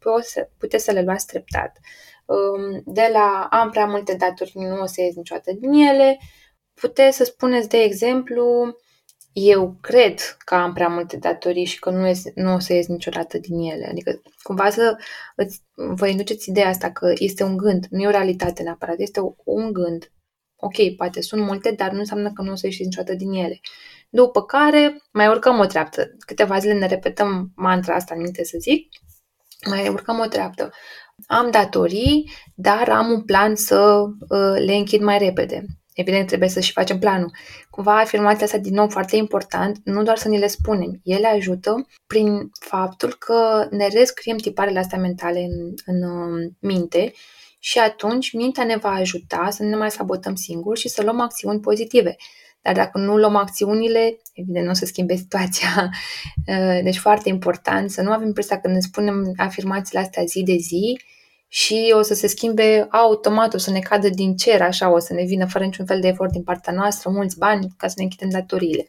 puteți 0.58 0.84
să 0.84 0.92
le 0.92 1.02
luați 1.02 1.26
treptat. 1.26 1.80
Um, 2.26 2.82
de 2.86 3.10
la 3.14 3.48
am 3.52 3.70
prea 3.70 3.86
multe 3.86 4.14
daturi, 4.16 4.52
nu 4.54 4.82
o 4.82 4.86
să 4.86 5.02
ies 5.02 5.16
niciodată 5.16 5.52
din 5.60 5.74
ele, 5.74 6.20
puteți 6.74 7.18
să 7.18 7.24
spuneți, 7.24 7.70
de 7.70 7.78
exemplu, 7.78 8.78
eu 9.40 9.78
cred 9.82 10.20
că 10.46 10.56
am 10.56 10.74
prea 10.74 10.88
multe 10.88 11.18
datorii 11.18 11.66
și 11.66 11.80
că 11.80 11.90
nu, 11.90 12.08
ies, 12.08 12.24
nu 12.36 12.54
o 12.54 12.60
să 12.60 12.74
ies 12.74 12.88
niciodată 12.88 13.38
din 13.38 13.60
ele. 13.60 13.88
Adică 13.90 14.22
cumva 14.42 14.70
să 14.70 14.98
îți, 15.36 15.62
vă 15.74 16.08
induceți 16.08 16.50
ideea 16.50 16.68
asta 16.68 16.92
că 16.92 17.14
este 17.18 17.44
un 17.44 17.58
gând, 17.58 17.86
nu 17.90 18.02
e 18.02 18.08
o 18.08 18.10
realitate 18.10 18.64
neapărat, 18.64 19.00
este 19.00 19.20
un 19.44 19.74
gând. 19.74 20.12
Ok, 20.56 20.96
poate 20.96 21.22
sunt 21.22 21.42
multe, 21.42 21.72
dar 21.72 21.92
nu 21.92 22.00
înseamnă 22.00 22.32
că 22.34 22.42
nu 22.42 22.52
o 22.52 22.56
să 22.56 22.66
ieși 22.66 22.84
niciodată 22.84 23.14
din 23.14 23.32
ele. 23.32 23.60
După 24.10 24.44
care 24.44 25.02
mai 25.12 25.28
urcăm 25.28 25.60
o 25.60 25.66
treaptă. 25.66 26.16
Câteva 26.26 26.58
zile 26.58 26.74
ne 26.74 26.88
repetăm 26.88 27.52
mantra 27.56 27.96
asta 27.96 28.14
în 28.16 28.22
minte 28.22 28.44
să 28.44 28.58
zic, 28.60 28.90
mai 29.70 29.88
urcăm 29.88 30.20
o 30.20 30.26
treaptă 30.26 30.72
am 31.26 31.52
datorii, 31.52 32.32
dar 32.56 32.90
am 32.90 33.12
un 33.12 33.24
plan 33.24 33.56
să 33.56 34.04
uh, 34.30 34.64
le 34.66 34.74
închid 34.76 35.02
mai 35.02 35.18
repede. 35.18 35.66
Evident, 35.98 36.28
trebuie 36.28 36.50
să 36.50 36.60
și 36.60 36.72
facem 36.72 37.00
planul. 37.00 37.32
Cumva 37.70 38.00
afirmația 38.00 38.46
asta, 38.46 38.58
din 38.58 38.74
nou, 38.74 38.88
foarte 38.88 39.16
important, 39.16 39.78
nu 39.84 40.04
doar 40.04 40.18
să 40.18 40.28
ni 40.28 40.38
le 40.38 40.48
spunem, 40.48 41.00
ele 41.04 41.28
ajută 41.28 41.88
prin 42.08 42.50
faptul 42.60 43.14
că 43.14 43.68
ne 43.70 43.88
rescriem 43.88 44.38
tiparele 44.38 44.80
astea 44.80 44.98
mentale 44.98 45.40
în, 45.40 45.74
în 45.86 46.04
uh, 46.04 46.52
minte 46.60 47.14
și 47.60 47.80
atunci 47.80 48.34
mintea 48.34 48.64
ne 48.64 48.76
va 48.76 48.90
ajuta 48.90 49.48
să 49.50 49.64
nu 49.64 49.70
ne 49.70 49.76
mai 49.76 49.92
sabotăm 49.92 50.36
singuri 50.36 50.80
și 50.80 50.90
să 50.90 51.04
luăm 51.04 51.20
acțiuni 51.20 51.60
pozitive. 51.60 52.16
Dar 52.62 52.74
dacă 52.76 52.98
nu 52.98 53.18
luăm 53.18 53.36
acțiunile, 53.36 54.18
evident 54.34 54.66
nu 54.66 54.72
o 54.72 54.74
să 54.74 54.86
schimbe 54.86 55.16
situația. 55.16 55.70
Uh, 56.48 56.80
deci 56.84 56.98
foarte 56.98 57.30
important 57.30 57.92
să 57.92 58.02
nu 58.02 58.12
avem 58.12 58.28
impresia 58.28 58.60
că 58.60 58.68
ne 58.68 58.80
spunem 58.80 59.34
afirmațiile 59.38 60.00
astea 60.00 60.24
zi 60.24 60.44
de 60.44 60.56
zi 60.56 61.00
și 61.48 61.94
o 61.98 62.02
să 62.02 62.14
se 62.14 62.28
schimbe 62.28 62.88
automat, 62.90 63.54
o 63.54 63.58
să 63.58 63.72
ne 63.72 63.80
cadă 63.80 64.10
din 64.10 64.36
cer, 64.36 64.62
așa, 64.62 64.92
o 64.92 65.00
să 65.00 65.14
ne 65.14 65.24
vină 65.24 65.46
fără 65.48 65.64
niciun 65.64 65.86
fel 65.86 66.00
de 66.00 66.08
efort 66.08 66.32
din 66.32 66.44
partea 66.44 66.74
noastră, 66.74 67.10
mulți 67.10 67.38
bani 67.38 67.68
ca 67.78 67.88
să 67.88 67.94
ne 67.98 68.04
închidem 68.04 68.30
datoriile. 68.30 68.86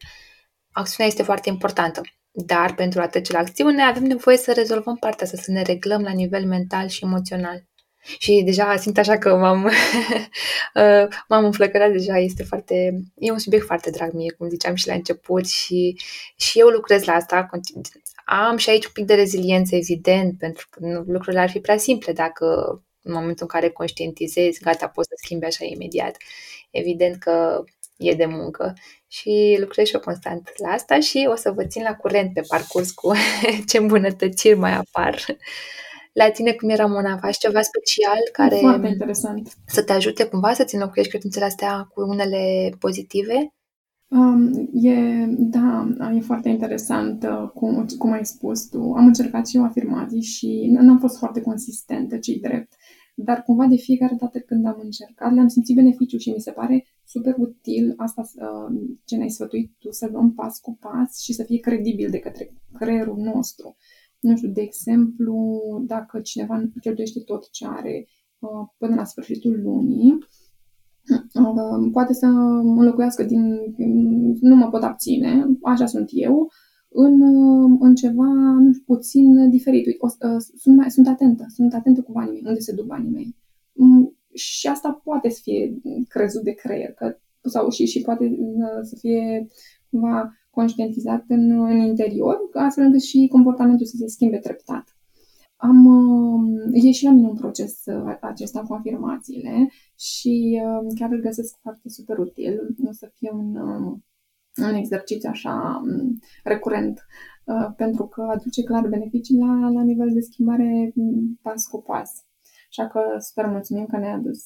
Acțiunea 0.72 1.12
este 1.12 1.22
foarte 1.22 1.48
importantă. 1.48 2.00
Dar 2.30 2.74
pentru 2.74 3.00
a 3.00 3.06
trece 3.06 3.32
la 3.32 3.38
acțiune 3.38 3.82
avem 3.82 4.02
nevoie 4.02 4.36
să 4.36 4.52
rezolvăm 4.52 4.96
partea 4.96 5.26
asta, 5.26 5.38
să 5.42 5.50
ne 5.50 5.62
reglăm 5.62 6.02
la 6.02 6.12
nivel 6.12 6.46
mental 6.46 6.88
și 6.88 7.04
emoțional. 7.04 7.66
Și 8.18 8.42
deja 8.44 8.76
simt 8.76 8.98
așa 8.98 9.18
că 9.18 9.36
m-am, 9.36 9.64
uh, 10.74 11.08
m-am 11.28 11.44
înflăcărat 11.44 11.90
deja, 11.90 12.18
este 12.18 12.42
foarte, 12.42 13.02
e 13.14 13.30
un 13.30 13.38
subiect 13.38 13.64
foarte 13.66 13.90
drag 13.90 14.12
mie, 14.12 14.32
cum 14.32 14.48
ziceam 14.48 14.74
și 14.74 14.86
la 14.86 14.94
început 14.94 15.46
și, 15.46 16.00
și 16.36 16.58
eu 16.58 16.68
lucrez 16.68 17.04
la 17.04 17.12
asta, 17.12 17.48
am 18.30 18.56
și 18.56 18.70
aici 18.70 18.84
un 18.84 18.90
pic 18.92 19.04
de 19.04 19.14
reziliență, 19.14 19.74
evident, 19.74 20.38
pentru 20.38 20.66
că 20.70 21.02
lucrurile 21.06 21.40
ar 21.40 21.50
fi 21.50 21.60
prea 21.60 21.76
simple 21.76 22.12
dacă 22.12 22.44
în 23.02 23.12
momentul 23.12 23.46
în 23.52 23.60
care 23.60 23.70
conștientizezi, 23.70 24.60
gata, 24.60 24.88
poți 24.88 25.08
să 25.08 25.14
schimbi 25.22 25.44
așa 25.44 25.64
imediat. 25.64 26.16
Evident 26.70 27.16
că 27.18 27.64
e 27.96 28.14
de 28.14 28.26
muncă 28.26 28.74
și 29.06 29.56
lucrez 29.60 29.86
și 29.86 29.94
eu 29.94 30.00
constant 30.00 30.50
la 30.56 30.68
asta 30.68 31.00
și 31.00 31.28
o 31.30 31.34
să 31.34 31.50
vă 31.50 31.64
țin 31.64 31.82
la 31.82 31.94
curent 31.94 32.32
pe 32.32 32.40
parcurs 32.48 32.90
cu 32.90 33.12
ce 33.68 33.78
îmbunătățiri 33.78 34.58
mai 34.58 34.72
apar. 34.72 35.24
La 36.12 36.30
tine 36.30 36.52
cum 36.52 36.68
era 36.68 36.86
Mona? 36.86 37.18
Faci 37.18 37.36
ceva 37.36 37.60
special 37.62 38.18
care 38.32 38.56
Foarte 38.56 38.86
interesant. 38.86 39.52
să 39.66 39.82
te 39.82 39.92
ajute 39.92 40.24
cumva 40.24 40.52
să-ți 40.52 40.74
înlocuiești 40.74 41.12
credințele 41.12 41.44
astea 41.44 41.88
cu 41.94 42.00
unele 42.00 42.70
pozitive? 42.78 43.52
Um, 44.10 44.68
e, 44.72 45.26
da, 45.38 45.88
e 46.16 46.20
foarte 46.20 46.48
interesant 46.48 47.22
uh, 47.22 47.50
cum, 47.54 47.86
cum 47.98 48.12
ai 48.12 48.24
spus 48.24 48.68
tu. 48.68 48.92
Am 48.92 49.06
încercat 49.06 49.46
și 49.48 49.56
eu 49.56 49.64
afirmații 49.64 50.22
și 50.22 50.68
n-am 50.70 50.98
fost 50.98 51.18
foarte 51.18 51.40
consistentă, 51.40 52.18
ce 52.18 52.38
drept. 52.42 52.72
Dar 53.14 53.42
cumva 53.42 53.66
de 53.66 53.76
fiecare 53.76 54.16
dată 54.20 54.38
când 54.38 54.66
am 54.66 54.80
încercat, 54.82 55.32
le-am 55.32 55.48
simțit 55.48 55.74
beneficiu 55.74 56.16
și 56.16 56.30
mi 56.30 56.40
se 56.40 56.50
pare 56.50 56.84
super 57.04 57.34
util 57.38 57.94
asta 57.96 58.22
ce 59.04 59.16
ne-ai 59.16 59.30
sfătuit 59.30 59.72
tu, 59.78 59.90
să 59.90 60.08
luăm 60.12 60.34
pas 60.34 60.58
cu 60.58 60.76
pas 60.80 61.20
și 61.20 61.32
să 61.32 61.42
fie 61.42 61.58
credibil 61.58 62.10
de 62.10 62.18
către 62.18 62.52
creierul 62.72 63.16
nostru. 63.16 63.76
Nu 64.20 64.36
știu, 64.36 64.48
de 64.48 64.60
exemplu, 64.60 65.60
dacă 65.86 66.20
cineva 66.20 66.70
cheltuiește 66.80 67.20
tot 67.20 67.50
ce 67.50 67.66
are 67.66 68.06
până 68.78 68.94
la 68.94 69.04
sfârșitul 69.04 69.60
lunii, 69.62 70.18
poate 71.92 72.12
să 72.12 72.26
înlocuiască 72.26 73.24
din 73.24 73.58
nu 74.40 74.54
mă 74.54 74.68
pot 74.68 74.82
abține, 74.82 75.46
așa 75.62 75.86
sunt 75.86 76.08
eu, 76.12 76.48
în, 76.88 77.22
în 77.80 77.94
ceva 77.94 78.26
nu 78.58 78.72
știu, 78.72 78.84
puțin 78.86 79.50
diferit. 79.50 79.86
Uite, 79.86 79.98
o, 80.00 80.08
sunt, 80.56 80.76
mai, 80.76 80.90
sunt 80.90 81.08
atentă, 81.08 81.44
sunt 81.48 81.74
atentă 81.74 82.02
cu 82.02 82.12
banii 82.12 82.32
mei, 82.32 82.42
unde 82.46 82.60
se 82.60 82.74
duc 82.74 82.86
banii 82.86 83.10
mei. 83.10 83.36
Mm, 83.72 84.16
și 84.34 84.66
asta 84.66 85.00
poate 85.04 85.28
să 85.28 85.40
fie 85.42 85.80
crezut 86.08 86.42
de 86.42 86.50
creier, 86.50 86.92
că, 86.92 87.16
sau 87.42 87.70
și, 87.70 87.86
și 87.86 88.00
poate 88.00 88.38
să 88.82 88.96
fie 88.98 89.46
cumva 89.90 90.32
conștientizat 90.50 91.24
în, 91.28 91.50
în 91.50 91.76
interior, 91.76 92.38
astfel 92.52 92.84
încât 92.84 93.02
și 93.02 93.28
comportamentul 93.30 93.86
să 93.86 93.96
se 93.96 94.06
schimbe 94.06 94.38
treptat. 94.38 94.96
Am 95.56 95.86
ieșit 96.72 97.04
la 97.08 97.14
mine 97.14 97.28
un 97.28 97.36
proces 97.36 97.84
acesta 98.20 98.60
cu 98.60 98.74
afirmațiile 98.74 99.68
și 99.98 100.62
chiar 100.94 101.10
îl 101.10 101.20
găsesc 101.20 101.58
foarte 101.62 101.88
super 101.88 102.18
util. 102.18 102.76
O 102.88 102.92
să 102.92 103.10
fie 103.14 103.30
un, 103.32 103.56
un 104.56 104.74
exercițiu 104.74 105.28
așa 105.32 105.82
recurent 106.44 107.06
pentru 107.76 108.06
că 108.06 108.22
aduce 108.22 108.62
clar 108.62 108.86
beneficii 108.88 109.38
la, 109.38 109.68
la 109.68 109.82
nivel 109.82 110.12
de 110.12 110.20
schimbare 110.20 110.92
pas 111.42 111.66
cu 111.66 111.82
pas. 111.82 112.10
Așa 112.68 112.86
că 112.86 113.00
super 113.18 113.46
mulțumim 113.46 113.86
că 113.86 113.96
ne-a 113.96 114.14
adus, 114.14 114.44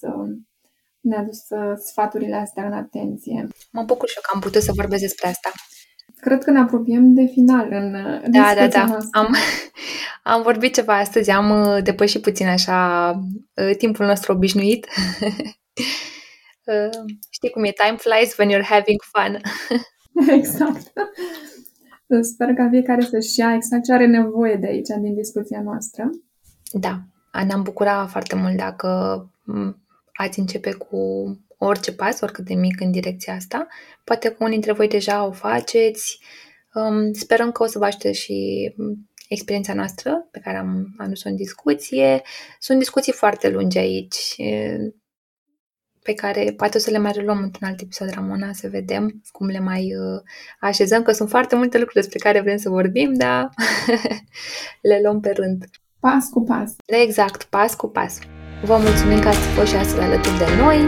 ne-a 1.01 1.19
adus 1.19 1.39
sfaturile 1.85 2.35
astea 2.37 2.67
în 2.67 2.73
atenție. 2.73 3.49
Mă 3.73 3.83
bucur 3.83 4.09
și 4.09 4.17
eu 4.17 4.23
că 4.23 4.31
am 4.35 4.41
putut 4.41 4.63
să 4.63 4.73
vorbesc 4.75 5.03
despre 5.03 5.29
asta. 5.29 5.51
Cred 6.21 6.45
că 6.45 6.51
ne 6.51 6.59
apropiem 6.59 7.15
de 7.15 7.25
final 7.25 7.69
în 7.71 7.93
Da, 8.31 8.53
da, 8.57 8.69
da. 8.69 8.99
Am, 9.11 9.35
am 10.23 10.43
vorbit 10.43 10.75
ceva 10.75 10.99
astăzi, 10.99 11.31
am 11.31 11.51
uh, 11.51 11.83
depășit 11.83 12.23
puțin 12.23 12.47
așa 12.47 13.11
uh, 13.55 13.77
timpul 13.77 14.07
nostru 14.07 14.33
obișnuit. 14.33 14.87
Uh, 16.65 17.05
știi 17.31 17.51
cum 17.51 17.65
e, 17.65 17.71
time 17.71 17.97
flies 17.97 18.37
when 18.37 18.51
you're 18.51 18.69
having 18.69 19.01
fun. 19.03 19.41
exact. 20.39 20.93
Sper 22.21 22.49
că 22.55 22.69
fiecare 22.71 23.01
să-și 23.01 23.39
ia 23.39 23.55
exact 23.55 23.85
ce 23.85 23.93
are 23.93 24.07
nevoie 24.07 24.55
de 24.55 24.67
aici, 24.67 24.89
din 25.01 25.15
discuția 25.15 25.63
noastră. 25.63 26.11
Da, 26.73 27.01
ne-am 27.47 27.63
bucurat 27.63 28.11
foarte 28.11 28.37
mult 28.37 28.57
dacă 28.57 28.89
ați 30.13 30.39
începe 30.39 30.73
cu 30.73 30.99
orice 31.59 31.93
pas, 31.93 32.21
oricât 32.21 32.45
de 32.45 32.55
mic 32.55 32.81
în 32.81 32.91
direcția 32.91 33.35
asta. 33.35 33.67
Poate 34.05 34.29
că 34.29 34.37
unii 34.39 34.53
dintre 34.53 34.73
voi 34.73 34.89
deja 34.89 35.27
o 35.27 35.33
faceți. 35.33 36.21
Um, 36.75 37.13
sperăm 37.13 37.53
că 37.53 37.63
o 37.63 37.67
să 37.67 37.79
vă 37.79 37.85
ajute 37.85 38.13
și 38.13 38.75
experiența 39.33 39.75
noastră 39.75 40.29
pe 40.31 40.39
care 40.39 40.57
am 40.57 40.95
adus-o 40.99 41.29
în 41.29 41.37
discuție. 41.37 42.23
Sunt 42.59 42.79
discuții 42.79 43.13
foarte 43.13 43.49
lungi 43.49 43.79
aici 43.79 44.37
pe 46.03 46.15
care 46.15 46.55
poate 46.57 46.77
o 46.77 46.81
să 46.81 46.91
le 46.91 46.99
mai 46.99 47.13
reluăm 47.13 47.39
într-un 47.43 47.69
alt 47.69 47.81
episod, 47.81 48.11
Ramona, 48.11 48.53
să 48.53 48.69
vedem 48.69 49.23
cum 49.31 49.47
le 49.47 49.59
mai 49.59 49.95
uh, 49.97 50.21
așezăm, 50.61 51.03
că 51.03 51.13
sunt 51.13 51.29
foarte 51.29 51.57
multe 51.57 51.79
lucruri 51.79 52.01
despre 52.01 52.19
care 52.19 52.41
vrem 52.41 52.57
să 52.57 52.69
vorbim, 52.69 53.13
dar 53.15 53.49
le 54.91 55.01
luăm 55.03 55.21
pe 55.21 55.31
rând. 55.31 55.65
Pas 56.01 56.29
cu 56.29 56.43
pas. 56.43 56.75
Exact, 56.87 57.43
pas 57.43 57.75
cu 57.75 57.89
pas. 57.89 58.19
Vă 58.65 58.77
mulțumim 58.77 59.21
că 59.21 59.29
ați 59.29 59.39
fost 59.39 59.71
și 59.71 59.77
astăzi 59.77 60.01
alături 60.01 60.39
de 60.39 60.45
noi. 60.63 60.79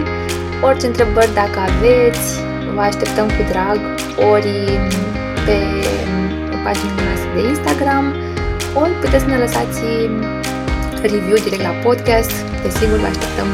Orice 0.63 0.87
întrebări 0.87 1.35
dacă 1.35 1.59
aveți, 1.59 2.41
vă 2.75 2.81
așteptăm 2.81 3.27
cu 3.27 3.43
drag 3.51 3.79
ori 4.33 4.53
pe 5.47 5.57
pagina 6.65 7.03
noastră 7.09 7.31
de 7.35 7.49
Instagram, 7.49 8.24
ori 8.75 8.93
puteți 8.93 9.23
să 9.25 9.29
ne 9.29 9.39
lăsați 9.39 9.81
review 11.03 11.37
direct 11.45 11.63
la 11.63 11.75
podcast. 11.83 12.33
Desigur, 12.63 12.99
vă 12.99 13.07
așteptăm 13.07 13.47